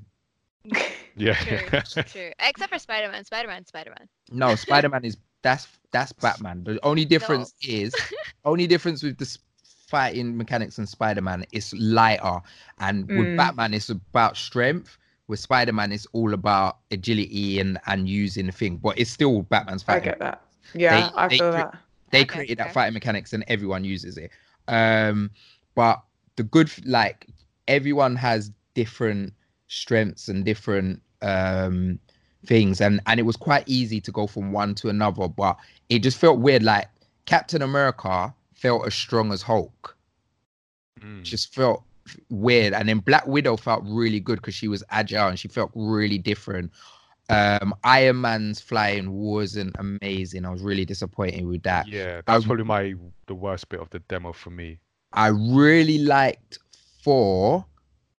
[1.15, 1.33] Yeah.
[1.33, 2.31] true, true.
[2.39, 3.23] Except for Spider Man.
[3.23, 3.65] Spider Man.
[3.65, 4.07] Spider Man.
[4.31, 6.63] No, Spider Man is that's that's Batman.
[6.63, 7.95] The only difference is
[8.45, 9.37] only difference with the
[9.87, 12.39] fighting mechanics and Spider Man is lighter,
[12.79, 13.37] and with Mm.
[13.37, 14.97] Batman it's about strength.
[15.27, 19.41] With Spider Man, it's all about agility and and using the thing, but it's still
[19.43, 20.03] Batman's I fighting.
[20.05, 20.41] get that.
[20.73, 21.75] Yeah, They- I they feel cre- that.
[22.11, 24.31] They Okay, created that fighting mechanics and everyone uses it.
[24.69, 25.31] Um,
[25.75, 26.01] but
[26.37, 27.27] the good like
[27.67, 29.33] everyone has different
[29.67, 31.99] strengths and different um
[32.45, 35.57] things and and it was quite easy to go from one to another but
[35.89, 36.87] it just felt weird like
[37.25, 39.97] captain america felt as strong as hulk
[41.01, 41.23] Mm.
[41.23, 41.83] just felt
[42.29, 45.71] weird and then black widow felt really good because she was agile and she felt
[45.75, 46.71] really different
[47.29, 52.45] um iron man's flying wasn't amazing i was really disappointed with that Yeah, that was
[52.45, 52.93] I- probably my
[53.27, 54.79] the worst bit of the demo for me.
[55.13, 56.59] I really liked
[57.03, 57.65] Thor,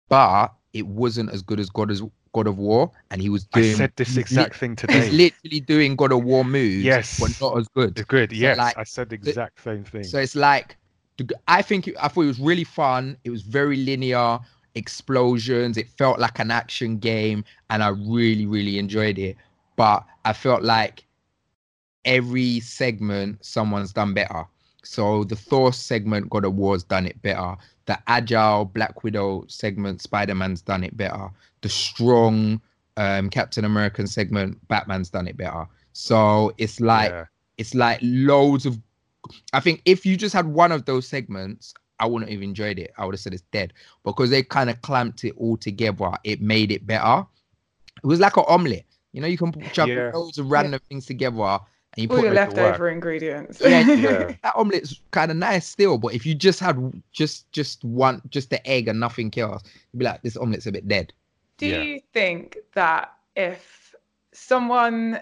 [0.10, 2.02] but it wasn't as good as God as
[2.34, 3.76] God of War, and he was I doing.
[3.76, 5.10] said this exact thing He's today.
[5.10, 7.18] literally doing God of War moves, Yes.
[7.20, 7.98] but not as good.
[7.98, 8.32] It's good.
[8.32, 10.04] So, Yes, like, I said the exact same thing.
[10.04, 10.78] So it's like,
[11.48, 13.18] I think it, I thought it was really fun.
[13.24, 14.40] It was very linear,
[14.76, 15.78] explosions.
[15.78, 19.36] It felt like an action game, and I really, really enjoyed it.
[19.76, 21.06] But I felt like
[22.06, 24.46] every segment someone's done better.
[24.84, 27.56] So the Thor segment, God of War's done it better.
[27.86, 31.30] The agile Black Widow segment, Spider Man's done it better.
[31.62, 32.62] The strong
[32.96, 35.68] um, Captain American segment, Batman's done it better.
[35.94, 37.26] So it's like yeah.
[37.58, 38.80] it's like loads of
[39.54, 42.94] I think if you just had one of those segments, I wouldn't have enjoyed it.
[42.98, 43.74] I would have said it's dead.
[44.04, 47.26] Because they kind of clamped it all together, it made it better.
[48.04, 48.86] It was like an omelette.
[49.14, 50.12] You know, you can chop Yeah.
[50.14, 51.60] loads of random things together and
[51.98, 52.58] you All put your make it work.
[52.58, 53.60] leftover ingredients.
[53.60, 54.36] Yeah, Yeah.
[54.44, 58.52] that omelet's kind of nice still, but if you just had just just one just
[58.52, 61.12] the egg and nothing else, you'd be like, this omelet's a bit dead.
[61.58, 61.82] Do Yeah.
[61.82, 63.96] you think that if
[64.34, 65.20] someone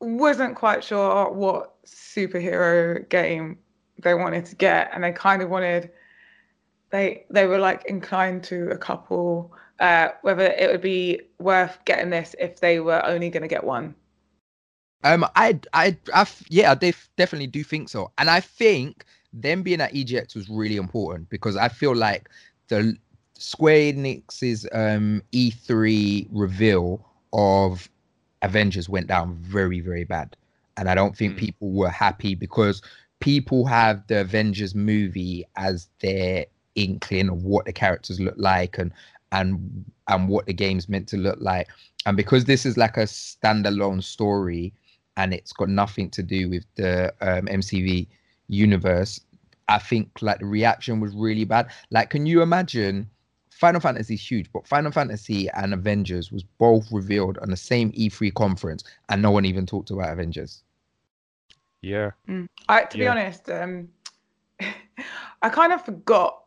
[0.00, 3.58] wasn't quite sure what superhero game
[4.02, 5.90] they wanted to get and they kind of wanted
[6.90, 12.10] they they were like inclined to a couple uh whether it would be worth getting
[12.10, 13.94] this if they were only going to get one.
[15.04, 19.62] Um, I, I, I, yeah, I def- definitely do think so, and I think them
[19.62, 22.28] being at EGX was really important because I feel like
[22.68, 22.96] the
[23.34, 27.88] Square Enix's um E3 reveal of
[28.42, 30.36] Avengers went down very, very bad,
[30.76, 31.38] and I don't think Mm.
[31.38, 32.82] people were happy because
[33.20, 38.92] people have the Avengers movie as their inkling of what the characters look like and
[39.32, 41.68] and and what the game's meant to look like,
[42.04, 44.72] and because this is like a standalone story
[45.16, 48.06] and it's got nothing to do with the um, MCU
[48.48, 49.20] universe.
[49.68, 51.70] I think like the reaction was really bad.
[51.90, 53.10] Like, can you imagine?
[53.50, 57.90] Final Fantasy is huge, but Final Fantasy and Avengers was both revealed on the same
[57.92, 60.62] E3 conference, and no one even talked about Avengers.
[61.82, 62.12] Yeah.
[62.68, 63.88] I, to be honest, um,
[65.42, 66.42] I kind of forgot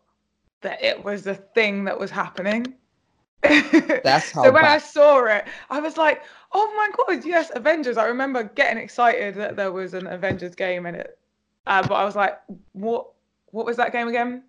[0.62, 2.76] that it was a thing that was happening.
[3.42, 7.98] That's how so when I saw it, I was like, "Oh my god, yes, Avengers!"
[7.98, 11.18] I remember getting excited that there was an Avengers game in it,
[11.66, 12.38] uh, but I was like,
[12.74, 13.08] "What?
[13.52, 14.44] What was that game again?"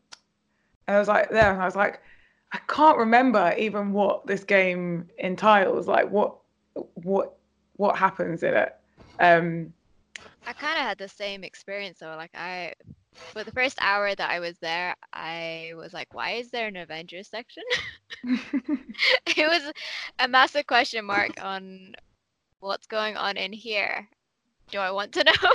[0.89, 2.01] And I was like, "There," and I was like,
[2.53, 5.87] "I can't remember even what this game entails.
[5.87, 6.35] Like, what,
[6.95, 7.37] what,
[7.77, 8.75] what happens in it."
[9.21, 9.73] Um,
[10.47, 12.17] I kind of had the same experience though.
[12.17, 12.75] Like I,
[13.33, 16.77] for the first hour that I was there, I was like, "Why is there an
[16.77, 17.65] Avengers section?"
[18.25, 19.73] it was
[20.19, 21.95] a massive question mark on
[22.61, 24.09] what's going on in here.
[24.71, 25.51] Do I want to know?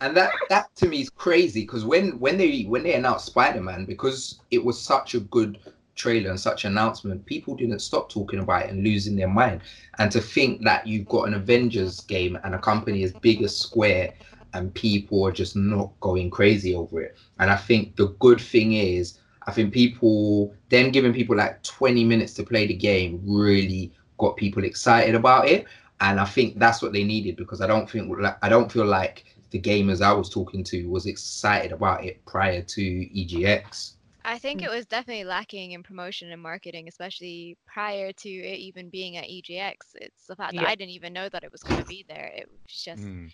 [0.00, 3.84] and that that to me is crazy because when when they when they announced spider-man
[3.84, 5.58] because it was such a good
[5.94, 9.60] trailer and such announcement people didn't stop talking about it and losing their mind.
[9.98, 13.56] And to think that you've got an avengers game and a company as big as
[13.56, 14.14] square
[14.54, 17.16] and people are just not going crazy over it.
[17.38, 22.04] And i think the good thing is i think people them giving people like 20
[22.04, 25.66] minutes to play the game really got people excited about it.
[26.00, 29.24] And i think that's what they needed because i don't think i don't feel like
[29.52, 33.92] the gamers I was talking to was excited about it prior to EGX.
[34.24, 38.88] I think it was definitely lacking in promotion and marketing, especially prior to it even
[38.88, 39.74] being at EGX.
[39.96, 40.68] It's the fact that Yeah.
[40.68, 42.32] I didn't even know that it was going to be there.
[42.36, 43.30] It was just, Mm.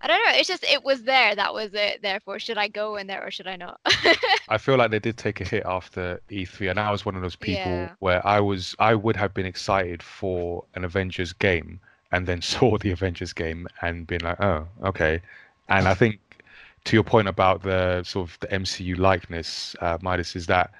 [0.00, 0.32] I don't know.
[0.38, 1.34] It's just, it was there.
[1.34, 2.02] That was it.
[2.02, 3.80] Therefore, should I go in there or should I not?
[4.48, 7.22] I feel like they did take a hit after E3, and I was one of
[7.22, 7.94] those people Yeah.
[7.98, 11.80] where I was I would have been excited for an Avengers game
[12.12, 15.20] and then saw the Avengers game and been like, oh, okay.
[15.68, 16.20] And I think
[16.88, 20.70] to your point about the sort of the MCU likeness, uh, Midas, is that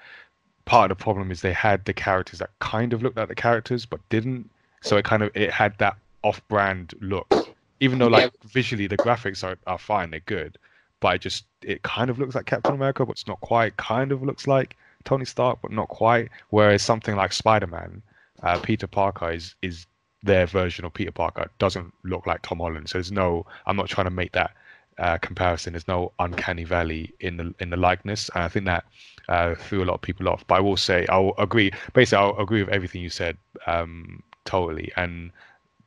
[0.64, 3.34] part of the problem is they had the characters that kind of looked like the
[3.34, 4.50] characters but didn't.
[4.82, 7.32] So it kind of it had that off-brand look,
[7.80, 8.24] even though Yeah.
[8.24, 10.58] like visually the graphics are, are fine, they're good
[11.00, 13.76] but it just it kind of looks like Captain America, but it's not quite.
[13.76, 16.28] Kind of looks like Tony Stark, but not quite.
[16.50, 18.02] Whereas something like Spider-Man,
[18.42, 19.86] uh, Peter Parker is is
[20.22, 21.42] their version of Peter Parker.
[21.42, 22.88] It doesn't look like Tom Holland.
[22.88, 23.46] So there's no.
[23.66, 24.52] I'm not trying to make that
[24.98, 25.72] uh, comparison.
[25.72, 28.84] There's no uncanny valley in the in the likeness, and I think that
[29.28, 30.46] uh, threw a lot of people off.
[30.46, 31.72] But I will say I'll agree.
[31.92, 33.36] Basically, I'll agree with everything you said
[33.66, 35.30] um, totally, and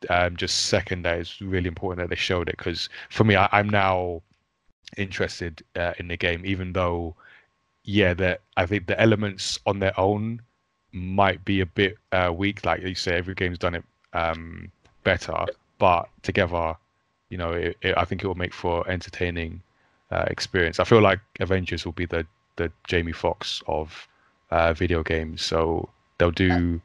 [0.09, 3.47] um, just second that it's really important that they showed it because for me, I,
[3.51, 4.22] I'm now
[4.97, 7.16] interested uh, in the game, even though,
[7.84, 10.41] yeah, that I think the elements on their own
[10.91, 12.66] might be a bit uh, weak.
[12.66, 13.84] Like you say, every game's done it
[14.14, 14.72] um,
[15.03, 15.45] better,
[15.78, 16.76] but together,
[17.32, 19.61] you know, it, it, I think it will make for entertaining
[20.11, 20.79] uh, experience.
[20.79, 22.27] I feel like Avengers will be the
[22.57, 24.07] the Jamie Foxx of
[24.51, 26.79] uh, video games, so they'll do,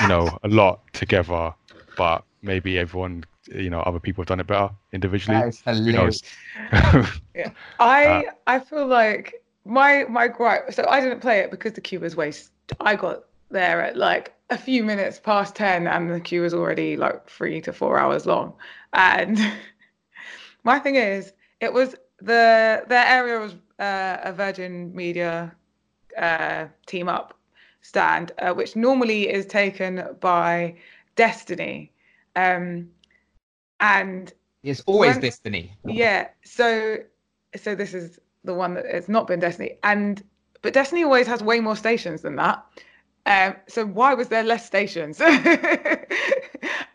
[0.00, 1.54] you know, a lot together,
[1.96, 5.52] but maybe everyone, you know, other people have done it better individually.
[5.64, 6.22] Who knows?
[6.72, 7.20] hilarious.
[7.78, 10.72] I Uh, I feel like my my gripe.
[10.72, 12.50] So I didn't play it because the queue was waste.
[12.80, 16.96] I got there at like a few minutes past ten, and the queue was already
[16.96, 18.54] like three to four hours long.
[18.92, 19.38] And
[20.64, 25.54] my thing is, it was the their area was uh, a Virgin Media
[26.18, 27.38] uh, team up
[27.82, 30.74] stand, uh, which normally is taken by
[31.16, 31.92] Destiny,
[32.36, 32.88] um,
[33.80, 34.32] and
[34.62, 35.72] It's always When- Destiny.
[35.86, 36.28] yeah.
[36.44, 36.98] So
[37.56, 39.78] so this is the one that it's not been Destiny.
[39.82, 40.22] And
[40.62, 42.64] but Destiny always has way more stations than that.
[43.30, 45.20] Um, so why was there less stations?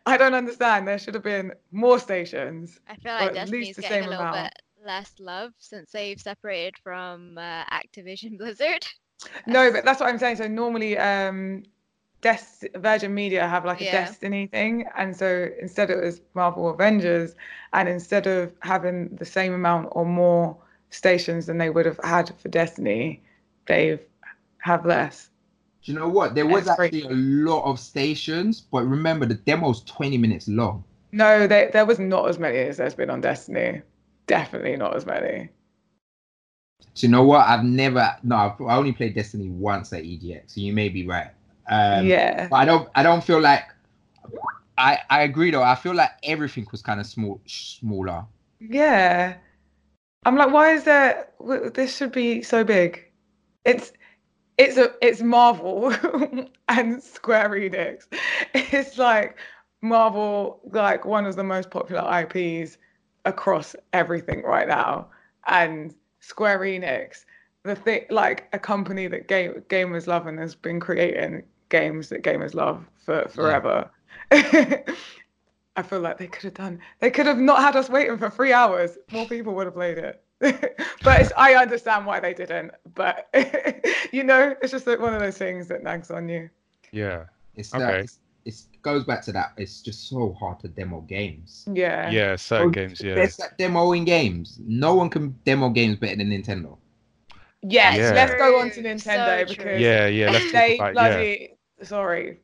[0.05, 0.88] I don't understand.
[0.88, 2.79] There should have been more stations.
[2.88, 4.36] I feel like at Destiny's least the getting a same little amount.
[4.43, 4.53] bit
[4.86, 8.86] less love since they've separated from uh, Activision Blizzard.
[9.45, 10.38] No, but that's what I'm saying.
[10.38, 11.63] So normally um
[12.21, 13.91] Des- Virgin Media have like a Yeah.
[13.91, 17.36] Destiny thing, and so instead it was Marvel Avengers,
[17.73, 20.57] and instead of having the same amount or more
[20.89, 23.23] stations than they would have had for Destiny,
[23.67, 24.01] they've
[24.59, 25.29] have less.
[25.86, 26.33] Do you know what?
[26.33, 26.95] There was That's great.
[26.95, 30.83] actually a lot of stations, but remember the demo's 20 minutes long.
[31.11, 33.83] No, they, there was not as many as there's been on Destiny.
[34.25, 35.49] Definitely not as many.
[36.95, 37.47] Do you know what?
[37.47, 40.41] I've never no, I've, I only played Destiny once at EGX.
[40.47, 41.27] so you may be right.
[41.69, 42.47] Um, yeah.
[42.47, 43.65] but I don't I don't feel like
[44.79, 45.61] I I agree though.
[45.63, 48.25] I feel like everything was kind of small smaller.
[48.59, 49.36] Yeah.
[50.25, 51.27] I'm like, why is there?
[51.75, 53.05] This should be so big.
[53.65, 53.93] It's
[54.58, 55.93] it's a it's Marvel
[56.70, 58.08] and Square Enix.
[58.53, 59.38] It's like
[59.82, 62.78] Marvel, like one of the most popular IPs
[63.26, 65.08] across everything right now,
[65.47, 67.26] and Square Enix,
[67.64, 72.24] the thing like a company that game gamers love and has been creating games that
[72.24, 73.89] gamers love for forever.
[75.78, 76.80] I feel like they could have done.
[76.99, 78.97] They could have not had us waiting for three hours.
[79.12, 80.24] More people would have played it.
[81.03, 82.71] but it's, I understand why they didn't.
[82.93, 83.29] But
[84.11, 86.49] you know, it's just like one of those things that nags on you.
[86.91, 87.25] Yeah.
[87.55, 87.83] It's Okay.
[87.83, 87.99] that.
[88.01, 89.53] It's, it's goes back to that.
[89.57, 91.67] It's just so hard to demo games.
[91.71, 92.09] Yeah.
[92.09, 93.15] Yeah, certain Oh, games, yeah.
[93.15, 94.59] There's that demoing games.
[94.63, 96.77] No one can demo games better than Nintendo.
[97.63, 97.97] Yes.
[97.97, 98.11] Yeah.
[98.11, 99.81] Let's go on to Nintendo so because.
[99.81, 102.41] Yeah, yeah, let's they about bloody sorry.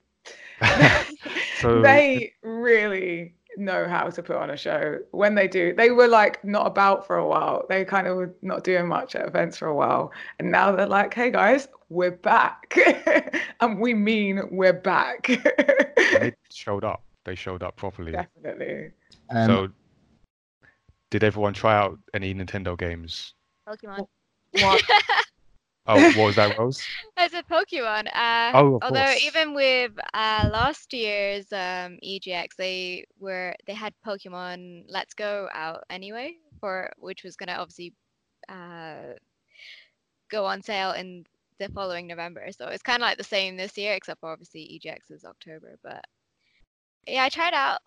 [1.60, 6.08] so they really know how to put on a show when they do they were
[6.08, 9.58] like not about for a while they kind of were not doing much at events
[9.58, 12.74] for a while and now they're like hey guys we're back
[13.62, 15.28] and we mean we're back
[15.98, 17.04] they showed up.
[17.24, 18.14] They showed up properly.
[18.14, 18.92] definitely
[19.30, 19.70] Um, so
[21.12, 23.34] did everyone try out any Nintendo games?
[23.68, 24.08] Pokemon.
[24.54, 24.82] what
[25.92, 26.82] Oh, what was that, Rose?
[27.18, 28.08] I a Pokemon.
[28.14, 29.24] Uh, Oh, although course.
[29.26, 35.84] even with uh, last year's um, EGX, they were they had Pokemon Let's Go out
[35.90, 37.94] anyway, for which was gonna obviously
[38.50, 39.14] uh,
[40.30, 41.26] go on sale in
[41.60, 42.48] the following November.
[42.52, 45.78] So it's kind of like the same this year, except for obviously EGX is October.
[45.84, 46.04] But
[47.08, 47.80] yeah, I tried out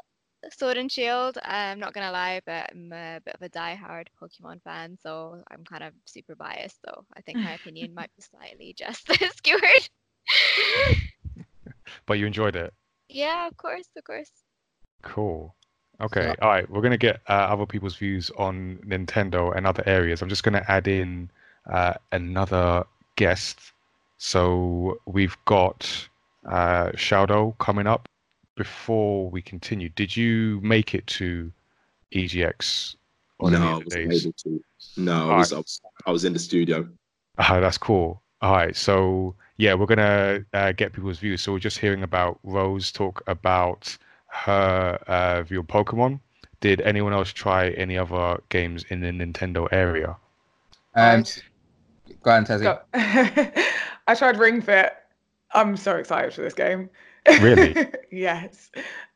[0.56, 1.38] Sword and Shield.
[1.42, 5.64] I'm not gonna lie, but I'm a bit of a die-hard Pokemon fan, so I'm
[5.64, 6.78] kind of super biased.
[6.84, 9.88] So I think my opinion might be slightly just skewered.
[12.06, 12.72] But you enjoyed it.
[13.08, 14.30] yeah, of course, of course.
[15.02, 15.54] Cool.
[16.00, 16.22] Okay.
[16.22, 16.68] So- All right.
[16.68, 20.20] We're gonna get uh, other people's views on Nintendo and other areas.
[20.22, 21.30] I'm just gonna add in
[21.70, 22.84] uh, another
[23.16, 23.58] guest.
[24.18, 26.08] So we've got
[26.46, 28.08] uh, Shaodow coming up.
[28.56, 31.52] Before we continue, did you make it to
[32.12, 32.94] EGX
[33.40, 34.22] on no, any I of the wasn't days?
[34.22, 34.64] able to.
[34.96, 35.38] No, I Alright.
[35.38, 36.88] was, I was I was in the studio.
[37.38, 38.22] Ah, that's cool.
[38.42, 41.42] All right, so yeah, we're gonna uh, get people's views.
[41.42, 43.96] So we're just hearing about Rose talk about
[44.26, 46.20] her uh, view of Pokemon.
[46.60, 50.16] Did anyone else try any other games in the Nintendo area?
[50.94, 51.24] um,
[52.22, 52.62] go on, Tazzy.
[52.62, 52.80] Go-
[54.06, 54.92] I tried Ring Fit.
[55.52, 56.90] I'm so excited for this game.
[57.36, 57.78] Really?
[58.10, 58.70] yes.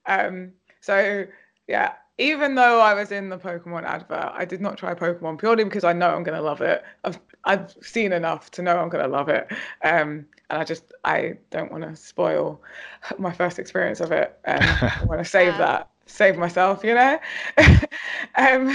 [0.07, 1.27] Um, so
[1.67, 5.65] yeah, even though I was in the Pokemon advert, I did not try Pokemon purely
[5.65, 6.83] because I know I'm gonna love it.
[7.05, 9.49] I've I've seen enough to know I'm gonna love it.
[9.85, 12.61] Um, and I just I don't want to spoil
[13.19, 14.39] my first experience of it.
[14.47, 15.59] Um, I want to save Yeah.
[15.59, 17.19] that, save myself, you know.
[18.37, 18.71] um,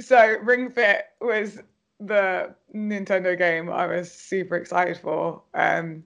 [0.00, 1.60] so Ring Fit was
[2.00, 5.42] the Nintendo game I was super excited for.
[5.54, 6.04] Um,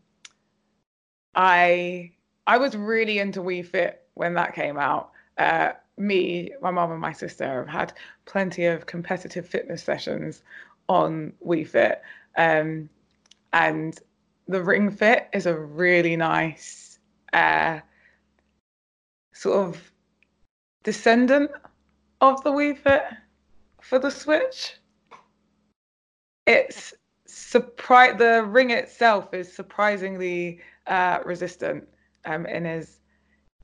[1.36, 2.12] I
[2.46, 5.10] I was really into Wii Fit when that came out.
[5.38, 7.92] Uh, me, my mum, and my sister have had
[8.24, 10.42] plenty of competitive fitness sessions
[10.88, 12.02] on Wii Fit,
[12.36, 12.88] um,
[13.52, 13.98] and
[14.48, 16.98] the Ring Fit is a really nice
[17.32, 17.80] uh,
[19.32, 19.92] sort of
[20.84, 21.50] descendant
[22.20, 23.04] of the Wii Fit
[23.80, 24.76] for the Switch.
[26.46, 26.94] It's
[27.26, 28.16] surprise.
[28.18, 31.88] The ring itself is surprisingly uh, resistant,
[32.24, 33.00] um, and is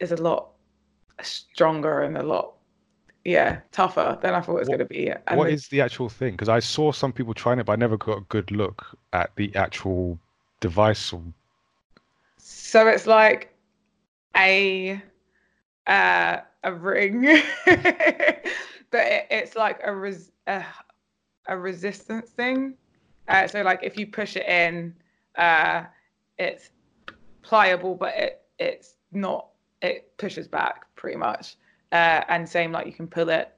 [0.01, 0.49] is a lot
[1.21, 2.55] stronger and a lot
[3.25, 5.11] yeah tougher than I thought it was What- going to be.
[5.29, 6.33] And What the- actual thing?
[6.33, 9.31] Because I saw some people trying it, but I never got a good look at
[9.37, 10.19] the actual
[10.61, 11.13] device.
[12.39, 13.55] So it's like
[14.37, 15.01] a
[15.87, 17.23] uh, a ring,
[17.67, 20.65] but it, it's like a res- a,
[21.47, 22.75] a resistance thing.
[23.29, 24.95] Uh, so like if you push it in,
[25.37, 25.85] uh,
[26.39, 26.71] it's
[27.43, 29.49] pliable, but it it's not.
[29.81, 31.57] It pushes back pretty much.
[31.91, 33.53] Uh, and same like you can pull it,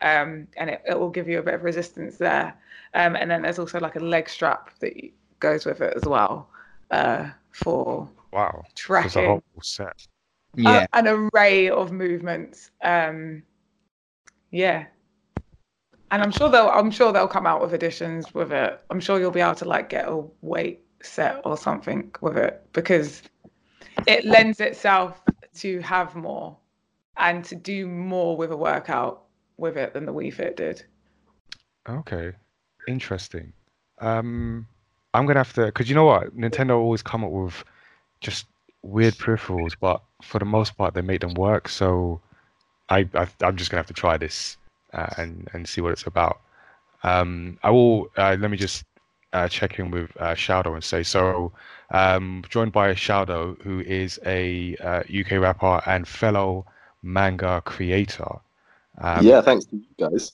[0.00, 2.54] um, and it, it will give you a bit of resistance there.
[2.94, 5.10] Um, and then there's also like a leg strap that y-
[5.40, 6.48] goes with it as well
[6.90, 10.06] uh, for Wow, it's a tracking whole set.
[10.54, 10.86] Yeah.
[10.92, 12.70] uh, an array of movements.
[12.82, 13.42] Um,
[14.50, 14.86] yeah,
[16.10, 18.80] and I'm sure they'll I'm sure they'll come out with additions with it.
[18.90, 22.66] I'm sure you'll be able to like get a weight set or something with it
[22.72, 23.22] because
[24.06, 25.20] it lends itself
[25.54, 26.56] to have more
[27.16, 29.24] and to do more with a workout
[29.56, 30.84] with it than the Wii Fit did.
[31.88, 32.32] Okay,
[32.88, 33.52] interesting.
[33.98, 34.66] Um,
[35.14, 37.64] I'm gonna have to, because you know what, Nintendo always come up with
[38.20, 38.46] just
[38.82, 41.68] weird peripherals, but for the most part, they make them work.
[41.68, 42.20] So
[42.88, 44.56] I, I I'm just gonna have to try this
[44.92, 46.40] uh, and and see what it's about.
[47.02, 48.08] Um, I will.
[48.16, 48.84] Uh, let me just
[49.32, 51.52] uh, check in with uh, Shaodow and say so.
[51.90, 56.66] Um, joined by Shaodow, who is a uh, UK rapper and fellow
[57.02, 58.38] manga creator.
[58.98, 60.32] Um, yeah, thanks to you guys.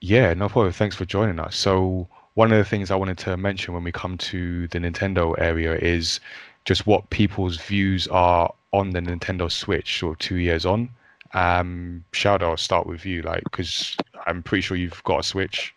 [0.00, 0.72] Yeah, no problem.
[0.72, 1.56] Thanks for joining us.
[1.56, 5.34] So, one of the things I wanted to mention when we come to the Nintendo
[5.38, 6.20] area is
[6.64, 10.90] just what people's views are on the Nintendo Switch, sort of two years on.
[11.34, 13.96] Um, Shaodow, I'll start with you, like, because
[14.26, 15.74] I'm pretty sure you've got a Switch.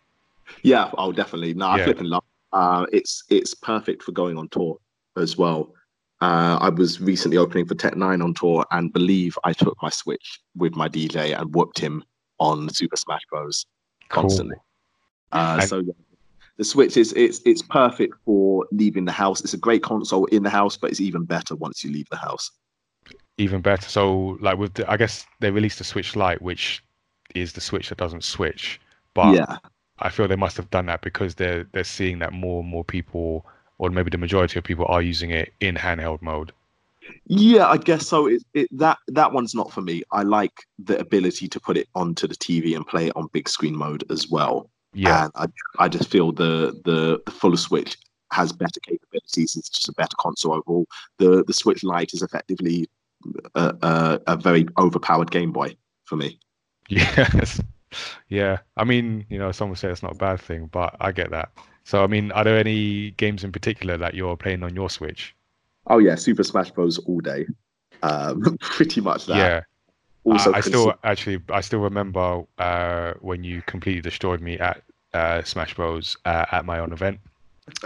[0.63, 1.53] Yeah, oh, definitely.
[1.53, 1.85] No, I Yeah.
[1.85, 2.23] flipping love.
[2.53, 4.77] Uh, it's it's perfect for going on tour
[5.17, 5.73] as well.
[6.21, 9.89] Uh, I was recently opening for Tech N9ne on tour, and believe I took my
[9.89, 12.03] Switch with my DJ and whooped him
[12.39, 13.65] on Super Smash Bros.
[14.09, 14.23] Cool.
[14.23, 14.57] constantly.
[15.31, 15.93] Uh, And- so yeah,
[16.57, 19.41] the Switch is it's it's perfect for leaving the house.
[19.41, 22.17] It's a great console in the house, but it's even better once you leave the
[22.17, 22.51] house.
[23.37, 23.89] Even better.
[23.89, 26.83] So, like, with the, I guess they released the Switch Lite, which
[27.33, 28.79] is the Switch that doesn't switch.
[29.15, 29.57] But yeah,
[30.01, 32.83] I feel they must have done that because they're they're seeing that more and more
[32.83, 33.45] people,
[33.77, 36.51] or maybe the majority of people, are using it in handheld mode.
[37.25, 38.27] Yeah, I guess so.
[38.27, 40.03] It, it that that one's not for me.
[40.11, 43.49] I like the ability to put it onto the TV and play it on big
[43.49, 44.69] screen mode as well.
[44.93, 47.97] Yeah, And I, I just feel the, the the full Switch
[48.31, 49.55] has better capabilities.
[49.55, 50.85] It's just a better console overall.
[51.17, 52.87] The the Switch Lite is effectively
[53.55, 55.75] a, a, a very overpowered Game Boy
[56.05, 56.39] for me.
[56.89, 57.61] yes,
[58.29, 58.59] yeah.
[58.77, 61.31] I mean, you know, some would say it's not a bad thing, but I get
[61.31, 61.49] that.
[61.83, 65.35] So, I mean, are there any games in particular that you're playing on your Switch?
[65.87, 66.99] Oh yeah, Super Smash Bros.
[66.99, 67.47] all day.
[68.03, 69.37] Um, pretty much that.
[69.37, 69.61] Yeah,
[70.23, 74.83] Also, I, I still actually I still remember uh, when you completely destroyed me at
[75.13, 76.17] uh, Smash Bros.
[76.25, 77.19] Uh, at my own event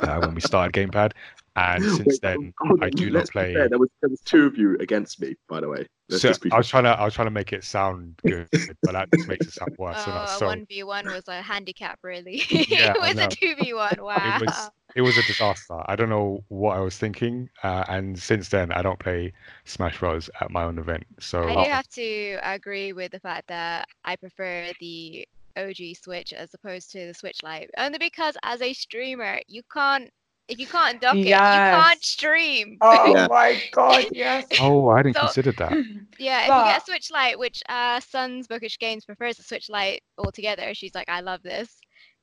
[0.01, 1.13] uh, when we started Gamepad,
[1.55, 3.53] and since Wait, then hold I on, do not let's play.
[3.53, 5.85] fair, There was there was two of you against me, by the way.
[6.09, 8.91] Let's So I was trying to I was trying to make it sound good, but
[8.91, 10.03] that just makes it sound worse.
[10.05, 12.43] Oh, a so one v one was a handicap, really.
[12.49, 13.95] Yeah, it was a two v one.
[13.99, 14.15] Wow.
[14.41, 15.81] it was it was a disaster.
[15.85, 19.31] I don't know what I was thinking, uh, and since then I don't play
[19.63, 21.05] Smash Bros at my own event.
[21.19, 25.25] So I do have to agree with the fact that I prefer the
[25.57, 30.05] OG Switch as opposed to the Switch Lite, only because as a streamer, you can't
[30.05, 32.77] if you can't dock it, you can't stream.
[32.81, 33.27] Oh Yeah.
[33.29, 34.45] my god, yes.
[34.61, 35.71] oh, I didn't So- consider that.
[36.17, 39.69] Yeah, if you get a Switch Lite, which uh, Sun's Bookish Games prefers the Switch
[39.69, 41.77] Lite altogether, she's like, I love this,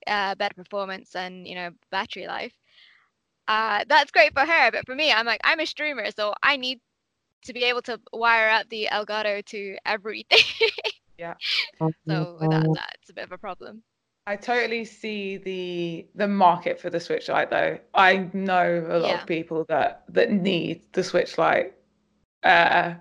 [0.07, 2.55] uh, better performance and you know battery life.
[3.49, 6.57] Uh, that's great for her, but for me, I'm like, I'm a streamer, so I
[6.57, 6.81] need
[7.45, 10.39] to be able to wire up the Elgato to everything.
[11.19, 11.35] Yeah.
[12.09, 13.83] So without that, it's a bit of a problem.
[14.27, 17.79] I totally see the the market for the Switch Lite though.
[17.95, 19.21] I know a lot Yeah.
[19.23, 21.75] of people that that need the Switch Lite
[22.45, 22.95] uh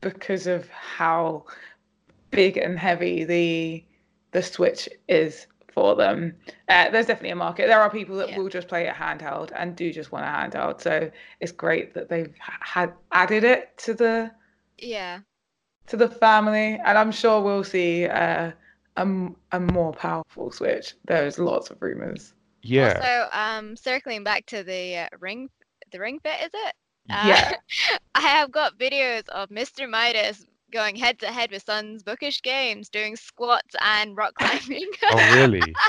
[0.00, 1.44] because of how
[2.30, 3.84] big and heavy the
[4.32, 6.36] the Switch is for them.
[6.68, 7.66] Uh, there's definitely a market.
[7.68, 8.36] There are people that Yeah.
[8.36, 10.80] will just play it handheld and do just want a handheld.
[10.80, 11.10] So
[11.40, 14.32] it's great that they've had added it to the
[14.78, 15.20] Yeah.
[15.88, 18.52] to the family, and I'm sure we'll see uh,
[19.00, 20.94] a, m- a more powerful Switch.
[21.06, 22.34] There's lots of rumors.
[22.62, 22.94] Yeah,
[23.32, 25.48] Also, um, circling back to the uh, ring,
[25.92, 26.74] the ring fit, is it?
[27.08, 27.54] Yeah.
[28.14, 29.88] I have got videos of Mr.
[29.88, 34.88] Midas going head to head with Sun's Bookish Games, doing squats and rock climbing.
[35.10, 35.62] oh really?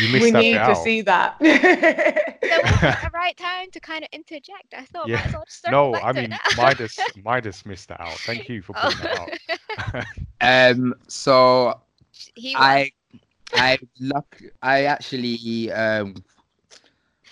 [0.00, 0.74] You missed we that need to out.
[0.84, 1.36] see that.
[1.40, 4.74] there wasn't a right time to kind of interject.
[4.76, 5.16] I thought, Yeah.
[5.16, 6.36] might as well just No, I mean.
[6.56, 8.18] Midas Midas missed that out.
[8.18, 8.90] Thank you for Oh.
[8.90, 10.06] pointing that
[10.40, 10.74] out.
[10.76, 11.80] Um, so
[12.34, 12.62] he was.
[12.62, 12.90] I,
[13.52, 14.40] I luck.
[14.62, 16.14] I actually, um,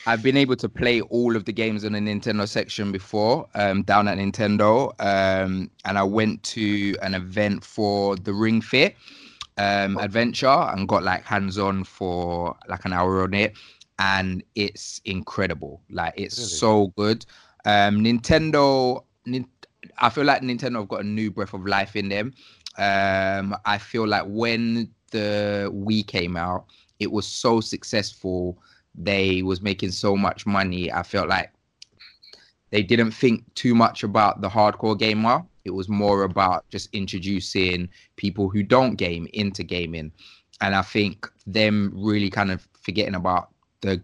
[0.07, 3.83] I've been able to play all of the games on the Nintendo section before, um,
[3.83, 4.93] down at Nintendo.
[5.01, 8.97] Um, and I went to an event for the Ring Fit,
[9.57, 13.55] um, adventure and got like hands on for like an hour on it,
[13.99, 15.81] and it's incredible.
[15.91, 16.49] Like it's Really?
[16.49, 17.25] so good.
[17.65, 19.05] Um, Nintendo.
[19.27, 19.49] Nin-
[19.99, 22.35] I feel like Nintendo have got a new breath of life in them.
[22.79, 26.67] Um, I feel like when the Wii came out,
[26.99, 28.59] it was so successful.
[28.95, 30.93] They was making so much money.
[30.93, 31.53] I felt like
[32.71, 35.45] they didn't think too much about the hardcore gamer.
[35.65, 40.13] It was more about just introducing people who don't game into gaming.
[40.61, 44.03] And I think them really kind of forgetting about the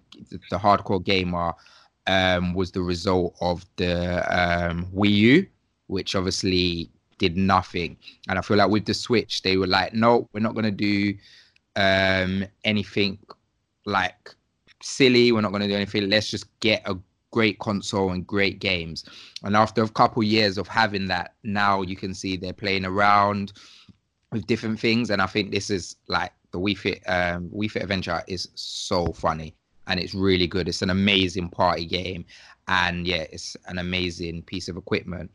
[0.50, 1.54] the hardcore gamer
[2.06, 5.46] um, was the result of the um, Wii U,
[5.86, 6.90] which obviously
[7.20, 7.96] did nothing.
[8.28, 11.14] And I feel like with the Switch, they were like, no, we're not gonna do
[11.76, 13.18] um, anything
[13.84, 14.34] like
[14.82, 15.30] silly.
[15.30, 16.10] We're not gonna do anything.
[16.10, 16.96] Let's just get a
[17.30, 19.04] great console and great games.
[19.44, 23.52] And after a couple years of having that, now you can see they're playing around
[24.32, 25.10] with different things.
[25.10, 29.12] And I think this is like the Wii Fit um, Wii Fit Adventure is so
[29.12, 29.54] funny
[29.86, 30.68] and it's really good.
[30.68, 32.24] It's an amazing party game,
[32.68, 35.30] and yeah, it's an amazing piece of equipment.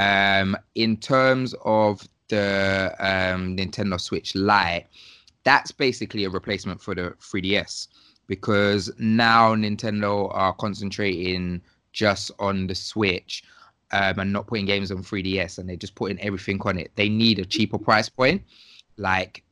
[0.00, 4.86] Um, in terms of the um, Nintendo Switch Lite,
[5.44, 7.88] that's basically a replacement for the 3DS
[8.26, 11.60] because now Nintendo are concentrating
[11.92, 13.44] just on the Switch
[13.92, 16.90] um, and not putting games on 3DS and they're just putting everything on it.
[16.94, 18.42] They need a cheaper price point.
[18.96, 19.44] Like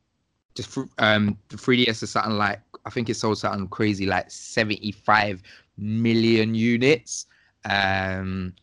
[0.55, 5.43] just um the 3DS is something like I think it sold something crazy like 75
[5.77, 7.27] million units
[7.65, 8.53] um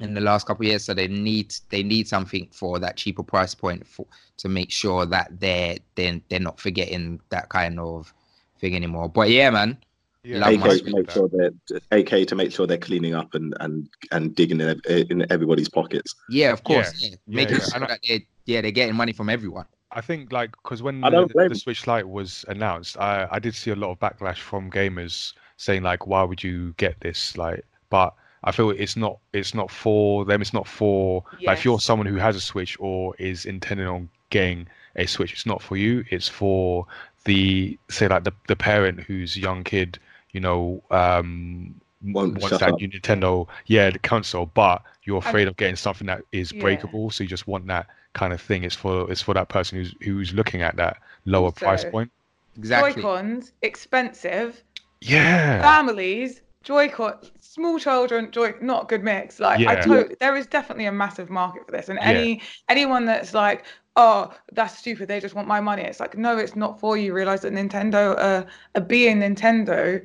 [0.00, 3.22] in the last couple of years so they need they need something for that cheaper
[3.22, 4.06] price point for
[4.36, 8.12] to make sure that they're they're, they're not forgetting that kind of
[8.58, 9.76] thing anymore but yeah man
[10.24, 11.52] Yeah, AK to make sure they're
[11.92, 16.14] AK to make sure they're cleaning up and and and digging in, in everybody's pockets.
[16.28, 17.10] yeah of course Yeah.
[17.10, 17.16] yeah.
[17.26, 17.64] Yeah, making yeah.
[17.64, 21.10] sure that they yeah they're getting money from everyone I think like because when I
[21.10, 21.54] the, don't blame the.
[21.54, 25.84] Switch Lite was announced, I I did see a lot of backlash from gamers saying
[25.84, 27.38] like, why would you get this?
[27.38, 28.12] Like, but
[28.44, 30.40] I feel it's not it's not for them.
[30.42, 34.08] It's not for like if you're someone who has a Switch or is intending on
[34.30, 34.66] getting
[34.96, 36.04] a Switch, it's not for you.
[36.10, 36.86] It's for
[37.24, 39.98] the say like the the parent whose young kid,
[40.32, 42.78] you know, um Won't wants that up.
[42.78, 46.60] Nintendo, yeah, the console, but you're And- afraid of getting something that is Yeah.
[46.60, 48.62] breakable, so you just want that kind of thing.
[48.64, 52.10] It's for it's for that person who's who's looking at that lower price point.
[52.58, 54.62] exactly Joy-Cons, expensive.
[55.00, 59.38] Yeah, Families, Joy-Con, small children, Joy, not a good mix.
[59.40, 62.08] Like I totally, there is definitely a massive market for this, and Yeah.
[62.08, 63.64] any anyone that's like,
[63.96, 65.82] oh, that's stupid, they just want my money.
[65.82, 67.12] It's like, no, it's not for you.
[67.14, 70.02] Realize that Nintendo uh, are being Nintendo,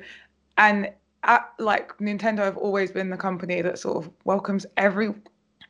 [0.58, 0.90] and
[1.24, 5.14] at, like Nintendo have always been the company that sort of welcomes every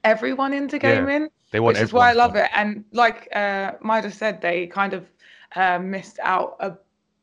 [0.05, 0.95] everyone into Yeah.
[0.95, 2.45] gaming they want which is why I love money.
[2.47, 2.51] it.
[2.55, 5.07] And like uh, Maida said, they kind of
[5.57, 6.77] uh, missed out a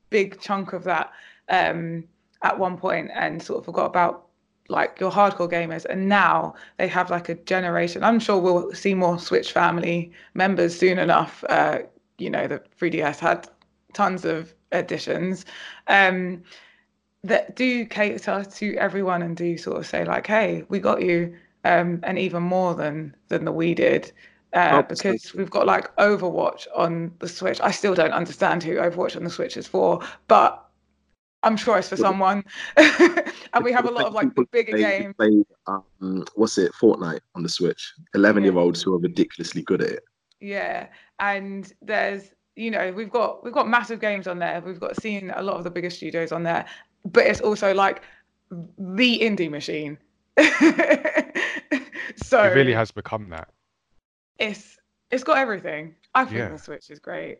[0.10, 1.12] big chunk of that
[1.50, 2.04] um,
[2.44, 4.28] at one point and sort of forgot about
[4.70, 5.86] like your hardcore gamers.
[5.86, 8.04] And now they have like a generation.
[8.04, 11.44] I'm sure we'll see more Switch family members soon enough.
[11.50, 11.80] Uh,
[12.18, 13.48] you know, the 3DS had
[13.94, 15.46] tons of additions
[15.88, 16.44] Um,
[17.24, 21.36] that do cater to everyone and do sort of say like, "Hey, we got you,"
[21.66, 24.12] um, and even more than than the we did,
[24.54, 27.60] uh, because we've got like Overwatch on the Switch.
[27.62, 30.67] I still don't understand who Overwatch on the Switch is for, but
[31.48, 32.44] I'm sure it's for someone.
[32.78, 35.16] and we have a lot of like the bigger play- games.
[35.18, 36.72] play, um, what's it?
[36.74, 37.94] Fortnite on the Switch.
[38.14, 40.04] Eleven year olds who are ridiculously good at it.
[40.42, 40.88] Yeah,
[41.20, 42.24] and there's
[42.56, 44.62] you know we've got we've got massive games on there.
[44.66, 46.66] We've got seen a lot of the biggest studios on there,
[47.06, 48.02] but it's also like
[48.52, 49.98] the indie machine.
[52.18, 53.50] so It really has become that.
[54.38, 54.78] it's
[55.12, 55.96] it's got everything.
[56.14, 56.50] I think Yeah.
[56.50, 57.40] the Switch is great.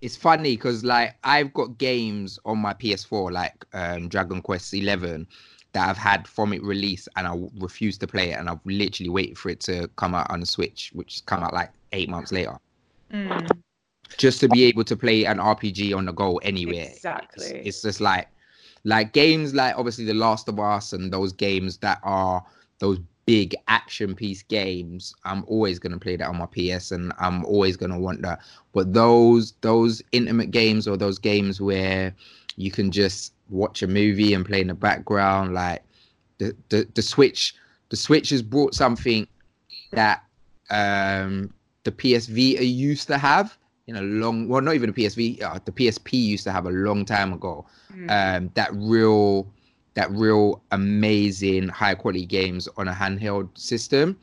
[0.00, 5.26] It's funny because like I've got games on my PS4 like um, Dragon Quest 11
[5.72, 9.10] that I've had from it release and I refuse to play it and I've literally
[9.10, 12.08] waited for it to come out on the Switch which has come out like eight
[12.08, 12.56] months later.
[13.12, 13.48] Mm,
[14.16, 16.82] just to be able to play an RPG on the go anywhere.
[16.82, 17.62] It's- exactly.
[17.64, 18.28] it's just like
[18.84, 22.44] like games like obviously The Last of Us and those games that are
[22.78, 22.98] those
[23.28, 25.14] big action piece games.
[25.26, 28.40] I'm always gonna play that on my PS and I'm always gonna want that.
[28.72, 32.14] But those those intimate games or those games where
[32.56, 35.82] you can just watch a movie and play in the background, like
[36.38, 37.54] the the, the Switch
[37.90, 39.26] the Switch has brought something
[39.92, 40.24] that
[40.70, 41.52] um
[41.84, 45.58] the PS Vita used to have in a long well not even the PSV uh,
[45.66, 48.10] the PSP used to have a long time ago Mm.
[48.10, 49.50] um that real
[49.98, 54.16] that real amazing high quality games on a handheld system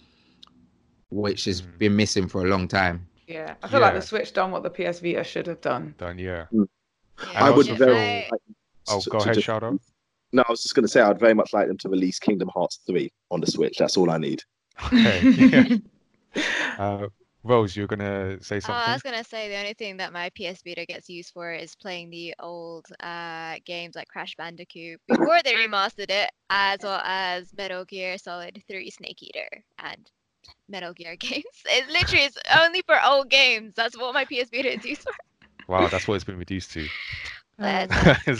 [1.09, 1.77] which has Mm.
[1.77, 3.99] been missing for a long time yeah, I feel like yeah.
[4.01, 5.95] the Switch done what the PS Vita should have done.
[5.97, 6.45] Done, yeah.
[6.51, 6.65] Yeah,
[7.33, 8.41] I would very I- like
[8.87, 9.79] Oh, to- go to ahead, just- Shaodow.
[10.31, 12.49] No, I was just going to say I'd very much like them to release Kingdom
[12.53, 13.77] Hearts 3 on the Switch.
[13.79, 14.43] That's all I need.
[14.85, 15.21] Okay.
[16.35, 16.41] yeah.
[16.77, 17.07] Uh,
[17.45, 20.61] Rose, you're gonna say Oh, I was gonna say the only thing that my PS
[20.63, 25.55] Vita gets used for is playing the old uh, games like Crash Bandicoot before they
[25.67, 30.11] remastered it, as well as Metal Gear Solid 3 Snake Eater and
[30.69, 31.45] Metal Gear games.
[31.65, 33.73] It literally is only for old games.
[33.75, 35.13] That's what my PS Vita is used for.
[35.67, 36.89] Wow, that's what it's been reduced to.
[37.59, 37.89] But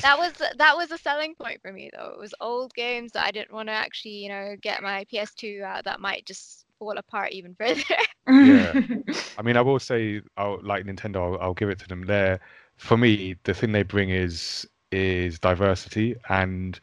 [0.02, 2.12] that was that was a selling point for me though.
[2.14, 5.64] It was old games that I didn't want to actually, you know, get my PS2
[5.66, 7.82] out that might just fall apart even further.
[8.28, 8.74] Yeah.
[9.38, 12.06] I mean, I will say, I'll, like Nintendo, I'll, I'll give it to them.
[12.06, 12.40] There,
[12.78, 16.80] for me, the thing they bring is is diversity, and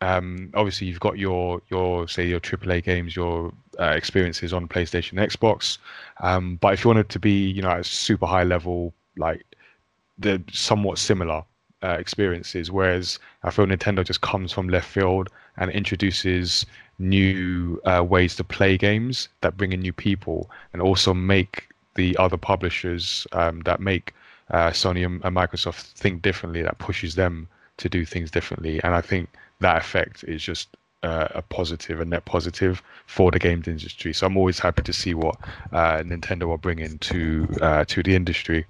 [0.00, 5.14] um, obviously you've got your your say your AAA games, your uh, experiences on PlayStation,
[5.14, 5.78] Xbox.
[6.20, 9.44] Um, but if you wanted to be, you know, at a super high level, like
[10.18, 11.44] the somewhat similar
[11.82, 16.66] uh, experiences, whereas I feel Nintendo just comes from left field and introduces
[16.98, 22.16] new uh, ways to play games that bring in new people and also make the
[22.18, 24.14] other publishers um, that make
[24.50, 28.80] uh, Sony and, and Microsoft think differently, that pushes them to do things differently.
[28.82, 29.28] And I think
[29.60, 30.68] that effect is just
[31.02, 34.12] uh, a positive, a net positive for the games industry.
[34.12, 35.36] So I'm always happy to see what
[35.72, 38.64] uh, Nintendo are bringing to uh, to the industry.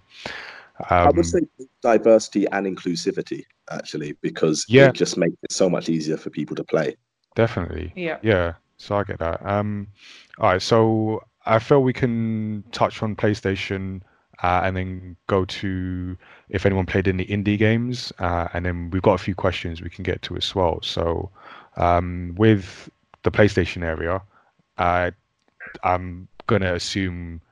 [0.91, 1.41] I Um, would say
[1.83, 4.89] diversity and inclusivity actually, because Yeah.
[4.89, 6.97] it just makes it so much easier for people to play.
[7.35, 7.93] definitely.
[7.95, 8.19] Yeah.
[8.23, 9.45] Yeah, so I get that.
[9.45, 9.89] Um,
[10.39, 14.01] all right, so I feel we can touch on PlayStation
[14.43, 16.17] uh, and then go to
[16.49, 19.91] if anyone played any indie games, uh, and then we've got a few questions we
[19.91, 20.79] can get to as well.
[20.83, 21.31] So
[21.77, 22.89] um, with
[23.23, 24.23] the PlayStation area,
[24.79, 25.11] uh,
[25.85, 27.43] I'm gonna assume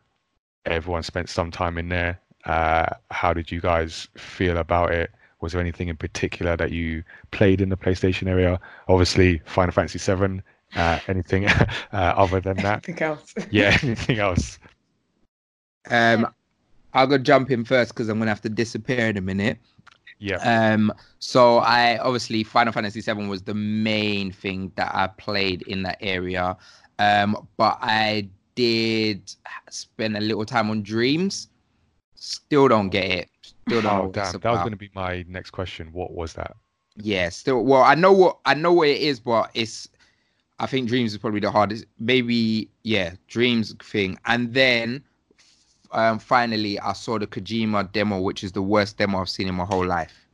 [0.65, 2.21] everyone spent some time in there.
[2.47, 5.11] Uh, how did you guys feel about it?
[5.45, 8.59] Was there anything in particular that you played in the PlayStation area?
[8.89, 10.41] Obviously, Final Fantasy VII.
[10.75, 12.89] Uh, anything uh, other than that?
[12.89, 13.35] Anything else?
[13.51, 14.59] Yeah, anything else?
[15.91, 16.27] Um,
[16.95, 19.59] I'll go jump in first because I'm gonna have to disappear in a minute.
[20.19, 20.37] Yeah.
[20.37, 25.83] Um, so I obviously Final Fantasy VII was the main thing that I played in
[25.83, 26.57] that area.
[26.99, 29.31] Um, but I did
[29.69, 31.49] spend a little time on Dreams.
[32.15, 33.29] Still don't get it.
[33.67, 35.93] Still don't Oh damn, that was going to be my next question.
[35.93, 36.57] What was that?
[36.97, 37.65] Yeah, still.
[37.65, 39.89] Well, I know what I know what it is, but it's.
[40.61, 41.87] I think Dreams is probably the hardest.
[41.99, 45.03] Maybe yeah, Dreams thing, and then
[45.91, 49.55] um, finally I saw the Kojima demo, which is the worst demo I've seen in
[49.55, 50.27] my whole life.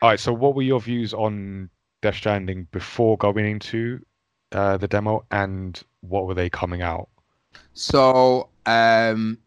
[0.00, 0.20] All right.
[0.20, 1.68] So, what were your views on
[2.00, 4.00] Death Stranding before going into
[4.52, 7.08] uh, the demo, and what were they coming out?
[7.74, 9.38] So um,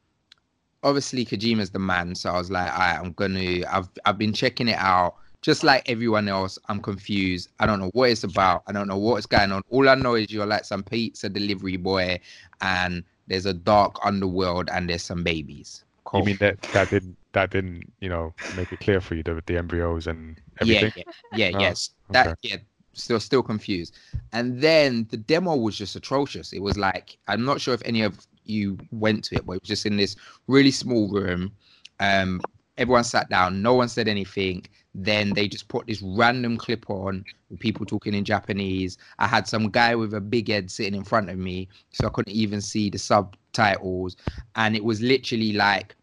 [0.83, 3.61] obviously Kojima's the man, so I was like, right, I'm gonna.
[3.69, 5.15] I've I've been checking it out.
[5.41, 7.49] Just like everyone else, I'm confused.
[7.59, 8.63] I don't know what it's about.
[8.67, 9.61] I don't know what's going on.
[9.69, 12.19] All I know is you're like some pizza delivery boy,
[12.61, 15.85] and there's a dark underworld, and there's some babies.
[16.03, 16.21] Cool.
[16.21, 19.41] You mean that that didn't that didn't you know make it clear for you the
[19.45, 21.03] the embryos and yeah, everything?
[21.31, 21.91] yeah, yeah, Oh, yes.
[22.09, 22.35] That okay.
[22.41, 22.57] yeah,
[22.93, 23.95] still still confused.
[24.33, 26.51] And then the demo was just atrocious.
[26.53, 29.61] It was like I'm not sure if any of you went to it, but it
[29.61, 30.15] was just in this
[30.47, 31.51] really small room.
[31.99, 32.41] Um,
[32.77, 34.65] everyone sat down, no one said anything.
[34.95, 38.97] Then they just put this random clip on with people talking in Japanese.
[39.19, 42.09] I had some guy with a big head sitting in front of me, so I
[42.09, 44.15] couldn't even see the subtitles.
[44.55, 45.95] And it was literally like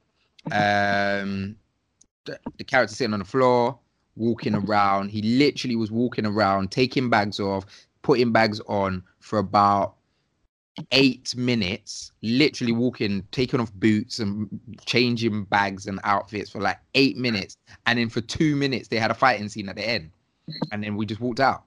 [0.52, 1.56] um
[2.26, 3.78] the, the character sitting on the floor,
[4.16, 5.10] walking around.
[5.10, 7.64] He literally was walking around, taking bags off,
[8.02, 9.96] putting bags on for about
[10.92, 14.48] eight minutes, literally walking, taking off boots and
[14.84, 17.56] changing bags and outfits for like eight minutes.
[17.86, 20.10] And then for two minutes, they had a fighting scene at the end.
[20.72, 21.64] And then we just walked out.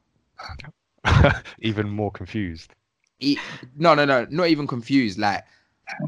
[1.59, 2.73] Even more confused.
[3.19, 3.37] E-
[3.75, 5.19] no, no, no, not even confused.
[5.19, 5.43] Like,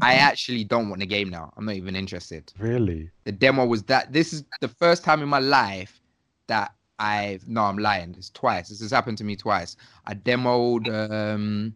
[0.00, 1.52] I actually don't want the game now.
[1.56, 2.52] I'm not even interested.
[2.58, 3.10] Really?
[3.24, 4.12] The demo was that.
[4.12, 6.00] This is the first time in my life
[6.46, 7.46] that I've.
[7.48, 8.14] No, I'm lying.
[8.16, 8.68] It's twice.
[8.70, 9.76] This has happened to me twice.
[10.06, 11.74] I demoed um,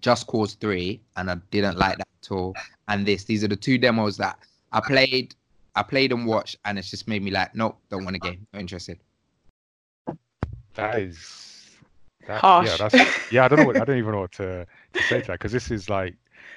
[0.00, 2.54] Just Cause 3 and I didn't like that at all.
[2.88, 4.38] And this, these are the two demos that
[4.72, 5.34] I played.
[5.74, 8.46] I played and watched, and it's just made me like, nope, don't want a game.
[8.52, 8.98] Not interested.
[10.74, 11.76] That is
[12.26, 12.68] that, Harsh.
[12.68, 13.44] Yeah, that's yeah.
[13.44, 13.66] I don't know.
[13.66, 16.14] What, I don't even know what to, to say to that because this is like.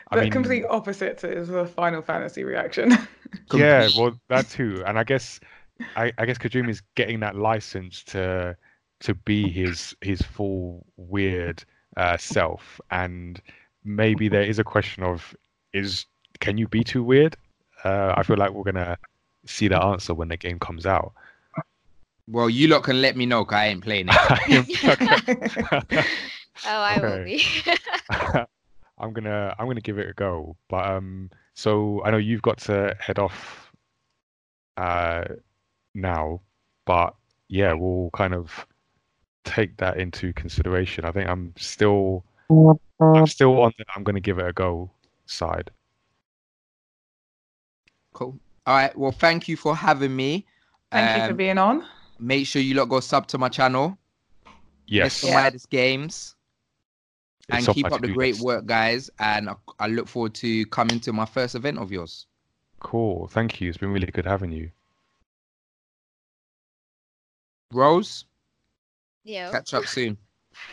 [0.10, 2.98] I but mean, complete opposite to the Final Fantasy reaction.
[3.54, 5.40] Yeah, well, that too, and I guess,
[5.96, 8.58] I, I guess Kojima is getting that license to
[9.00, 11.64] to be his his full weird
[11.98, 13.42] uh, self, and
[13.84, 15.36] maybe there is a question of
[15.74, 16.06] is
[16.40, 17.36] can you be too weird?
[17.84, 18.98] Uh, I feel like we're gonna
[19.46, 21.14] see the answer when the game comes out.
[22.28, 26.06] Well, you lot can let me know, cause I ain't playing it.
[26.68, 27.44] Oh, I will be.
[28.98, 30.56] I'm gonna I'm gonna give it a go.
[30.70, 33.72] But um, so I know you've got to head off
[34.78, 35.24] uh
[35.96, 36.42] now,
[36.86, 37.16] but
[37.48, 38.66] yeah, we'll kind of
[39.44, 41.06] take that into consideration.
[41.06, 42.24] I think I'm still
[43.00, 44.90] I'm still on the I'm gonna give it a go
[45.26, 45.72] side.
[48.14, 48.38] cool.
[48.68, 48.96] All right.
[48.98, 50.46] Well, thank you for having me.
[50.92, 51.86] Thank you for Um, being on.
[52.20, 53.98] Make sure you lot go sub to my channel.
[54.86, 55.28] Yes, Mr.
[55.30, 55.34] Yeah.
[55.44, 56.36] Midas Games.
[57.50, 58.46] it's and keep up the great list.
[58.46, 59.10] work, guys.
[59.20, 62.28] And I, I look forward to coming to my first event of yours.
[62.80, 63.70] Cool, thank you.
[63.70, 64.70] It's been really good having you.
[67.72, 68.26] Rose,
[69.24, 69.52] Yo.
[69.52, 70.18] catch up soon.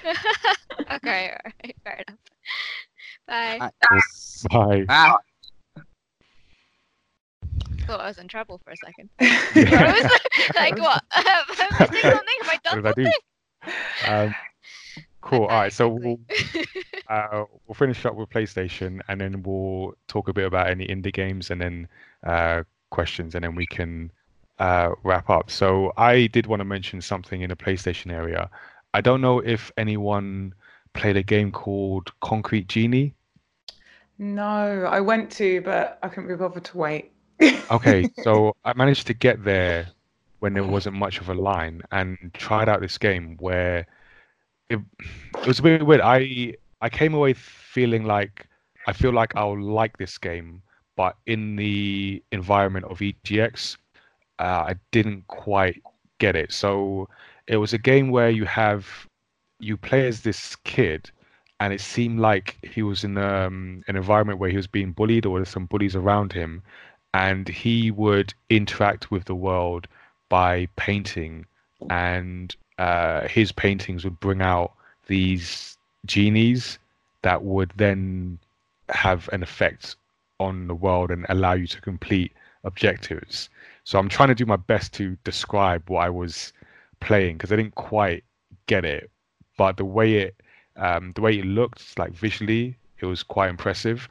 [0.92, 2.18] okay, all right, fair enough.
[3.26, 3.58] Bye.
[3.60, 4.00] Bye.
[4.50, 4.86] Bye.
[4.88, 5.18] Ah,
[7.86, 9.08] Thought I was in trouble for a second.
[9.54, 9.92] Yeah.
[9.92, 10.10] Rose?
[10.56, 11.02] like what?
[11.16, 12.00] Am I missing something?
[12.02, 13.10] Have I done What did I
[13.64, 14.12] do?
[14.12, 14.34] Um,
[15.22, 15.42] cool.
[15.42, 16.20] All right, so we'll
[17.08, 21.12] uh, we'll finish up with PlayStation, and then we'll talk a bit about any indie
[21.12, 21.88] games, and then
[22.26, 24.10] uh, questions and then we can
[24.58, 25.50] uh, wrap up.
[25.50, 28.50] So I did want to mention something in the PlayStation area.
[28.94, 30.54] I don't know if anyone
[30.94, 33.14] played a game called Concrete Genie.
[34.18, 37.12] No, I went to, but I couldn't be bothered to wait.
[37.70, 39.88] Okay, so I managed to get there
[40.38, 43.86] when there wasn't much of a line and tried out this game where
[44.70, 44.80] it,
[45.36, 46.00] it was a bit weird.
[46.00, 48.46] I I came away feeling like
[48.86, 50.62] I feel like I'll like this game,
[50.96, 53.76] but in the environment of EGX,
[54.38, 55.82] uh, I didn't quite
[56.18, 56.52] get it.
[56.52, 57.08] So
[57.46, 58.86] it was a game where you have
[59.60, 61.10] you play as this kid,
[61.60, 65.26] and it seemed like he was in um, an environment where he was being bullied
[65.26, 66.62] or there's some bullies around him,
[67.14, 69.88] and he would interact with the world
[70.28, 71.46] by painting,
[71.90, 74.72] and uh, his paintings would bring out
[75.06, 76.78] these genies
[77.22, 78.38] that would then
[78.90, 79.96] have an effect
[80.38, 82.32] on the world and allow you to complete
[82.64, 83.48] objectives.
[83.88, 86.52] So I'm trying to do my best to describe what I was
[87.00, 88.22] playing because I didn't quite
[88.66, 89.10] get it,
[89.56, 90.36] but the way it
[90.76, 94.06] um, the way it looked like visually, it was quite impressive,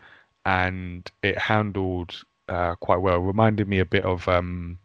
[0.48, 3.18] and it handled uh, quite well.
[3.18, 4.80] It reminded me a bit of um,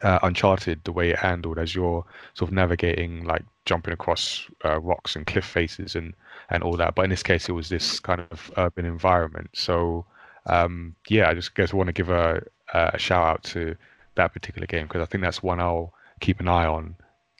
[0.00, 2.02] uh, Uncharted, the way it handled as you're
[2.32, 6.14] sort of navigating, like jumping across uh, rocks and cliff faces and
[6.48, 6.94] and all that.
[6.94, 9.50] But in this case, it was this kind of urban environment.
[9.52, 10.06] So
[10.46, 12.42] um, yeah, I just guess want to give a,
[12.72, 13.76] a shout out to
[14.20, 16.94] that particular game because I think that's one I'll keep an eye on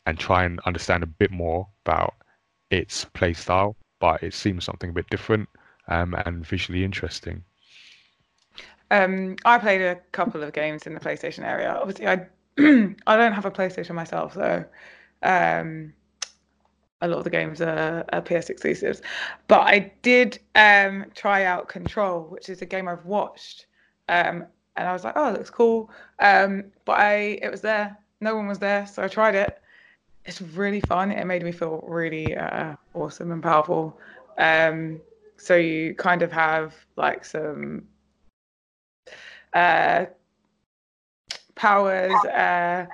[0.07, 2.15] and try and understand a bit more about
[2.71, 3.77] its play style.
[4.01, 5.49] But it seems something a bit different
[5.89, 7.45] um, and visually interesting.
[8.91, 11.79] Um, I played a couple of games in the PlayStation area.
[11.81, 12.27] Obviously, I
[13.07, 14.65] I don't have a PlayStation myself, so
[15.23, 15.93] um,
[17.01, 19.03] a lot of the games are, are, PS exclusives.
[19.49, 23.67] But I did um, try out Control, which is a game I've watched,
[24.09, 24.47] um,
[24.81, 25.91] and I was like, "Oh, it looks cool."
[26.21, 29.61] Um, but I, it was there, no one was there, so I tried it.
[30.25, 31.13] It's really fun.
[31.13, 33.99] It made me feel really uh, awesome and powerful.
[34.39, 35.01] Um,
[35.37, 37.83] so you kind of have like some
[39.53, 40.07] uh,
[41.55, 42.87] powers, uh,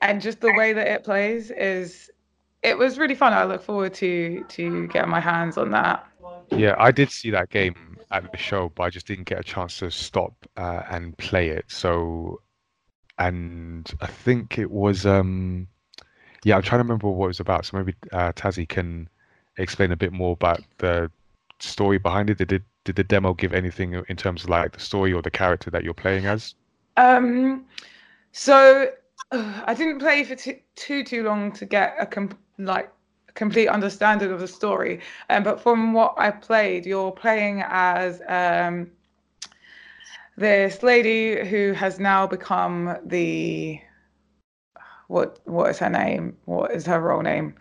[0.00, 2.10] and just the way that it plays is.
[2.60, 3.32] It was really fun.
[3.32, 6.06] I look forward to to getting my hands on that.
[6.50, 7.74] Yeah, I did see that game
[8.10, 11.48] at the show, but I just didn't get a chance to stop uh, and play
[11.48, 11.64] it.
[11.68, 12.40] So,
[13.18, 15.68] and I think it was, um,
[16.44, 17.66] yeah, I'm trying to remember what it was about.
[17.66, 19.08] So maybe uh, Tazzy can
[19.58, 21.10] explain a bit more about the
[21.60, 22.38] story behind it.
[22.38, 25.30] Did it, did the demo give anything in terms of like the story or the
[25.30, 26.54] character that you're playing as?
[26.96, 27.66] Um,
[28.32, 28.90] so
[29.32, 32.90] uh, I didn't play for t- too too long to get a com- like
[33.38, 35.00] complete understanding of the story.
[35.30, 38.90] Um, but from what I played, you're playing as um,
[40.36, 43.80] this lady who has now become the
[45.06, 46.36] what what is her name?
[46.44, 47.54] What is her role name?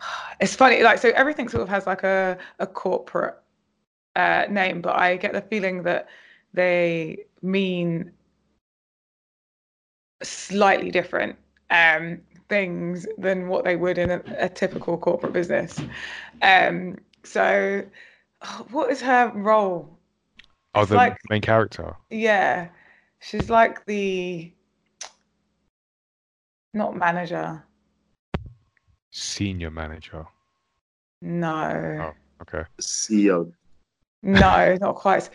[0.38, 3.36] It's funny, like so everything sort of has like a a corporate
[4.16, 6.08] uh, name, but I get the feeling that
[6.52, 8.12] they mean
[10.22, 11.36] slightly different
[11.70, 15.80] um, things than what they would in a, a typical corporate business.
[16.42, 17.84] Um, so,
[18.70, 19.98] what is her role?
[20.74, 21.96] Oh, it's the like, main character.
[22.10, 22.68] Yeah,
[23.20, 24.52] she's like the
[26.74, 27.64] not manager.
[29.10, 30.26] Senior manager.
[31.22, 32.12] No.
[32.12, 32.68] Oh, okay.
[32.80, 33.52] CEO.
[34.22, 35.30] No, not quite.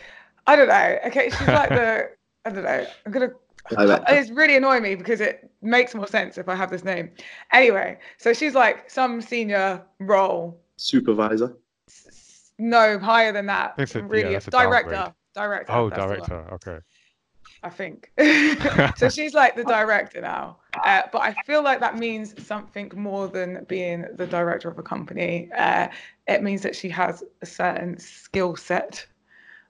[0.46, 0.98] I don't know.
[1.06, 2.10] Okay, she's like the.
[2.44, 2.86] I don't know.
[3.06, 3.32] I'm gonna
[3.70, 7.10] it's really annoying me because it makes more sense if I have this name.
[7.52, 10.60] Anyway, so she's like some senior role.
[10.76, 11.56] Supervisor.
[12.58, 13.74] No, higher than that.
[13.78, 15.12] It's a, really, yeah, director.
[15.34, 15.72] Director.
[15.72, 16.46] Oh, director.
[16.52, 16.78] Okay.
[17.64, 18.10] I think.
[18.96, 20.58] so she's like the director now.
[20.84, 24.82] Uh, but I feel like that means something more than being the director of a
[24.82, 25.48] company.
[25.56, 25.88] Uh,
[26.26, 29.06] it means that she has a certain skill set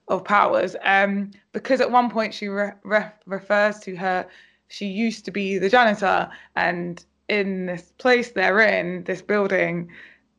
[0.09, 4.27] of powers um, because at one point she re- re- refers to her
[4.69, 9.89] she used to be the janitor and in this place they're in this building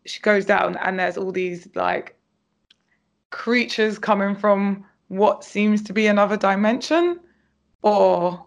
[0.06, 2.16] she goes down and there's all these like
[3.30, 7.20] creatures coming from what seems to be another dimension
[7.82, 8.46] or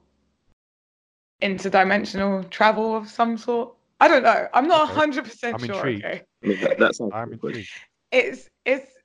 [1.42, 5.00] interdimensional travel of some sort i don't know i'm not okay.
[5.20, 6.04] 100% I'm sure intrigued.
[6.04, 7.68] okay I mean, that, that I'm intrigued.
[8.12, 8.95] it's it's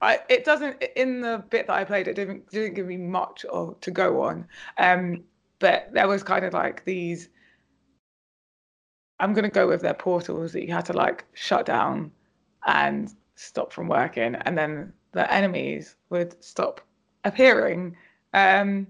[0.00, 2.08] I, it doesn't in the bit that I played.
[2.08, 4.46] It didn't didn't give me much of, to go on,
[4.78, 5.24] um,
[5.58, 7.28] but there was kind of like these.
[9.20, 12.12] I'm gonna go with their portals that you had to like shut down
[12.66, 16.80] and stop from working, and then the enemies would stop
[17.24, 17.96] appearing,
[18.34, 18.86] um,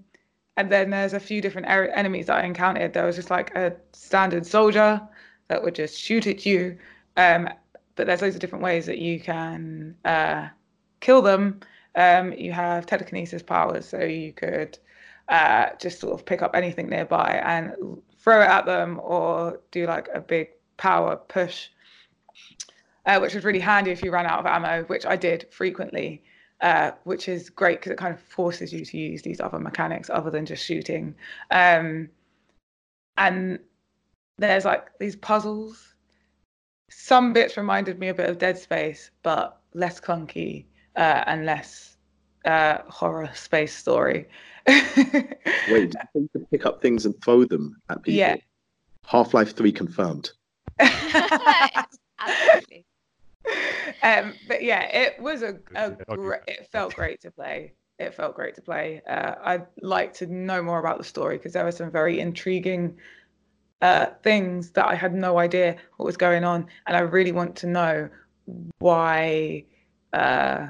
[0.59, 2.93] and then there's a few different er- enemies that I encountered.
[2.93, 5.01] There was just like a standard soldier
[5.49, 6.79] that would just shoot at you.
[7.17, 7.49] Um,
[7.97, 10.49] but there's loads of different ways that you can uh,
[11.01, 11.61] kill them.
[11.95, 14.79] Um, you have telekinesis powers, so you could
[15.29, 17.73] uh, just sort of pick up anything nearby and
[18.19, 21.69] throw it at them, or do like a big power push,
[23.07, 26.23] uh, which was really handy if you ran out of ammo, which I did frequently.
[26.61, 30.11] Uh, which is great because it kind of forces you to use these other mechanics
[30.11, 31.15] other than just shooting.
[31.53, 32.09] Um,
[33.17, 33.61] and
[34.39, 35.95] there's like these puzzles.
[36.91, 40.65] Some bits reminded me a bit of Dead Space, but less clunky
[40.99, 41.97] uh, and less
[42.45, 44.29] uh, horror space story.
[44.67, 48.19] Wait, you can pick up things and throw them at people?
[48.19, 48.37] Yeah.
[49.07, 50.33] Half Life 3 confirmed.
[50.81, 52.85] Absolutely.
[54.03, 56.41] um, but yeah, it was a, a Good, yeah, I'll do great.
[56.49, 57.73] It felt great to play.
[57.99, 59.01] It felt great to play.
[59.09, 62.97] Uh, I'd like to know more about the story because there were some very intriguing
[63.83, 67.57] uh, things that I had no idea what was going on, and I really want
[67.57, 68.09] to know
[68.79, 69.65] why
[70.13, 70.69] uh,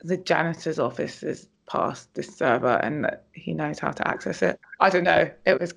[0.00, 4.60] the janitor's office is past this server and that he knows how to access it.
[4.80, 5.30] I don't know.
[5.44, 5.74] It was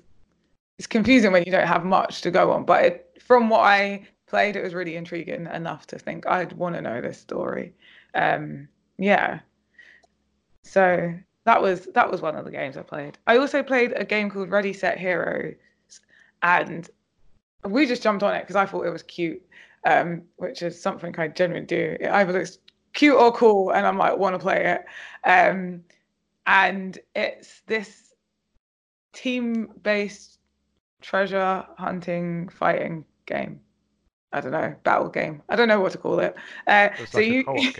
[0.78, 4.08] it's confusing when you don't have much to go on, but it, from what I
[4.26, 7.74] played, it was really intriguing enough to think I'd want to know this story.
[8.14, 8.66] Um,
[8.96, 9.40] yeah.
[10.62, 11.12] So
[11.44, 13.18] that was that was one of the games I played.
[13.26, 15.56] I also played a game called Ready Set Heroes,
[16.42, 16.88] and
[17.64, 19.42] we just jumped on it because I thought it was cute,
[19.84, 21.98] um, which is something I generally do.
[22.00, 22.46] It either
[22.92, 24.84] cute or cool, and I'm like want to play it.
[25.28, 25.82] Um,
[26.46, 28.14] and it's this
[29.12, 30.38] team-based
[31.00, 33.60] treasure hunting fighting game.
[34.32, 35.42] I don't know, battle game.
[35.48, 36.34] I don't know what to call it.
[36.66, 37.72] Uh, It's so like a you,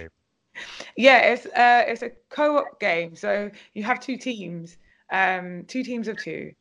[0.97, 3.15] yeah, it's uh, it's a co-op game.
[3.15, 4.77] So you have two teams,
[5.13, 6.53] um, two teams of two,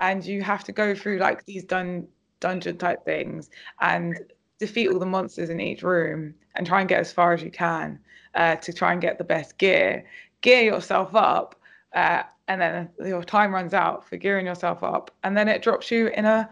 [0.00, 2.06] and you have to go through like these dun
[2.40, 4.18] dungeon type things and
[4.58, 7.50] defeat all the monsters in each room and try and get as far as you
[7.50, 7.98] can
[8.34, 10.04] uh, to try and get the best gear.
[10.42, 11.56] Gear yourself up,
[11.94, 15.90] uh, and then your time runs out for gearing yourself up, and then it drops
[15.90, 16.48] you in a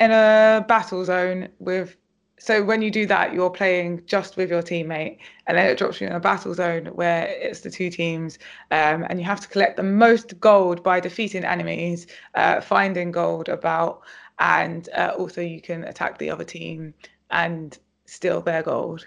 [0.00, 1.96] in a battle zone with
[2.38, 6.02] so when you do that you're playing just with your teammate and then it drops
[6.02, 8.38] you in a battle zone where it's the two teams
[8.72, 13.48] um, and you have to collect the most gold by defeating enemies uh, finding gold
[13.48, 14.02] about
[14.38, 16.92] and uh, also you can attack the other team
[17.30, 19.06] and steal their gold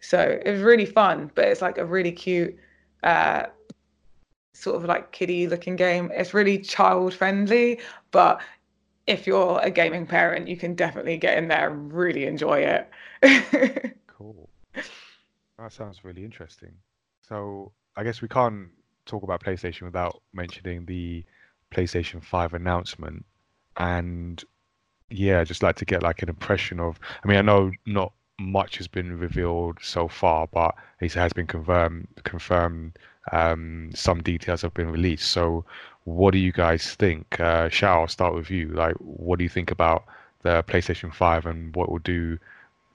[0.00, 2.56] so it was really fun but it's like a really cute
[3.02, 3.44] uh,
[4.52, 8.40] sort of like kiddie looking game it's really child friendly but
[9.10, 12.90] if you're a gaming parent, you can definitely get in there and really enjoy it.
[14.06, 14.50] Cool.
[15.58, 16.74] That sounds really interesting.
[17.26, 18.68] So I guess we can't
[19.06, 21.24] talk about PlayStation without mentioning the
[21.74, 23.24] PlayStation 5 announcement.
[23.78, 24.44] And
[25.08, 28.12] yeah, I'd just like to get like an impression of I mean, I know not
[28.40, 32.98] much has been revealed so far, but it has been confirmed confirmed
[33.32, 35.30] um, some details have been released.
[35.30, 35.64] So
[36.04, 37.38] what do you guys think?
[37.38, 38.68] Uh, Shao, I'll start with you.
[38.68, 40.04] Like, what do you think about
[40.42, 42.38] the PlayStation 5 and what will do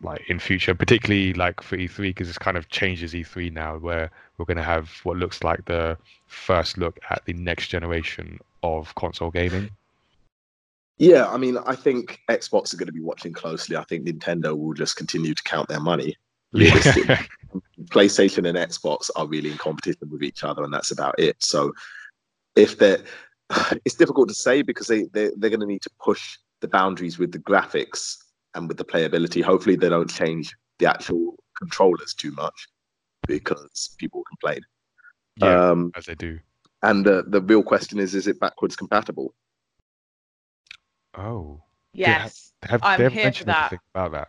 [0.02, 4.12] like in future, particularly like for E3 because this kind of changes E3 now, where
[4.38, 5.98] we're going to have what looks like the
[6.28, 9.70] first look at the next generation of console gaming.
[10.98, 13.76] Yeah, I mean, I think Xbox are going to be watching closely.
[13.76, 16.16] I think Nintendo will just continue to count their money.
[16.54, 17.22] Yeah.
[17.90, 21.36] PlayStation and Xbox are really in competition with each other, and that's about it.
[21.44, 21.74] So,
[22.56, 23.04] if they're,
[23.86, 27.20] it's difficult to say because they they they're going to need to push the boundaries
[27.20, 28.16] with the graphics
[28.54, 29.42] and with the playability.
[29.44, 32.68] Hopefully, they don't change the actual controllers too much
[33.28, 34.62] because people complain.
[35.38, 36.40] yeah, Um, as they do.
[36.84, 39.34] and the the real question is: Is it backwards compatible?
[41.18, 41.62] Oh,
[41.94, 43.62] yes, They have, I'm they haven't here for mentioned that.
[43.72, 44.28] anything about that?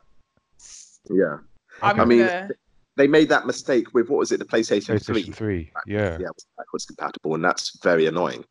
[1.10, 1.36] Yeah,
[1.82, 2.48] I'm I mean, gonna-
[2.96, 5.32] they made that mistake with what was it, the PlayStation, PlayStation 3?
[5.32, 5.98] 3, yeah.
[5.98, 8.44] yeah, it was backwards compatible, and that's very annoying.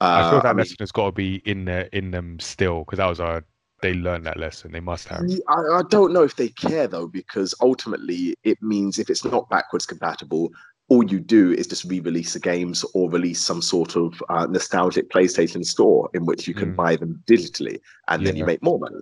[0.00, 2.40] I feel Uh, that I mean, lesson has got to be in there in them
[2.40, 3.44] still because that was a
[3.82, 4.70] they learned that lesson.
[4.72, 5.22] They must have.
[5.48, 9.48] I, I don't know if they care though, because ultimately it means if it's not
[9.50, 10.50] backwards compatible,
[10.92, 15.08] all you do is just re-release the games or release some sort of uh, nostalgic
[15.10, 16.76] PlayStation store in which you can Mm.
[16.76, 17.76] buy them digitally,
[18.08, 19.00] and then you make more money.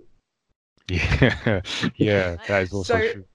[0.87, 1.61] Yeah,
[1.97, 3.25] yeah, that is also So- true.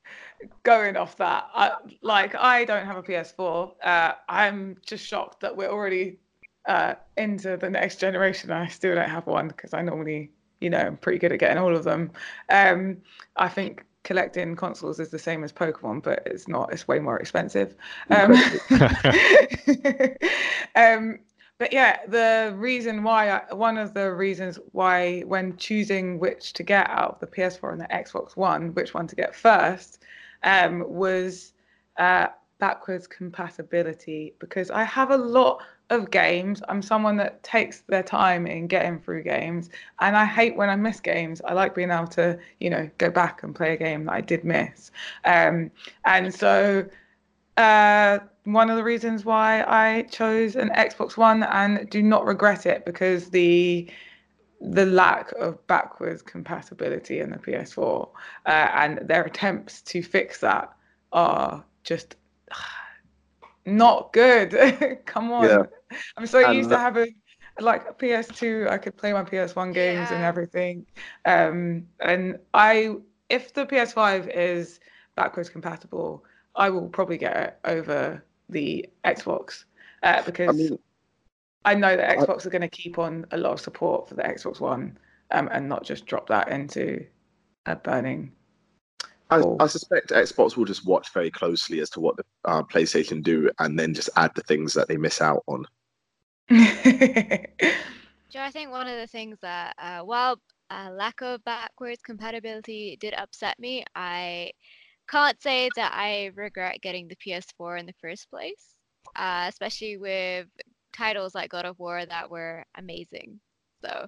[0.63, 1.73] going off that, I,
[2.03, 3.73] like I don't have a PS4.
[3.83, 6.19] Uh, I'm just shocked that we're already
[6.67, 8.51] uh, into the next generation.
[8.51, 10.31] I still don't have one because I normally,
[10.61, 12.11] you know, I'm pretty good at getting all of them.
[12.51, 12.99] Um,
[13.37, 16.73] I think collecting consoles is the same as Pokemon, but it's not.
[16.73, 17.75] It's way more expensive.
[18.09, 18.35] Um,
[20.77, 21.19] um,
[21.59, 26.63] but yeah, the reason why, I, one of the reasons why, when choosing which to
[26.63, 30.05] get out of the PS4 and the Xbox One, which one to get first,
[30.45, 31.53] um, was
[31.97, 32.29] uh,
[32.59, 36.63] backwards compatibility because I have a lot of games.
[36.69, 39.71] I'm someone that takes their time in getting through games,
[40.01, 41.41] and I hate when I miss games.
[41.45, 44.21] I like being able to, you know, go back and play a game that I
[44.21, 44.91] did miss.
[45.25, 45.71] Um,
[46.05, 46.87] and so
[47.57, 52.67] uh, one of the reasons why I chose an Xbox One and do not regret
[52.67, 53.91] it because the
[54.61, 58.09] the lack of backwards compatibility in the PS4
[58.47, 60.73] uh, and their attempts to fix that
[61.13, 62.17] are just
[63.67, 65.01] not good.
[65.07, 65.45] Come on.
[65.45, 65.63] Yeah.
[66.17, 67.15] I'm so And used to having
[67.61, 70.87] like a PS2, I could play my PS1 games and everything.
[71.25, 72.97] Um, and I,
[73.29, 74.81] if the PS5 is
[75.15, 76.25] backwards compatible,
[76.55, 79.65] I will probably get it over the Xbox
[80.03, 80.79] uh, because I mean,
[81.65, 84.15] I know that I- Xbox are going to keep on a lot of support for
[84.15, 84.99] the Xbox One
[85.31, 87.05] um, and not just drop that into
[87.67, 88.33] a burning.
[89.31, 93.23] I, I suspect Xbox will just watch very closely as to what the uh, PlayStation
[93.23, 95.67] do, and then just add the things that they miss out on.
[96.49, 100.41] Joe, I think one of the things that, uh, while
[100.71, 104.53] uh, lack of backwards compatibility did upset me, I
[105.09, 108.75] can't say that I regret getting the PS4 in the first place,
[109.17, 110.47] uh, especially with
[110.93, 113.41] titles like God of War that were amazing.
[113.85, 114.07] So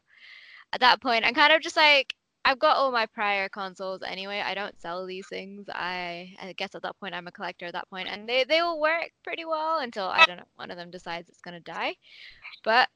[0.73, 2.15] at that point, I'm kind of just like,
[2.49, 4.41] I've got all my prior consoles anyway.
[4.43, 5.67] I don't sell these things.
[5.69, 8.63] I, I guess at that point, I'm a collector at that point, and they, they
[8.63, 11.73] will work pretty well until, I don't know, one of them decides it's going to
[11.73, 11.95] die.
[12.65, 12.89] But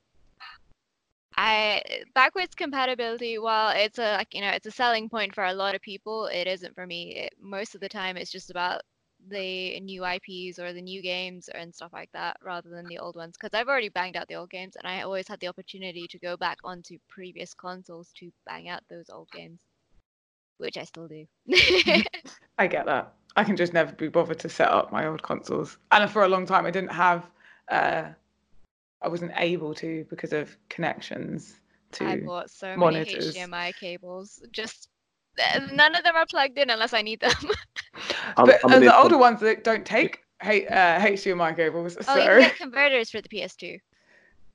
[1.37, 1.83] I
[2.15, 5.75] backwards compatibility, while it's a like you know it's a selling point for a lot
[5.75, 7.15] of people, it isn't for me.
[7.17, 8.83] It, most of the time, it's just about
[9.29, 13.17] the new IPs or the new games and stuff like that, rather than the old
[13.17, 13.37] ones.
[13.39, 16.19] Because I've already banged out the old games, and I always had the opportunity to
[16.19, 19.61] go back onto previous consoles to bang out those old games,
[20.59, 21.27] which I still do.
[22.59, 23.15] I get that.
[23.37, 25.79] I can just never be bothered to set up my old consoles.
[25.91, 27.31] And for a long time, I didn't have,
[27.71, 28.05] uh,
[29.01, 31.57] I wasn't able to because of connections
[32.01, 32.27] I to.
[32.27, 33.35] bought so monitors.
[33.35, 34.43] many HDMI cables.
[34.53, 34.89] Just
[35.73, 37.33] none of them are plugged in unless I need them.
[38.37, 41.97] I'm, But I'm uh, an the older ones that don't take H- uh, HDMI cables.
[42.09, 43.79] oh, you So, can get converters for the PS2.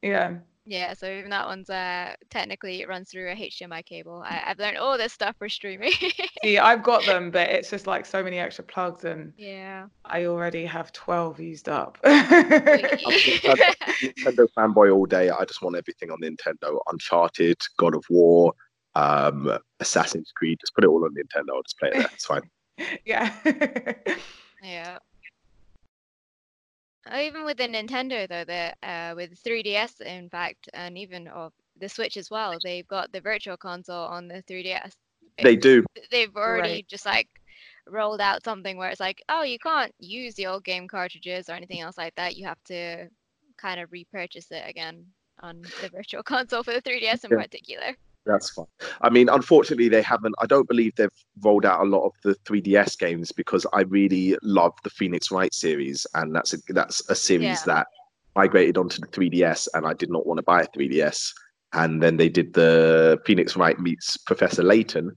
[0.02, 0.36] yeah.
[0.70, 4.22] Yeah, so even that one's uh technically it runs through a HDMI cable.
[4.26, 5.94] I, I've learned all this stuff for streaming.
[6.44, 9.86] See, I've got them, but it's just like so many extra plugs, and yeah.
[10.04, 11.98] I already have 12 used up.
[12.04, 12.14] Wait.
[14.04, 15.30] Nintendo fanboy all day.
[15.30, 16.78] I just want everything on Nintendo.
[16.92, 18.54] Uncharted, God of War,
[18.98, 20.58] um, Assassin's Creed.
[20.60, 21.56] Just put it all on Nintendo.
[21.56, 22.10] I'll just play it there.
[22.14, 22.42] It's fine.
[23.06, 23.34] yeah.
[24.64, 24.98] Yeah.
[27.10, 31.54] Uh, Even with the Nintendo though, the uh with 3DS in fact, and even of
[31.80, 34.94] the Switch as well, they've got the virtual console on the 3DS.
[35.38, 35.86] They do.
[36.12, 36.88] They've already Right.
[36.88, 37.30] just like
[37.88, 41.54] rolled out something where it's like, oh, you can't use the old game cartridges or
[41.54, 42.36] anything else like that.
[42.36, 43.08] You have to
[43.58, 45.06] kind of repurchase it again
[45.42, 47.38] on the virtual console for the 3DS in Yeah.
[47.44, 47.96] particular.
[48.28, 48.66] That's fine.
[49.02, 50.36] I mean, unfortunately, they haven't.
[50.40, 51.10] I don't believe they've
[51.42, 55.54] rolled out a lot of the 3DS games because I really love the Phoenix Wright
[55.54, 57.74] series, and that's a that's a series Yeah.
[57.76, 57.88] that
[58.36, 61.34] migrated onto the 3DS, and I did not want to buy a 3DS.
[61.74, 65.12] And then they did the Phoenix Wright meets Professor Layton,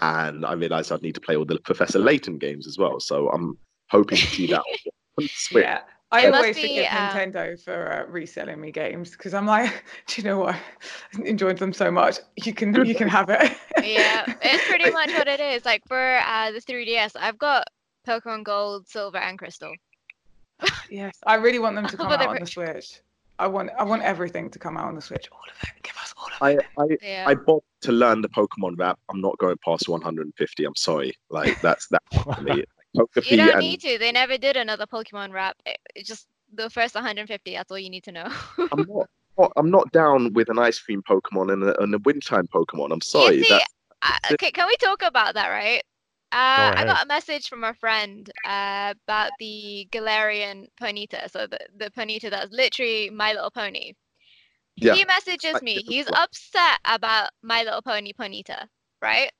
[0.00, 3.00] and I realized I'd need to play all the Professor Layton games as well.
[3.00, 3.56] So I'm
[3.90, 4.62] hoping to see that.
[5.50, 5.80] Yeah.
[6.10, 9.84] I It always be, forgive um, Nintendo for uh, reselling me games because I'm like,
[10.06, 10.54] do you know what?
[11.18, 12.18] I enjoyed them so much.
[12.36, 13.52] You can you can have it.
[13.82, 15.64] yeah, it's pretty much what it is.
[15.64, 17.64] Like for uh, the 3DS, I've got
[18.06, 19.74] Pokemon Gold, Silver, and Crystal.
[20.90, 23.00] yes, I really want them to come out they're on the Switch.
[23.38, 25.28] I want I want everything to come out on the Switch.
[25.30, 25.82] All of it.
[25.82, 26.66] Give us all of it.
[26.78, 27.24] I, I Yeah.
[27.28, 28.98] I bought to learn the Pokemon rap.
[29.10, 30.64] I'm not going past 150.
[30.64, 31.12] I'm sorry.
[31.28, 32.02] Like that's that
[32.94, 33.06] for me.
[33.06, 33.98] Topography You don't and need to.
[33.98, 35.56] They never did another Pokemon rap.
[35.66, 37.52] It, it's just the first 150.
[37.52, 38.28] That's all you need to know.
[38.58, 39.06] I'm not,
[39.38, 42.46] not- I'm not down with an ice cream Pokemon and a, and a wind chime
[42.48, 42.92] Pokemon.
[42.92, 43.42] I'm sorry.
[43.42, 43.64] see, That's,
[44.02, 45.82] Uh, okay, can we talk about that, right?
[46.30, 51.30] Uh, I got a message from a friend uh, about the Galarian Ponyta.
[51.30, 53.94] So the, the Ponyta that's literally My Little Pony.
[54.76, 54.94] yeah.
[54.94, 55.76] He messages me.
[55.76, 58.66] different He's upset about My Little Pony Ponyta,
[59.00, 59.32] right?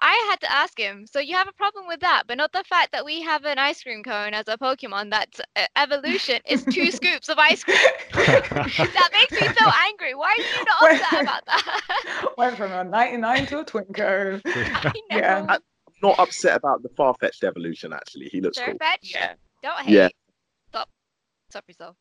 [0.00, 2.64] I had to ask him, so you have a problem with that, but not the
[2.64, 6.64] fact that we have an ice cream cone as a Pokemon that's uh, evolution is
[6.64, 7.76] two scoops of ice cream.
[8.12, 10.14] That makes me so angry.
[10.14, 11.00] Why are you not Wait.
[11.00, 12.34] upset about that?
[12.38, 14.40] Went from a 99 to a Twinkle.
[14.44, 15.16] I know.
[15.16, 15.46] Yeah.
[15.48, 15.60] I'm
[16.02, 17.92] not upset about the Farfetch'd evolution.
[17.92, 18.74] Actually, he looks cool.
[18.74, 19.34] Sirfetch'd, Yeah.
[19.62, 19.92] don't hate.
[19.94, 20.08] Yeah.
[20.70, 20.88] Stop.
[21.50, 21.96] Stop yourself.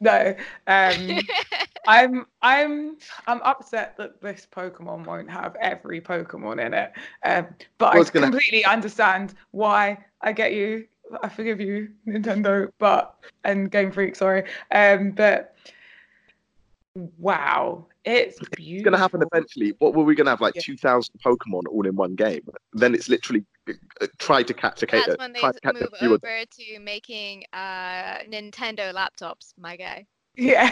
[0.00, 0.34] No.
[0.66, 1.20] Um,
[1.86, 2.96] I'm I'm
[3.26, 6.92] I'm upset that this Pokemon won't have every Pokemon in it.
[7.24, 7.46] Um,
[7.78, 10.04] but What's I gonna- completely understand why.
[10.22, 10.86] I get you.
[11.22, 14.44] I forgive you, Nintendo, but and Game Freak, sorry.
[14.70, 15.56] Um, but
[17.18, 19.74] wow, it's It's going to happen eventually.
[19.78, 20.40] What were we going to have?
[20.40, 20.62] Like Yeah.
[20.62, 22.42] 2,000 Pokemon all in one game.
[22.74, 23.44] Then it's literally
[24.18, 27.44] try to catch a That's uh, when they to catch move few over to making
[27.52, 30.06] uh Nintendo laptops, my guy.
[30.36, 30.70] Yeah.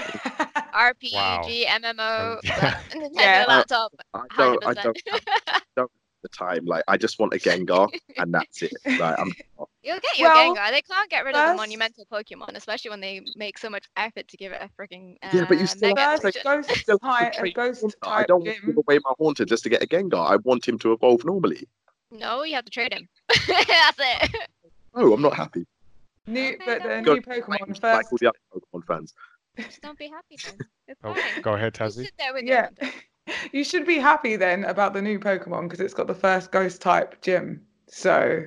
[0.72, 2.40] RPG, MMO, Um,
[2.90, 3.44] Nintendo Yeah.
[3.48, 5.02] laptop, I hundred don't, I percent.
[5.76, 5.90] don't
[6.22, 6.64] the time.
[6.64, 8.72] Like, I just want a Gengar, and that's it.
[8.98, 9.32] Like, I'm,
[9.84, 10.70] You'll get your Well, Gengar.
[10.72, 14.26] They can't get rid of the monumental Pokemon, especially when they make so much effort
[14.28, 16.88] to give it a freaking uh, Yeah, but you still mega have to First take-
[16.88, 17.52] evolution.
[17.54, 19.86] ghost type, to I don't want to give away my Haunter just to get a
[19.86, 20.28] Gengar.
[20.30, 21.68] I want him to evolve normally.
[22.10, 23.08] No, you have to trade him.
[23.28, 24.36] That's it.
[24.94, 25.66] Oh, I'm not happy.
[26.26, 28.12] New, Okay, but the Go new like Pokemon like first.
[28.12, 29.14] all the other Pokemon fans.
[29.58, 30.58] Just don't be happy then.
[30.86, 31.42] It's Oh, fine.
[31.42, 32.04] go ahead, Just Tazzy.
[32.04, 32.94] sit there with your Yeah, Haunter.
[33.52, 36.80] you should be happy then about the new Pokemon because it's got the first ghost
[36.80, 37.60] type gym.
[37.88, 38.44] So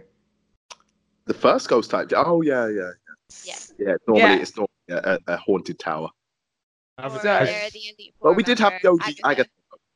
[1.26, 2.12] The first Ghost type.
[2.16, 2.92] Oh yeah, yeah,
[3.44, 3.56] Yeah.
[3.78, 3.96] yeah.
[4.08, 4.42] Normally, Yeah.
[4.42, 4.98] it's normally a,
[5.28, 6.10] a, a haunted tower.
[6.98, 9.22] Have- Or So- has, they're the elite Well, we did have the OG Agatha.
[9.26, 9.50] Agatha.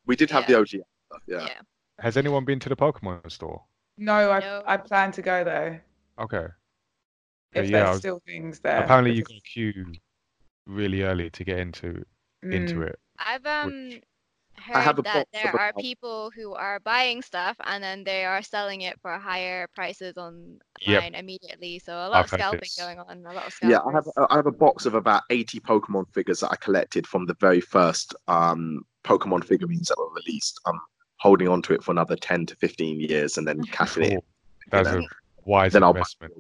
[0.06, 0.56] We did have Yeah.
[0.56, 0.74] the OG.
[0.76, 0.84] Agatha,
[1.28, 1.46] Yeah.
[1.46, 1.62] Yeah.
[2.00, 3.64] Has anyone been to the Pokemon store?
[3.98, 4.64] no, I No.
[4.68, 5.80] I plan to go though
[6.20, 6.48] Okay.
[7.54, 8.84] If yeah, there's was- still things there.
[8.84, 9.94] apparently you because- got a queue
[10.66, 12.04] really early to get into
[12.44, 13.00] into Mm, it.
[13.18, 13.92] I've um
[14.58, 18.24] I have heard that there are about- people who are buying stuff and then they
[18.26, 21.14] are selling it for higher prices online Yep.
[21.16, 21.80] immediately.
[21.80, 22.78] So a lot I've of scalping this.
[22.78, 23.26] going on.
[23.26, 24.28] A lot of Yeah, I have scalpers.
[24.32, 27.62] I have a box of about 80 Pokemon figures that I collected from the very
[27.62, 30.60] first um Pokemon figurines that were released.
[30.66, 30.80] I'm
[31.18, 34.12] holding on to it for another 10 to 15 years and then cashing it.
[34.14, 34.16] in.
[34.16, 34.26] Cool.
[34.72, 36.34] That's know, a wise Then I'll buy investment.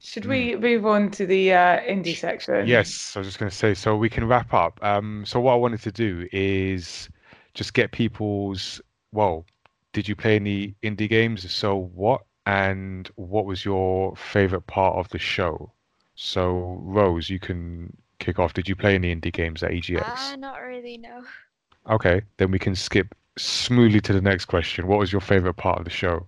[0.00, 2.66] Should we move on to the uh, indie section?
[2.66, 4.78] Yes, I was just going to say, so we can wrap up.
[4.84, 7.08] Um, so what I wanted to do is
[7.54, 9.46] just get people's, well,
[9.94, 11.50] did you play any indie games?
[11.50, 12.20] So what?
[12.44, 15.72] And what was your favorite part of the show?
[16.16, 18.52] So Rose, you can kick off.
[18.52, 20.02] Did you play any indie games at EGX?
[20.04, 21.22] Ah, not really, no.
[21.88, 24.86] Okay, then we can skip smoothly to the next question.
[24.86, 26.26] What was your favorite part of the show?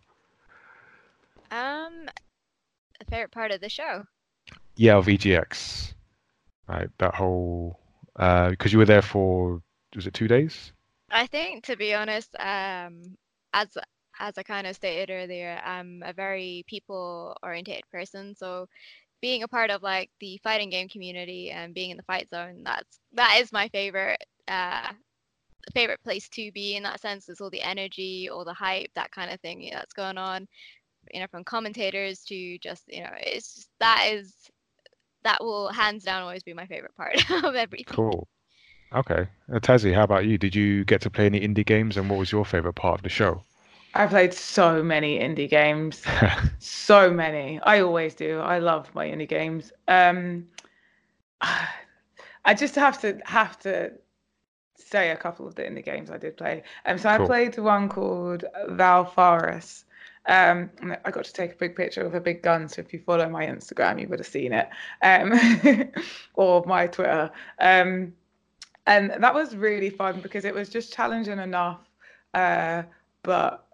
[1.51, 2.09] Um,
[3.01, 4.05] a favorite part of the show.
[4.77, 5.95] Yeah, of EGX.
[6.69, 7.78] Right, that whole
[8.16, 9.62] uh, because you were there for
[9.95, 10.73] was it two days?
[11.11, 13.16] I think, to be honest, um,
[13.53, 13.69] as
[14.19, 18.35] as I kind of stated earlier, I'm a very people-oriented person.
[18.35, 18.66] So,
[19.23, 22.62] being a part of like the fighting game community and being in the fight zone,
[22.65, 24.93] that's that is my favorite uh
[25.73, 27.29] favorite place to be in that sense.
[27.29, 30.47] Is all the energy, all the hype, that kind of thing that's going on.
[31.13, 34.35] You know, from commentators to just you know, it's just that is
[35.25, 37.95] that will hands down always be my favorite part of everything.
[37.95, 38.29] Cool.
[38.95, 39.27] Okay.
[39.53, 40.39] Uh, Tazzy, how about you?
[40.39, 43.03] Did you get to play any indie games and what was your favorite part of
[43.03, 43.43] the show?
[43.95, 46.03] I played so many indie games.
[46.59, 47.61] So many.
[47.63, 48.41] I always do.
[48.41, 49.73] I love my indie games.
[49.89, 50.47] Um,
[51.41, 53.93] I just have to have to
[54.87, 56.63] say a couple of the indie games I did play.
[56.85, 59.85] Um, so I played one called Valfaris.
[60.29, 60.71] Um,
[61.05, 62.69] I got to take a big picture of a big gun.
[62.69, 64.69] So if you follow my Instagram, you would have seen it,
[65.03, 65.91] um,
[66.35, 67.31] or my Twitter.
[67.61, 68.13] Um,
[68.87, 71.81] and that was really fun because it was just challenging enough,
[72.35, 72.83] uh,
[73.23, 73.67] but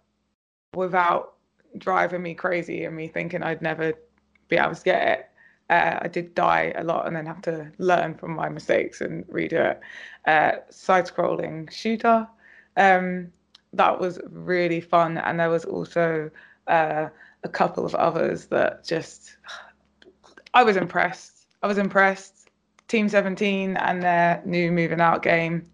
[0.75, 1.35] without
[1.79, 3.95] driving me crazy and me thinking I'd never
[4.49, 5.29] be able to get it.
[5.71, 9.27] Uh, I did die a lot and then have to learn from my mistakes and
[9.29, 9.81] redo it.
[10.27, 12.29] Uh, Side scrolling shooter.
[12.77, 13.33] Um,
[13.73, 15.19] that was really fun.
[15.19, 16.31] And there was also
[16.67, 17.09] uh,
[17.45, 19.37] a couple of others that just,
[20.55, 21.47] I was impressed.
[21.63, 22.51] I was impressed.
[22.89, 25.67] Team 17 and their new moving out game.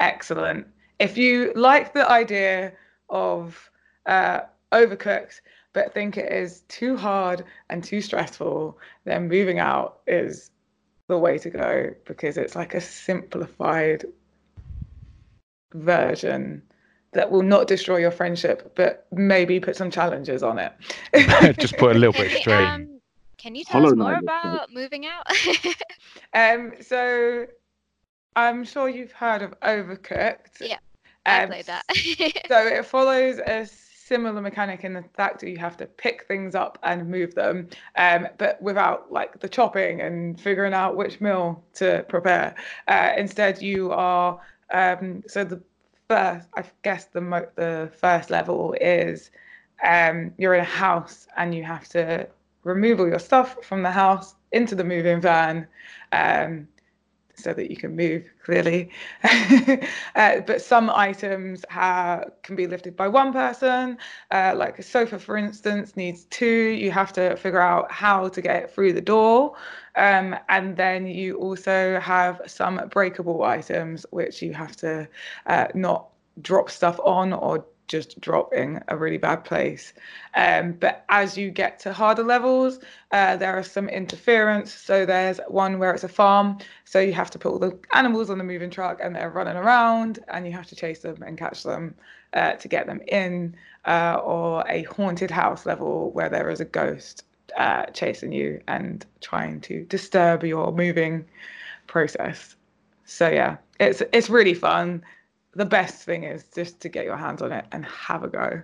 [0.00, 0.66] Excellent.
[0.98, 2.72] If you like the idea
[3.08, 3.70] of
[4.06, 4.40] uh,
[4.72, 5.40] overcooked,
[5.74, 10.50] but think it is too hard and too stressful, then moving out is
[11.08, 14.06] the way to go because it's like a simplified
[15.74, 16.62] version
[17.12, 20.72] that will not destroy your friendship, but maybe put some challenges on it.
[21.58, 22.64] Just put a little bit Can you, strain.
[22.66, 23.00] um,
[23.36, 24.50] can you tell Hollow us more Knight looks good.
[24.52, 25.26] about moving out?
[26.34, 27.46] um, so
[28.36, 30.60] I'm sure you've heard of Overcooked.
[30.60, 30.78] Yeah,
[31.26, 31.84] I Um, played that.
[32.48, 33.66] so it follows a
[34.06, 37.68] similar mechanic in the fact that you have to pick things up and move them,
[37.96, 42.54] um, but without like the chopping and figuring out which meal to prepare.
[42.88, 44.40] Uh, instead, you are
[44.70, 45.62] um, so the
[46.08, 49.30] first, I guess the mo- the first level is
[49.84, 52.28] um, you're in a house and you have to
[52.64, 55.66] remove all your stuff from the house into the moving van.
[56.12, 56.68] Um,
[57.36, 58.90] so that you can move clearly.
[60.14, 63.98] uh, but some items ha- can be lifted by one person,
[64.30, 66.46] uh, like a sofa, for instance, needs two.
[66.46, 69.56] You have to figure out how to get it through the door.
[69.96, 75.08] Um, and then you also have some breakable items, which you have to
[75.46, 76.08] uh, not
[76.42, 79.92] drop stuff on or just drop in a really bad place.
[80.34, 82.80] Um, but as you get to harder levels,
[83.12, 84.72] uh, there are some interference.
[84.72, 86.58] So there's one where it's a farm.
[86.84, 89.56] So you have to put all the animals on the moving truck and they're running
[89.56, 91.94] around and you have to chase them and catch them
[92.32, 93.54] uh, to get them in.
[93.86, 97.24] Uh, or a haunted house level where there is a ghost
[97.58, 101.24] uh, chasing you and trying to disturb your moving
[101.86, 102.56] process.
[103.04, 105.04] So yeah, it's it's really fun
[105.54, 108.62] the best thing is just to get your hands on it and have a go.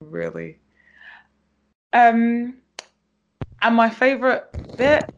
[0.00, 0.58] Really.
[1.92, 2.58] Um
[3.60, 4.44] and my favorite
[4.76, 5.10] bit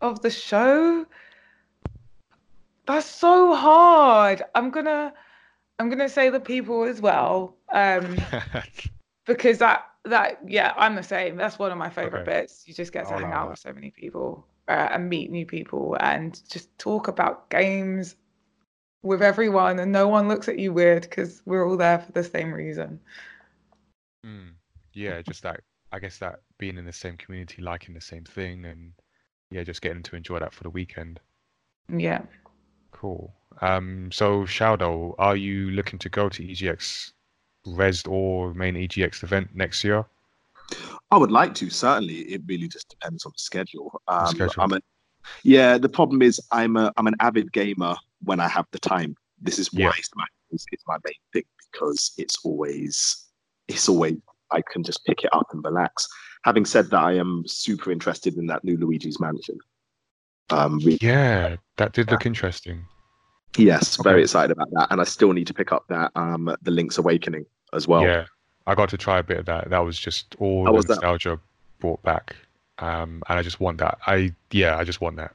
[0.00, 1.06] of the show
[2.86, 4.42] that's so hard.
[4.54, 5.12] I'm to
[5.78, 7.56] I'm to say the people as well.
[7.72, 8.18] Um
[9.26, 11.36] because that that yeah, I'm the same.
[11.36, 12.40] That's one of my favorite Okay.
[12.40, 12.64] bits.
[12.66, 15.46] You just get to I'll hang out with so many people uh, and meet new
[15.46, 18.16] people and just talk about games
[19.02, 22.24] with everyone and no one looks at you weird because we're all there for the
[22.24, 23.00] same reason.
[24.24, 24.52] Mm.
[24.92, 25.60] Yeah, just that.
[25.92, 28.92] I guess that being in the same community, liking the same thing, and
[29.50, 31.20] yeah, just getting to enjoy that for the weekend.
[31.94, 32.22] Yeah.
[32.92, 33.32] Cool.
[33.60, 37.12] Um, so Shaodow, are you looking to go to EGX
[37.66, 40.06] Rezzed or main EGX event next year?
[41.10, 41.68] I would like to.
[41.68, 44.00] Certainly, it really just depends on the schedule.
[44.08, 44.62] Um, schedule.
[44.62, 44.80] I'm a,
[45.42, 45.78] yeah.
[45.78, 47.94] The problem is, I'm a I'm an avid gamer
[48.24, 49.16] when I have the time.
[49.40, 49.92] This is why Yeah.
[49.98, 53.26] it's my it's, it's my main thing because it's always
[53.68, 54.16] it's always
[54.50, 56.06] I can just pick it up and relax.
[56.44, 59.58] Having said that, I am super interested in that new Luigi's Mansion.
[60.50, 62.84] Um, re- Yeah, that did look interesting.
[63.56, 66.70] yes, very excited about that, and I still need to pick up that um, the
[66.70, 68.02] Link's Awakening as well.
[68.02, 68.24] Yeah,
[68.66, 69.70] I got to try a bit of that.
[69.70, 70.94] That was just all How the was that?
[70.96, 71.38] nostalgia
[71.78, 72.36] brought back.
[72.78, 73.98] Um, and I just want that.
[74.06, 75.32] I yeah, I just want that.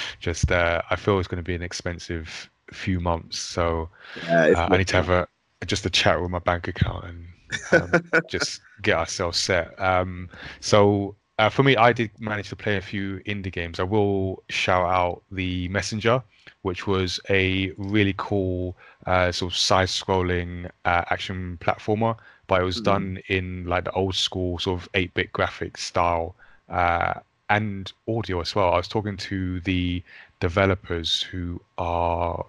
[0.20, 4.68] just uh, I feel it's going to be an expensive few months, so Yeah, uh,
[4.70, 5.28] I need to have a
[5.66, 7.26] just a chat with my bank account and
[7.72, 9.78] um, just get ourselves set.
[9.80, 10.28] Um,
[10.60, 13.80] so uh, for me, I did manage to play a few indie games.
[13.80, 16.22] I will shout out the Messenger,
[16.62, 18.76] which was a really cool
[19.06, 22.16] uh, sort of side-scrolling uh, action platformer,
[22.46, 22.80] but it was Mhm.
[22.80, 26.34] done in like the old school sort of 8-bit graphics style
[26.72, 27.14] uh,
[27.50, 28.72] and audio as well.
[28.72, 30.02] I was talking to the
[30.40, 32.44] developers who are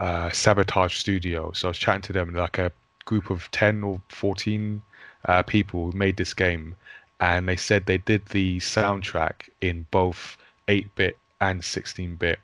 [0.00, 1.52] uh, Sabotage Studio.
[1.52, 2.72] So I was chatting to them, like a
[3.04, 4.82] group of 10 or 14
[5.26, 6.74] uh, people who made this game.
[7.20, 10.38] And they said they did the soundtrack in both
[10.68, 12.38] 8 bit and 16 bit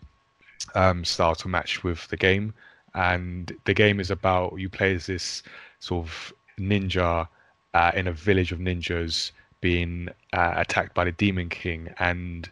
[0.74, 2.52] um, style to match with the game.
[2.94, 5.42] And the game is about you play as this
[5.80, 7.26] sort of ninja
[7.72, 9.30] uh, in a village of ninjas
[9.60, 11.92] being uh, attacked by the Demon King.
[11.98, 12.48] And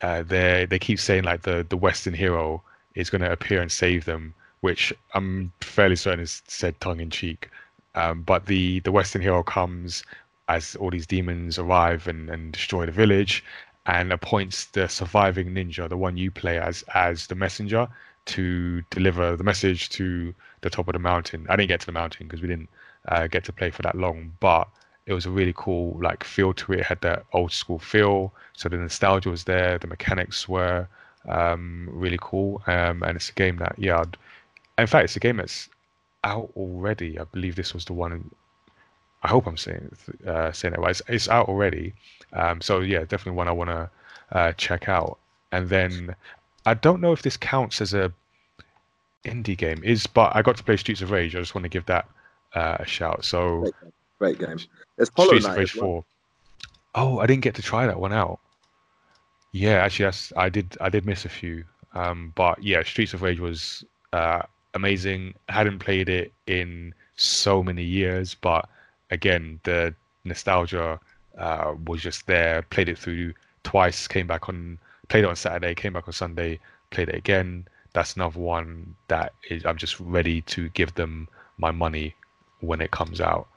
[0.00, 2.62] uh, they they keep saying like the the Western hero
[2.94, 7.10] is going to appear and save them, which I'm fairly certain is said tongue in
[7.10, 7.50] cheek.
[7.94, 10.04] Um, but the the Western hero comes
[10.48, 13.42] as all these demons arrive and, and destroy the village,
[13.86, 17.88] and appoints the surviving ninja, the one you play as, as the messenger,
[18.26, 21.46] to deliver the message to the top of the mountain.
[21.48, 22.68] I didn't get to the mountain because we didn't
[23.08, 24.68] uh, get to play for that long, but
[25.06, 26.80] it was a really cool like feel to it.
[26.80, 29.78] It had that old school feel, so the nostalgia was there.
[29.78, 30.88] The mechanics were
[31.28, 34.00] um, really cool, um, and it's a game that yeah.
[34.00, 34.16] I'd,
[34.78, 35.68] in fact, it's a game that's
[36.24, 37.18] out already.
[37.18, 38.30] I believe this was the one.
[39.22, 39.96] I hope I'm saying
[40.26, 40.90] uh, saying it right.
[40.90, 41.94] It's, it's out already,
[42.32, 43.90] um, so yeah, definitely one I want to
[44.32, 45.18] uh, check out.
[45.52, 46.16] And then
[46.66, 48.12] I don't know if this counts as a
[49.24, 49.82] indie game.
[49.84, 51.36] Is but I got to play Streets of Rage.
[51.36, 52.08] I just want to give that
[52.54, 53.24] uh, a shout.
[53.24, 53.70] So
[54.18, 54.58] Great game.
[54.96, 55.84] There's Hollow Streets of Knight Rage well.
[55.84, 56.04] Four.
[56.94, 58.40] Oh, I didn't get to try that one out.
[59.52, 60.76] Yeah, actually, that's I did.
[60.80, 61.64] I did miss a few.
[61.94, 64.42] Um, but yeah, Streets of Rage was uh,
[64.74, 65.34] amazing.
[65.48, 68.68] Hadn't played it in so many years, but
[69.10, 69.94] again, the
[70.24, 71.00] nostalgia
[71.38, 72.62] uh, was just there.
[72.62, 73.32] Played it through
[73.62, 74.06] twice.
[74.08, 74.78] Came back on.
[75.08, 75.74] Played it on Saturday.
[75.74, 76.58] Came back on Sunday.
[76.90, 77.66] Played it again.
[77.92, 79.64] That's another one that is.
[79.64, 81.28] I'm just ready to give them
[81.58, 82.14] my money
[82.60, 83.48] when it comes out.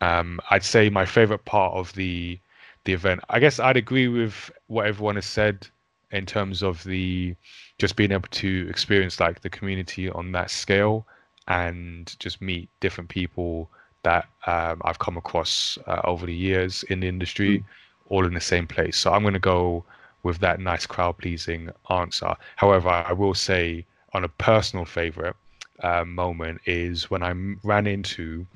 [0.00, 2.38] Um, I'd say my favorite part of the
[2.84, 3.20] the event.
[3.28, 5.66] I guess I'd agree with what everyone has said
[6.10, 7.34] in terms of the
[7.78, 11.06] just being able to experience like the community on that scale
[11.48, 13.70] and just meet different people
[14.02, 17.64] that um, I've come across uh, over the years in the industry,
[18.08, 18.96] all in the same place.
[18.96, 19.84] So I'm going to go
[20.22, 22.34] with that nice crowd pleasing answer.
[22.56, 25.36] However, I will say on a personal favorite
[25.82, 27.32] uh, moment is when I
[27.62, 28.46] ran into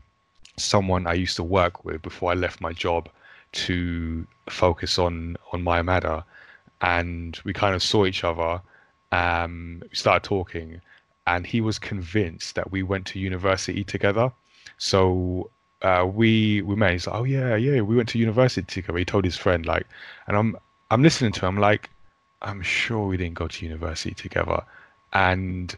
[0.56, 3.08] someone I used to work with before I left my job
[3.52, 6.24] to focus on on Mayamada,
[6.80, 8.60] and we kind of saw each other.
[9.12, 10.80] Um, we started talking,
[11.26, 14.32] and he was convinced that we went to university together.
[14.78, 15.50] So
[15.82, 16.92] uh, we we met.
[16.92, 19.86] He's like, "Oh yeah, yeah, we went to university together." He told his friend like,
[20.26, 20.56] and I'm
[20.90, 21.90] I'm listening to him like,
[22.42, 24.62] I'm sure we didn't go to university together,
[25.12, 25.74] and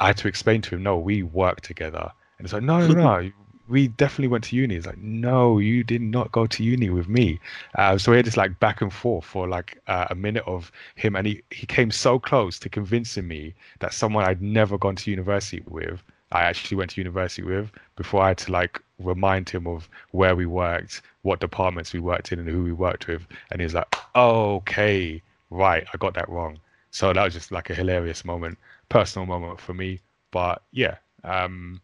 [0.00, 2.10] I had to explain to him, no, we worked together.
[2.38, 3.30] And it's like, no, no, no,
[3.68, 4.76] we definitely went to uni.
[4.76, 7.40] It's like, no, you did not go to uni with me.
[7.76, 10.70] Uh, so we had this like back and forth for like uh, a minute of
[10.96, 14.96] him, and he he came so close to convincing me that someone I'd never gone
[14.96, 19.48] to university with, I actually went to university with, before I had to like remind
[19.48, 23.26] him of where we worked, what departments we worked in, and who we worked with.
[23.50, 26.58] And he's like, okay, right, I got that wrong.
[26.90, 28.58] So that was just like a hilarious moment,
[28.88, 30.00] personal moment for me.
[30.30, 31.80] But yeah, um,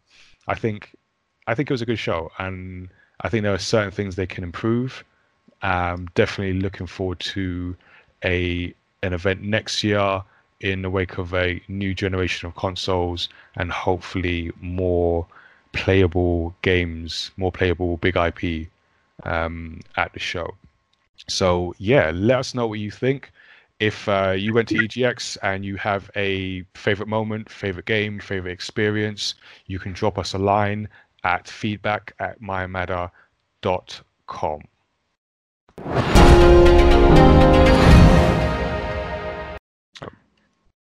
[0.47, 0.95] I think
[1.47, 2.89] I think it was a good show, and
[3.21, 5.03] I think there are certain things they can improve.
[5.61, 7.75] Um, definitely looking forward to
[8.23, 8.73] a
[9.03, 10.23] an event next year
[10.59, 15.25] in the wake of a new generation of consoles and hopefully more
[15.73, 18.67] playable games, more playable big IP
[19.23, 20.53] um, at the show.
[21.27, 23.31] So yeah, let us know what you think.
[23.79, 28.51] If uh, you went to EGX and you have a favorite moment, favorite game, favorite
[28.51, 29.33] experience,
[29.65, 30.87] you can drop us a line
[31.23, 33.11] at feedback at mayamada.com.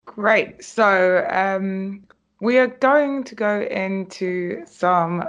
[0.06, 0.64] Great.
[0.64, 2.04] So um,
[2.40, 5.24] we are going to go into some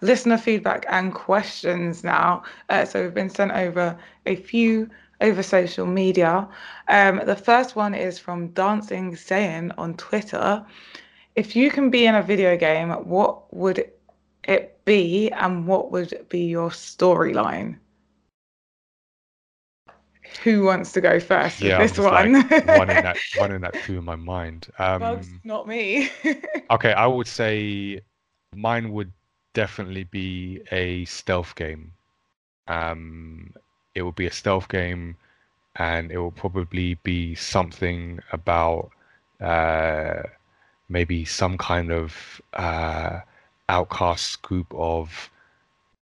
[0.00, 2.44] listener feedback and questions now.
[2.68, 4.88] Uh, so we've been sent over a few
[5.20, 6.48] over social media.
[6.88, 10.64] Um, the first one is from Dancing Saying on Twitter.
[11.36, 13.90] If you can be in a video game, what would
[14.50, 17.78] it be and what would be your storyline?
[20.44, 22.34] Who wants to go first Yeah, with this one?
[22.34, 24.68] like running that running that through my mind.
[24.78, 26.10] Um, not me.
[26.70, 28.00] okay, I would say
[28.54, 29.12] mine would
[29.54, 31.92] definitely be a stealth game.
[32.68, 33.54] Um,
[33.94, 35.16] it will be a stealth game,
[35.76, 38.90] and it will probably be something about
[39.40, 40.22] uh,
[40.88, 43.20] maybe some kind of uh,
[43.70, 45.30] outcast group of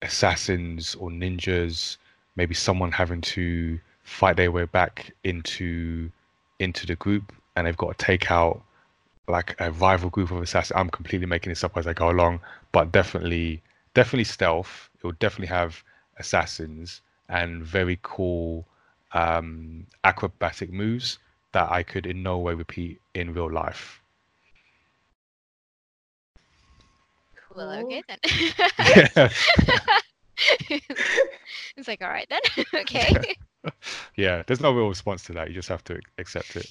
[0.02, 1.98] assassins or ninjas.
[2.36, 6.12] Maybe someone having to fight their way back into
[6.60, 8.62] into the group, and they've got to take out
[9.28, 10.78] like a rival group of assassins.
[10.78, 12.40] I'm completely making this up as I go along,
[12.72, 13.62] but definitely,
[13.94, 14.90] definitely stealth.
[14.96, 15.84] It will definitely have
[16.18, 18.66] assassins and very cool
[19.14, 21.20] um, acrobatic moves
[21.52, 24.02] that I could in no way repeat in real life.
[27.58, 28.18] Well, okay then.
[28.80, 29.30] Yeah.
[31.76, 32.40] it's like, all right then.
[32.82, 33.36] okay.
[34.16, 35.48] yeah, there's no real response to that.
[35.48, 36.68] You just have to accept it.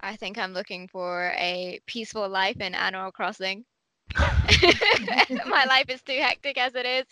[0.00, 3.64] I think I'm looking for a peaceful life in Animal Crossing.
[4.16, 7.06] My life is too hectic as it is.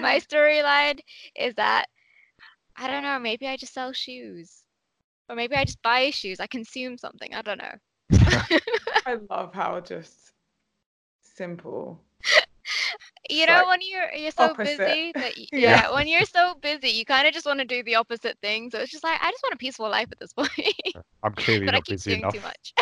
[0.00, 1.00] My storyline
[1.36, 1.84] is that
[2.76, 4.62] I don't know, maybe I just sell shoes.
[5.28, 6.40] Or maybe I just buy shoes.
[6.40, 7.34] I consume something.
[7.34, 7.74] I don't know.
[9.06, 10.32] I love how just
[11.40, 11.98] simple.
[13.30, 14.78] You know, like when you're you're so opposite.
[14.78, 15.84] busy that y- Yeah.
[15.86, 18.70] yeah, when you're so busy, you kind of just want to do the opposite thing.
[18.70, 20.50] So it's just like I just want a peaceful life at this point.
[21.22, 22.34] I'm clearly but I not keep busy doing enough.
[22.34, 22.74] too much.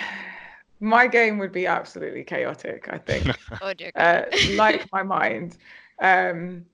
[0.80, 3.26] My game would be absolutely chaotic, I think.
[3.60, 3.92] oh dear.
[3.94, 5.56] uh, like my mind.
[6.00, 6.64] Um,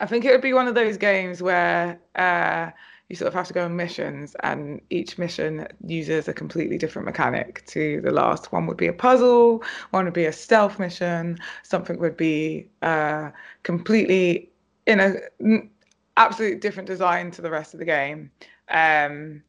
[0.00, 2.70] I think it would be one of those games where uh,
[3.10, 7.04] you sort of have to go on missions, and each mission uses a completely different
[7.04, 8.52] mechanic to the last.
[8.52, 13.30] One would be a puzzle, one would be a stealth mission, something would be uh,
[13.64, 14.50] completely
[14.86, 15.68] in a n-
[16.16, 18.30] absolutely different design to the rest of the game.
[18.68, 19.42] Um,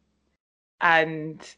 [0.82, 1.56] and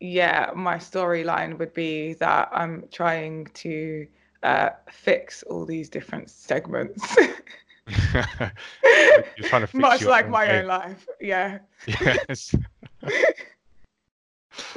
[0.00, 4.06] yeah, my storyline would be that I'm trying to
[4.42, 7.16] uh, fix all these different segments,
[7.86, 10.62] You're trying to fix much like own my game.
[10.62, 11.06] own life.
[11.20, 11.58] Yeah.
[12.00, 12.54] Yes.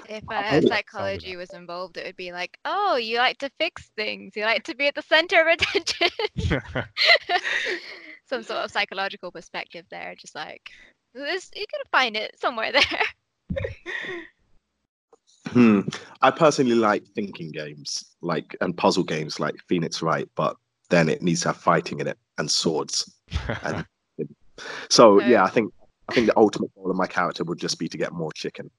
[0.09, 3.17] If uh, like the sound of psychology was involved, it would be like, oh, you
[3.17, 4.35] like to fix things.
[4.35, 6.09] You like to be at the center of attention.
[8.25, 10.15] Some sort of psychological perspective there.
[10.15, 10.69] Just like,
[11.13, 13.63] this, you can find it somewhere there.
[15.47, 15.81] Hmm.
[16.21, 20.57] I personally like thinking games, like and puzzle games, like Phoenix Wright, but
[20.89, 23.11] then it needs to have fighting in it and swords.
[23.63, 23.85] And
[24.89, 25.73] So So- yeah, I think
[26.09, 28.71] I think the ultimate goal of my character would just be to get more chicken,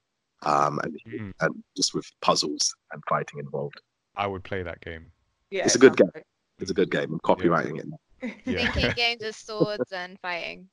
[0.42, 1.32] um, and, Mm.
[1.40, 3.80] and just with puzzles and fighting involved.
[4.16, 5.12] I would play that game.
[5.50, 6.24] Yeah, It's a it good sounds
[6.58, 7.12] It's a good game.
[7.12, 7.86] I'm copywriting it.
[7.88, 7.98] now.
[8.44, 8.70] Yeah.
[8.72, 10.68] Thinking games of swords and fighting.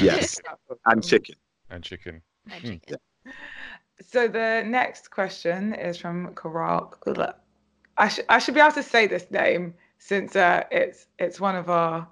[0.00, 0.38] Yes,
[0.86, 1.36] and chicken.
[1.70, 2.22] And chicken.
[2.50, 2.68] and Mm.
[2.82, 2.98] chicken.
[4.02, 6.92] So the next question is from Karal.
[7.96, 9.72] I should I should be able to say this name
[10.04, 12.06] since uh, it's it's one of our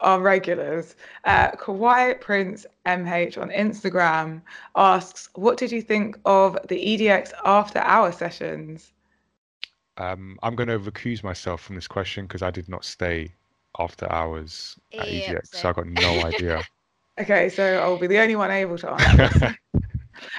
[0.00, 0.96] our regulars.
[1.24, 4.40] Uh, Kawaii Prince MH on Instagram
[4.74, 8.92] asks, "What did you think of the EGX after hour sessions?"
[9.98, 13.32] Um, I'm going to recuse myself from this question because I did not stay
[13.78, 16.62] after hours at Yep, EGX, so I got no idea.
[17.20, 19.58] Okay, so I'll be the only one able to answer.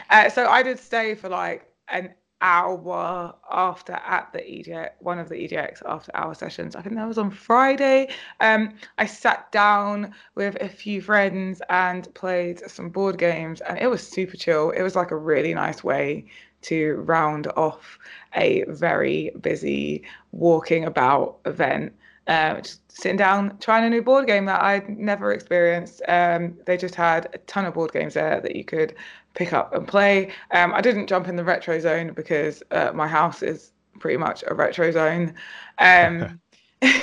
[0.09, 5.29] Uh, so I did stay for like an hour after at the EGX, one of
[5.29, 6.75] the EGX after hour sessions.
[6.75, 8.09] I think that was on Friday.
[8.39, 13.87] Um, I sat down with a few friends and played some board games, and it
[13.87, 14.71] was super chill.
[14.71, 16.25] It was like a really nice way
[16.63, 17.99] to round off
[18.35, 21.93] a very busy walking about event.
[22.27, 26.01] Uh, just sitting down, trying a new board game that I'd never experienced.
[26.07, 28.95] Um, they just had a ton of board games there that you could
[29.35, 30.31] pick up and play.
[30.51, 34.43] Um, I didn't jump in the retro zone because uh, my house is pretty much
[34.47, 35.33] a retro zone.
[35.77, 36.39] Um,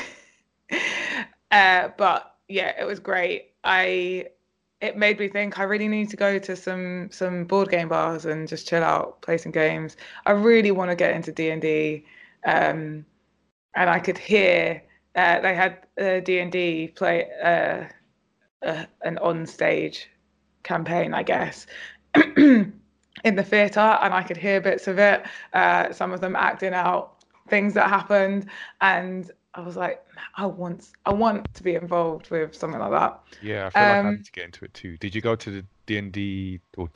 [1.50, 3.52] uh, but yeah, it was great.
[3.64, 4.26] I
[4.80, 8.24] it made me think I really need to go to some some board game bars
[8.24, 9.96] and just chill out, play some games.
[10.26, 12.04] I really want to get into D and D,
[12.44, 13.06] um,
[13.76, 14.82] and I could hear
[15.14, 15.86] uh, they had
[16.24, 17.84] D and D play uh,
[18.66, 20.09] uh, an on stage
[20.64, 21.66] campaign, I guess,
[22.36, 22.72] in
[23.24, 25.24] the theatre, and I could hear bits of it.
[25.52, 28.47] Uh, some of them acting out things that happened,
[28.80, 30.05] and I was like,
[30.36, 33.20] I want, I want to be involved with something like that.
[33.40, 34.97] Yeah, I feel like I Um, need to get into it too.
[34.98, 36.89] Did you go to the D and D or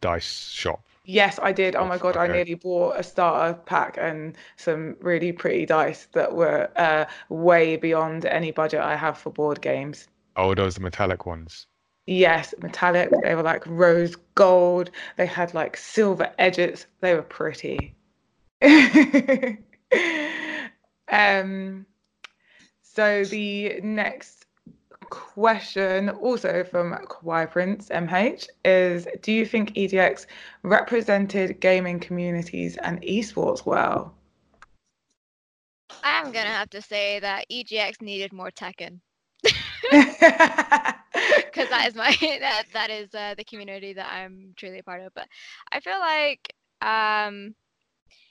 [0.00, 0.84] dice shop?
[1.04, 1.76] Yes, I did.
[1.76, 6.34] Oh my god, I nearly bought a starter pack and some really pretty dice that
[6.34, 10.08] were uh, way beyond any budget I have for board games.
[10.34, 11.68] Oh, those the metallic ones.
[12.10, 13.08] Yes, metallic.
[13.22, 14.90] They were like rose gold.
[15.16, 16.86] They had like silver edges.
[17.02, 17.94] They were pretty.
[21.08, 21.86] um,
[22.82, 24.46] so the next
[25.02, 30.26] question, also from Kawaii Prince MH, is: Do you think EGX
[30.64, 34.16] represented gaming communities and esports well?
[36.02, 38.98] I'm gonna have to say that EGX needed more Tekken
[41.50, 45.02] Because that is my that that is uh, the community that I'm truly a part
[45.02, 45.12] of.
[45.14, 45.28] But
[45.72, 47.54] I feel like um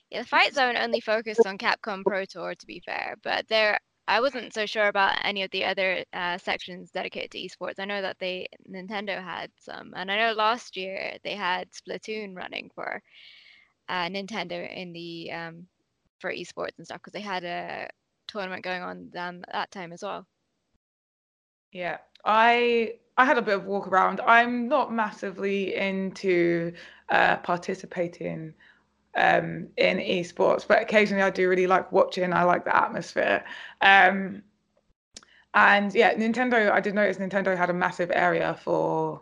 [0.10, 3.80] yeah, the fight zone only focused on Capcom Pro Tour to be fair, but there
[4.08, 7.80] I wasn't so sure about any of the other uh, sections dedicated to esports.
[7.80, 12.36] I know that they Nintendo had some, and I know last year they had Splatoon
[12.36, 13.02] running for
[13.90, 15.68] uh, Nintendo in the um,
[16.20, 17.90] for esports and stuff because they had a
[18.28, 20.26] tournament going on at that time as well.
[21.72, 24.22] Yeah, I I had a bit of walk around.
[24.22, 26.74] I'm not massively into
[27.10, 28.54] uh, participating
[29.16, 32.34] um, in esports, but occasionally I do really like watching.
[32.34, 33.44] I like the atmosphere.
[33.82, 34.42] Um,
[35.54, 36.72] and yeah, Nintendo.
[36.72, 39.22] I did notice Nintendo had a massive area for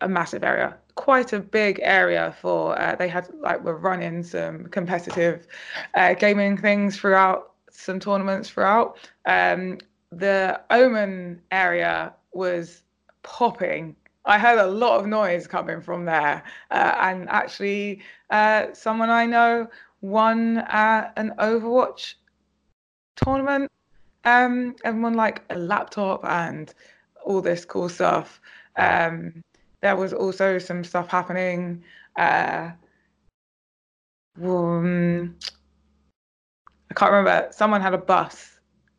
[0.00, 2.78] a massive area, quite a big area for.
[2.78, 5.46] Uh, they had like were running some competitive
[5.94, 8.98] uh, gaming things throughout, some tournaments throughout.
[9.24, 9.78] Um,
[10.10, 12.82] the Omen area was
[13.22, 13.96] popping.
[14.24, 19.26] I heard a lot of noise coming from there, uh, and actually, uh, someone I
[19.26, 19.68] know
[20.00, 22.14] won uh, an Overwatch
[23.16, 23.70] tournament,
[24.24, 26.72] um, and won like a laptop and
[27.24, 28.40] all this cool stuff.
[28.76, 29.42] Um,
[29.80, 31.84] there was also some stuff happening.
[32.16, 32.70] Uh,
[34.42, 35.36] um,
[36.90, 37.48] I can't remember.
[37.52, 38.55] Someone had a bus,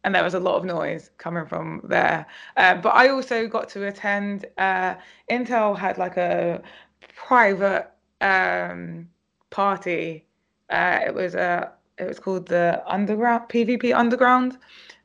[0.08, 2.26] and there was a lot of noise coming from there.
[2.56, 4.46] Uh, but I also got to attend.
[4.58, 4.96] Uh,
[5.30, 6.62] Intel had like a
[7.14, 9.10] private um,
[9.50, 10.24] party.
[10.70, 11.74] Uh, it was a.
[11.98, 14.58] It was called the Underground PvP Underground.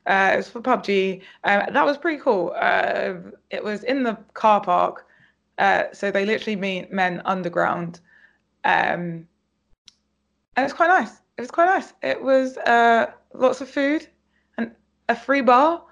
[0.05, 1.21] Uh, it was for PUBG.
[1.43, 2.53] Um, that was pretty cool.
[2.55, 3.15] Uh,
[3.49, 5.05] it was in the car park,
[5.57, 7.99] uh, so they literally mean, men underground.
[8.63, 9.27] Um,
[10.55, 11.11] and it's quite nice.
[11.37, 11.91] It was quite nice.
[12.01, 14.07] It was uh, lots of food
[15.09, 15.83] a free bar,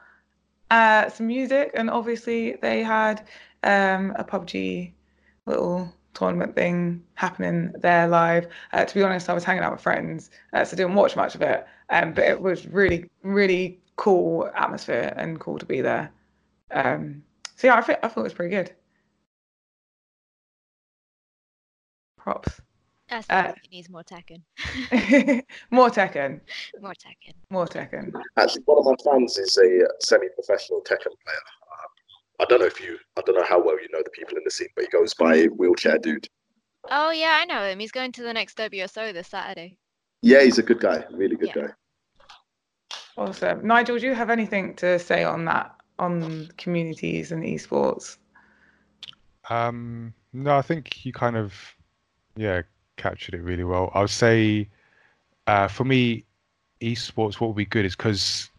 [0.72, 3.28] uh, some music, and obviously they had
[3.64, 4.94] um, a PUBG
[5.46, 8.48] little tournament thing happening there live.
[8.74, 11.16] Uh, to be honest, I was hanging out with friends, uh, so I didn't watch
[11.16, 11.66] much of it.
[11.90, 16.12] Um, but it was really, really cool atmosphere and cool to be there.
[16.72, 17.24] Um,
[17.56, 18.74] So yeah, I think I thought it was pretty good.
[22.16, 22.62] Props.
[23.12, 24.42] That's Uh, he needs more Tekken.
[25.70, 26.40] More Tekken.
[26.82, 27.34] more Tekken.
[27.50, 28.14] More Tekken.
[28.38, 31.44] Actually, one of my fans is a uh, semi-professional Tekken player.
[31.74, 31.90] Um,
[32.40, 34.44] I don't know if you, I don't know how well you know the people in
[34.46, 36.30] the scene, but he goes by Wheelchair Dude.
[36.90, 37.80] Oh yeah, I know him.
[37.80, 39.78] He's going to the next WSO this Saturday.
[40.22, 41.68] Yeah, he's a good guy, really good Yeah.
[41.68, 41.74] guy.
[43.18, 43.68] Awesome.
[43.68, 48.18] Nigel, do you have anything to say on that, on communities and esports?
[49.50, 51.54] Um, no, I think you kind of,
[52.38, 52.62] yeah,
[53.02, 53.91] captured it really well.
[53.94, 54.68] I would say,
[55.48, 56.23] uh, for me,
[56.82, 58.49] esports, what would be good is because,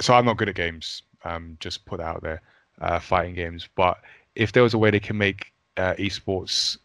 [0.00, 1.02] so I'm not good at games.
[1.24, 2.40] Um, just put out there,
[2.80, 3.68] uh, fighting games.
[3.76, 4.00] But
[4.34, 6.78] if there was a way they can make uh, esports,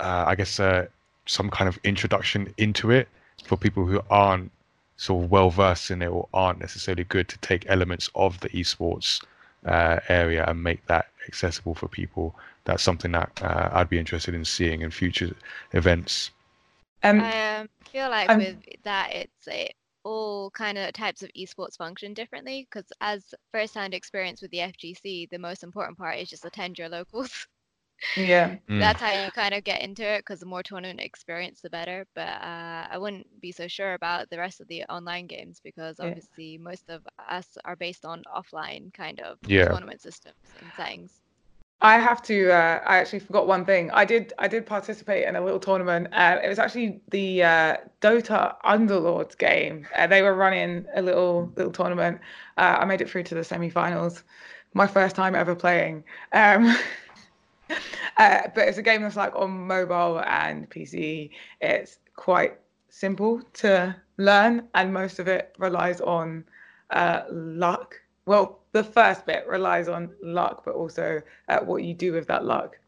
[0.00, 0.86] uh, I guess, uh,
[1.26, 3.08] some kind of introduction into it
[3.44, 4.50] for people who aren't
[4.96, 8.48] sort of well versed in it or aren't necessarily good to take elements of the
[8.50, 9.22] esports
[9.66, 12.34] uh, area and make that accessible for people
[12.66, 15.34] that's something that I'd be interested in seeing in future
[15.72, 16.32] events.
[17.02, 19.70] Um, I um, feel like I'm- with that, it's a,
[20.04, 25.26] all kind of types of esports function differently because as first-hand experience with the FGC,
[25.30, 27.46] the most important part is just attend your locals.
[28.16, 28.56] yeah.
[28.68, 28.80] Mm.
[28.80, 32.06] That's how you kind of get into it because the more tournament experience, the better.
[32.14, 35.98] But uh, I wouldn't be so sure about the rest of the online games because
[35.98, 36.06] Yeah.
[36.08, 39.68] obviously most of us are based on offline kind of Yeah.
[39.68, 41.20] tournament systems and settings.
[41.80, 42.50] I have to.
[42.50, 43.90] Uh, I actually forgot one thing.
[43.90, 44.32] I did.
[44.38, 46.08] I did participate in a little tournament.
[46.12, 49.86] Uh, it was actually the uh, Dota Underlords game.
[49.94, 52.18] Uh, they were running a little little tournament.
[52.56, 54.24] Uh, I made it through to the semi-finals.
[54.72, 56.04] My first time ever playing.
[56.32, 56.66] Um,
[58.16, 61.30] uh, but it's a game that's like on mobile and PC.
[61.60, 62.58] It's quite
[62.88, 66.44] simple to learn, and most of it relies on
[67.30, 67.96] luck.
[68.24, 72.44] Well, the first bit relies on luck, but also uh, what you do with that
[72.44, 72.78] luck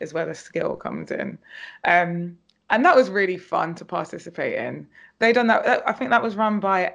[0.00, 1.36] is where the skill comes in.
[1.84, 2.38] Um,
[2.70, 4.86] and that was really fun to participate in.
[5.18, 5.86] They done that.
[5.86, 6.86] I think that was run by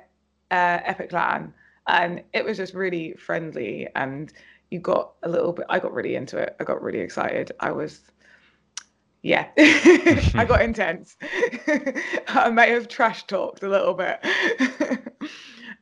[0.50, 1.54] uh, Epic Latin,
[1.86, 3.88] and it was just really friendly.
[3.96, 4.34] And
[4.72, 5.68] you got a little bit.
[5.70, 6.56] I got really into it.
[6.60, 7.52] I got really excited.
[7.60, 8.02] I was.
[9.22, 11.18] Yeah, I got intense.
[12.28, 14.20] I may have trash talked a little bit.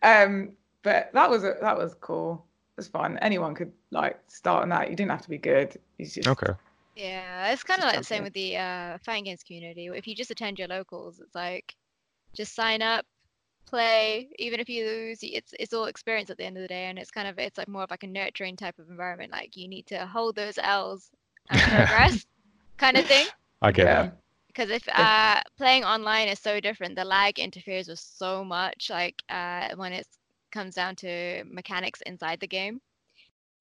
[0.04, 0.52] um,
[0.84, 2.47] but that was a, that was cool.
[2.78, 3.18] It fine.
[3.20, 4.90] Anyone could like start on that.
[4.90, 5.78] You didn't have to be good.
[5.98, 6.54] You just Okay.
[6.96, 9.88] Yeah, it's kind of like the same jump with the uh, fighting games community.
[9.88, 11.76] If you just attend your locals, it's like
[12.34, 13.06] just sign up,
[13.68, 14.30] play.
[14.40, 16.98] Even if you lose, it's it's all experience at the end of the day, and
[16.98, 19.32] it's kind of it's like more of like a nurturing type of environment.
[19.32, 21.12] Like you need to hold those L's
[21.52, 22.26] and progress,
[22.78, 23.28] kind of thing.
[23.62, 24.04] I get yeah.
[24.04, 24.18] that.
[24.48, 28.90] Because if uh, playing online is so different, the lag interferes with so much.
[28.90, 30.08] Like uh, when it
[30.52, 32.82] comes down to mechanics inside the game.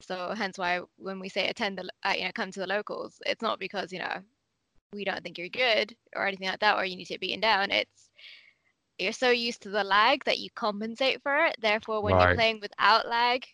[0.00, 3.20] So hence why when we say attend the, uh, you know, come to the locals,
[3.26, 4.22] it's not because you know
[4.92, 7.40] we don't think you're good or anything like that, or you need to be beaten
[7.40, 7.70] down.
[7.70, 8.10] It's
[8.98, 11.56] you're so used to the lag that you compensate for it.
[11.60, 13.44] Therefore, when you're playing without lag,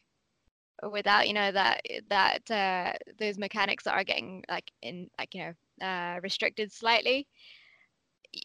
[0.83, 5.35] or without you know that that uh, those mechanics that are getting like in like
[5.35, 5.45] you
[5.81, 7.27] know uh, restricted slightly,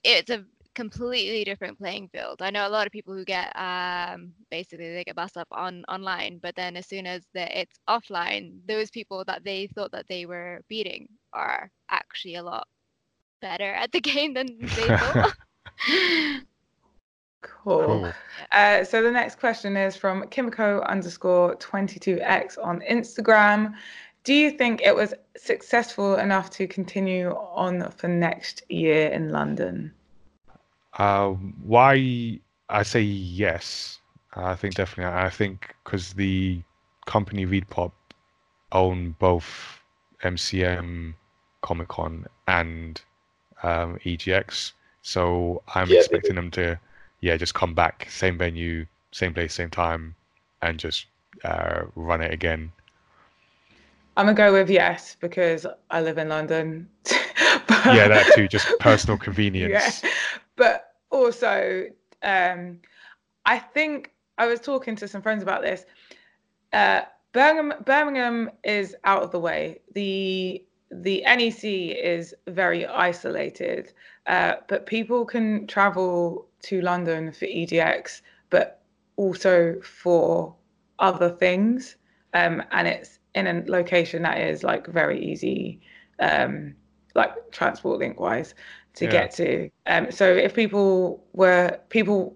[0.04, 0.46] it's a
[0.78, 2.40] completely different playing field.
[2.40, 5.84] I know a lot of people who get um basically they get bust up on
[5.88, 10.06] online, but then as soon as the, it's offline, those people that they thought that
[10.08, 12.68] they were beating are actually a lot
[13.42, 15.34] better at the game than they thought.
[17.42, 17.86] Cool.
[17.86, 18.14] Cool.
[18.52, 23.74] Uh, so the next question is from Kimiko underscore 22x on Instagram.
[24.24, 29.94] Do you think it was successful enough to continue on for next year in London?
[30.98, 31.30] Uh,
[31.64, 34.00] why I say yes.
[34.34, 35.14] I think definitely.
[35.14, 36.62] I think because the
[37.06, 37.92] company ReedPop
[38.72, 39.82] own both
[40.24, 41.16] MCM,
[41.62, 43.02] Comic Con, and
[43.64, 44.74] um, EGX.
[45.02, 46.80] So I'm Yeah, expecting them to,
[47.22, 50.16] yeah, just come back, same venue, same place, same time,
[50.62, 51.08] and just
[51.44, 52.74] uh, run it again.
[54.18, 56.90] I'm gonna go with yes because I live in London.
[57.88, 60.04] Yeah, that too, just personal convenience.
[60.04, 60.10] Yeah.
[60.56, 61.86] But also,
[62.24, 62.80] um,
[63.46, 65.86] I think I was talking to some friends about this.
[66.74, 67.02] Uh,
[67.32, 69.80] Birmingham, Birmingham is out of the way.
[69.94, 73.92] The the NEC is very isolated,
[74.26, 78.82] uh, but people can travel to London for EGX, but
[79.18, 80.56] also for
[81.00, 81.98] other things,
[82.34, 85.82] um, and it's in a location that is like very easy,
[86.20, 86.74] um,
[87.16, 88.56] like transport link wise,
[88.98, 89.12] to Yeah.
[89.12, 89.70] get to.
[89.86, 92.36] Um, so if people were people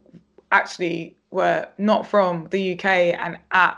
[0.51, 3.77] actually were not from the UK and at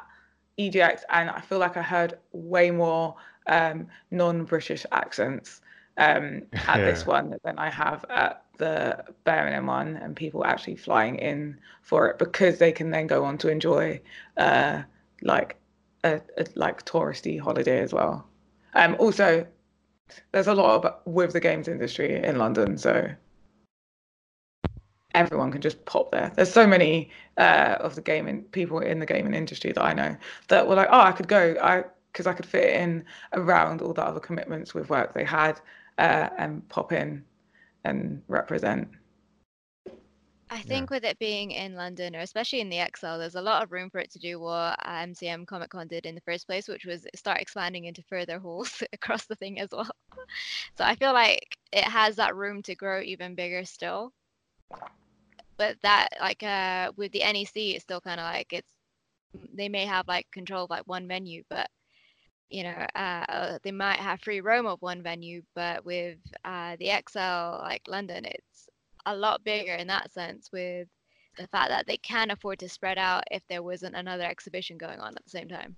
[0.60, 3.16] EGX, and I feel like I heard way more
[3.48, 5.62] um, non-British accents
[5.98, 6.86] um, at yeah.
[6.86, 12.08] this one than I have at the Birmingham one, and people actually flying in for
[12.10, 14.00] it because they can then go on to enjoy
[14.38, 14.84] uh,
[15.22, 15.56] like
[16.04, 18.28] a, a like touristy holiday as well.
[18.76, 19.46] Um, also,
[20.32, 23.10] there's a lot of, with the games industry in London, so
[25.14, 26.32] everyone can just pop there.
[26.36, 30.16] There's so many uh, of the gaming people in the gaming industry that I know
[30.48, 33.04] that were like, oh, I could go, I because I could fit in
[33.34, 35.60] around all the other commitments with work they had
[35.98, 37.24] uh, and pop in
[37.86, 38.88] and represent.
[40.54, 40.98] I think yeah.
[40.98, 43.90] with it being in London, or especially in the ExCeL, there's a lot of room
[43.90, 47.08] for it to do what MCM Comic Con did in the first place, which was
[47.16, 49.90] start expanding into further halls across the thing as well.
[50.78, 54.14] So I feel like it has that room to grow even bigger still.
[55.58, 58.72] But that, like, uh, with the NEC, it's still kind of like it's
[59.54, 61.68] they may have like control of like one venue, but
[62.50, 66.90] you know, uh, they might have free roam of one venue, but with uh, the
[66.90, 68.53] ExCeL like London, it's
[69.06, 70.88] a lot bigger in that sense with
[71.38, 75.00] the fact that they can afford to spread out if there wasn't another exhibition going
[75.00, 75.76] on at the same time.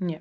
[0.00, 0.18] Yeah.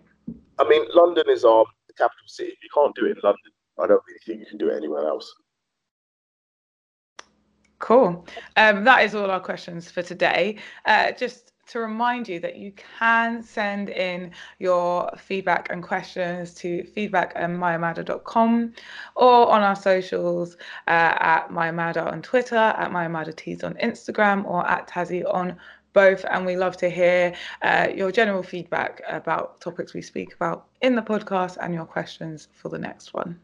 [0.60, 1.66] I mean, London is our
[1.98, 2.52] capital city.
[2.52, 4.78] If you can't do it in London, I don't really think you can do it
[4.78, 5.34] anywhere else.
[7.80, 8.26] Cool.
[8.58, 10.58] Um, that is all our questions for today.
[10.86, 16.84] Uh, just to remind you that you can send in your feedback and questions to
[16.84, 18.74] feedback at mayamada.com
[19.16, 20.56] or on our socials
[20.88, 25.58] uh, at mayamada on Twitter, at mayamadatees on Instagram, or at Tazzy on
[25.94, 26.26] both.
[26.30, 30.96] And we love to hear uh, your general feedback about topics we speak about in
[30.96, 33.40] the podcast and your questions for the next one.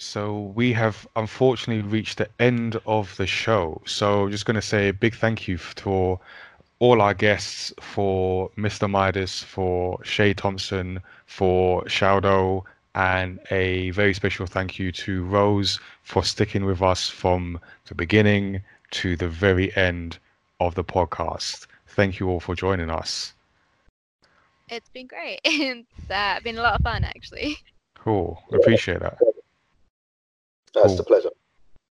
[0.00, 3.82] So we have unfortunately reached the end of the show.
[3.84, 6.20] So just going to say a big thank you for
[6.80, 8.88] all our guests, for Mr.
[8.88, 12.64] Midas, for Shay Thompson, for Shaodow,
[12.94, 18.62] and a very special thank you to Rose for sticking with us from the beginning
[18.92, 20.18] to the very end
[20.60, 21.66] of the podcast.
[21.86, 23.34] Thank you all for joining us.
[24.68, 25.40] It's been great.
[25.44, 27.56] it's uh, been a lot of fun, actually.
[27.94, 28.42] Cool.
[28.52, 29.18] Appreciate that.
[30.74, 31.00] That's cool.
[31.00, 31.30] a pleasure.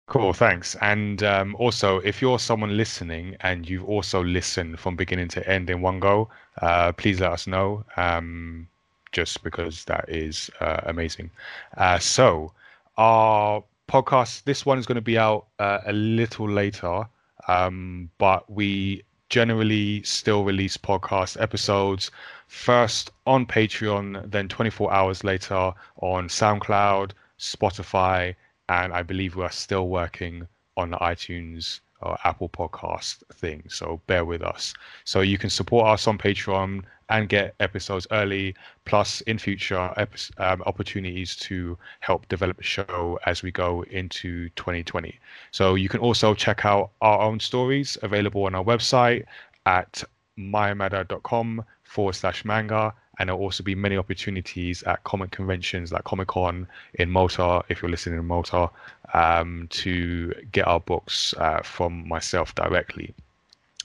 [0.06, 0.74] Cool, thanks.
[0.80, 5.70] And um, also, if you're someone listening and you've also listened from beginning to end
[5.70, 6.28] in one go,
[6.60, 7.84] uh, please let us know.
[7.96, 8.68] Um,
[9.12, 11.30] just because that is uh, amazing.
[11.76, 12.52] Uh, so,
[12.98, 17.04] our podcast, this one is going to be out uh, a little later,
[17.48, 22.10] um, but we generally still release podcast episodes
[22.48, 28.34] first on Patreon, then 24 hours later on SoundCloud, Spotify,
[28.68, 30.46] and I believe we are still working
[30.76, 33.62] on the iTunes or Apple Podcast thing.
[33.68, 34.74] So bear with us.
[35.04, 38.54] So you can support us on Patreon and get episodes early,
[38.84, 39.92] plus in future
[40.38, 45.18] um, opportunities to help develop the show as we go into 2020.
[45.50, 49.24] So you can also check out our own stories available on our website
[49.66, 50.02] at
[50.38, 56.28] mayamada.com forward slash manga and there'll also be many opportunities at comic conventions like Comic
[56.28, 58.70] Con in Malta, if you're listening in Malta,
[59.12, 63.14] um, to get our books uh, from myself directly.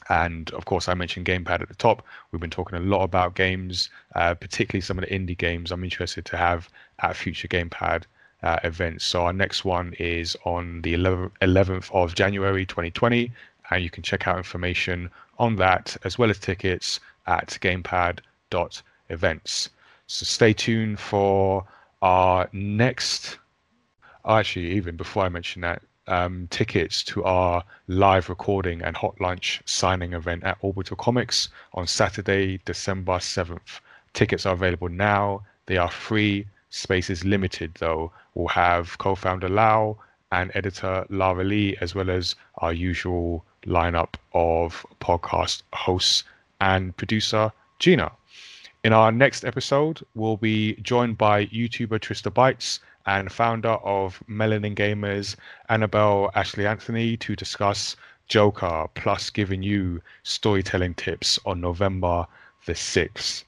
[0.09, 2.03] And of course, I mentioned Gamepad at the top.
[2.31, 5.83] We've been talking a lot about games, uh, particularly some of the indie games I'm
[5.83, 6.67] interested to have
[6.99, 8.03] at future Gamepad
[8.41, 9.05] uh, events.
[9.05, 13.31] So our next one is on the 11th of January 2020,
[13.69, 18.23] and you can check out information on that as well as tickets at gamepad.com
[19.09, 19.69] events.
[20.07, 21.65] So stay tuned for
[22.01, 23.37] our next.
[24.25, 29.61] Actually, even before I mention that, um, tickets to our live recording and hot lunch
[29.65, 33.79] signing event at Orbital Comics on Saturday, December 7th.
[34.13, 35.43] Tickets are available now.
[35.67, 36.47] They are free.
[36.71, 38.11] Space is limited, though.
[38.33, 39.97] We'll have co founder Lau
[40.31, 46.23] and editor Lara Lee, as well as our usual lineup of podcast hosts
[46.59, 48.11] and producer Gina.
[48.85, 54.73] In our next episode, we'll be joined by YouTuber Trista Bytes and founder of Melanin
[54.73, 55.35] Gamers,
[55.67, 57.97] Annabelle Ashley Anthony, to discuss
[58.29, 62.25] Joker, plus giving you storytelling tips on November
[62.65, 63.43] the 6th.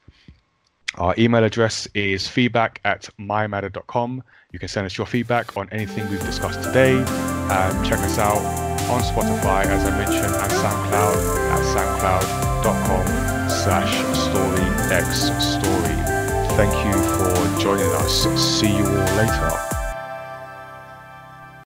[0.96, 4.22] Our email address is feedback at mayamada.com.
[4.52, 6.96] You can send us your feedback on anything we've discussed today.
[6.96, 8.42] Um, check us out
[8.90, 11.16] on Spotify, as I mentioned, and SoundCloud
[11.52, 15.96] at soundcloud.com slash story x story.
[16.56, 18.24] Thank you for joining us.
[18.38, 19.71] See you all later.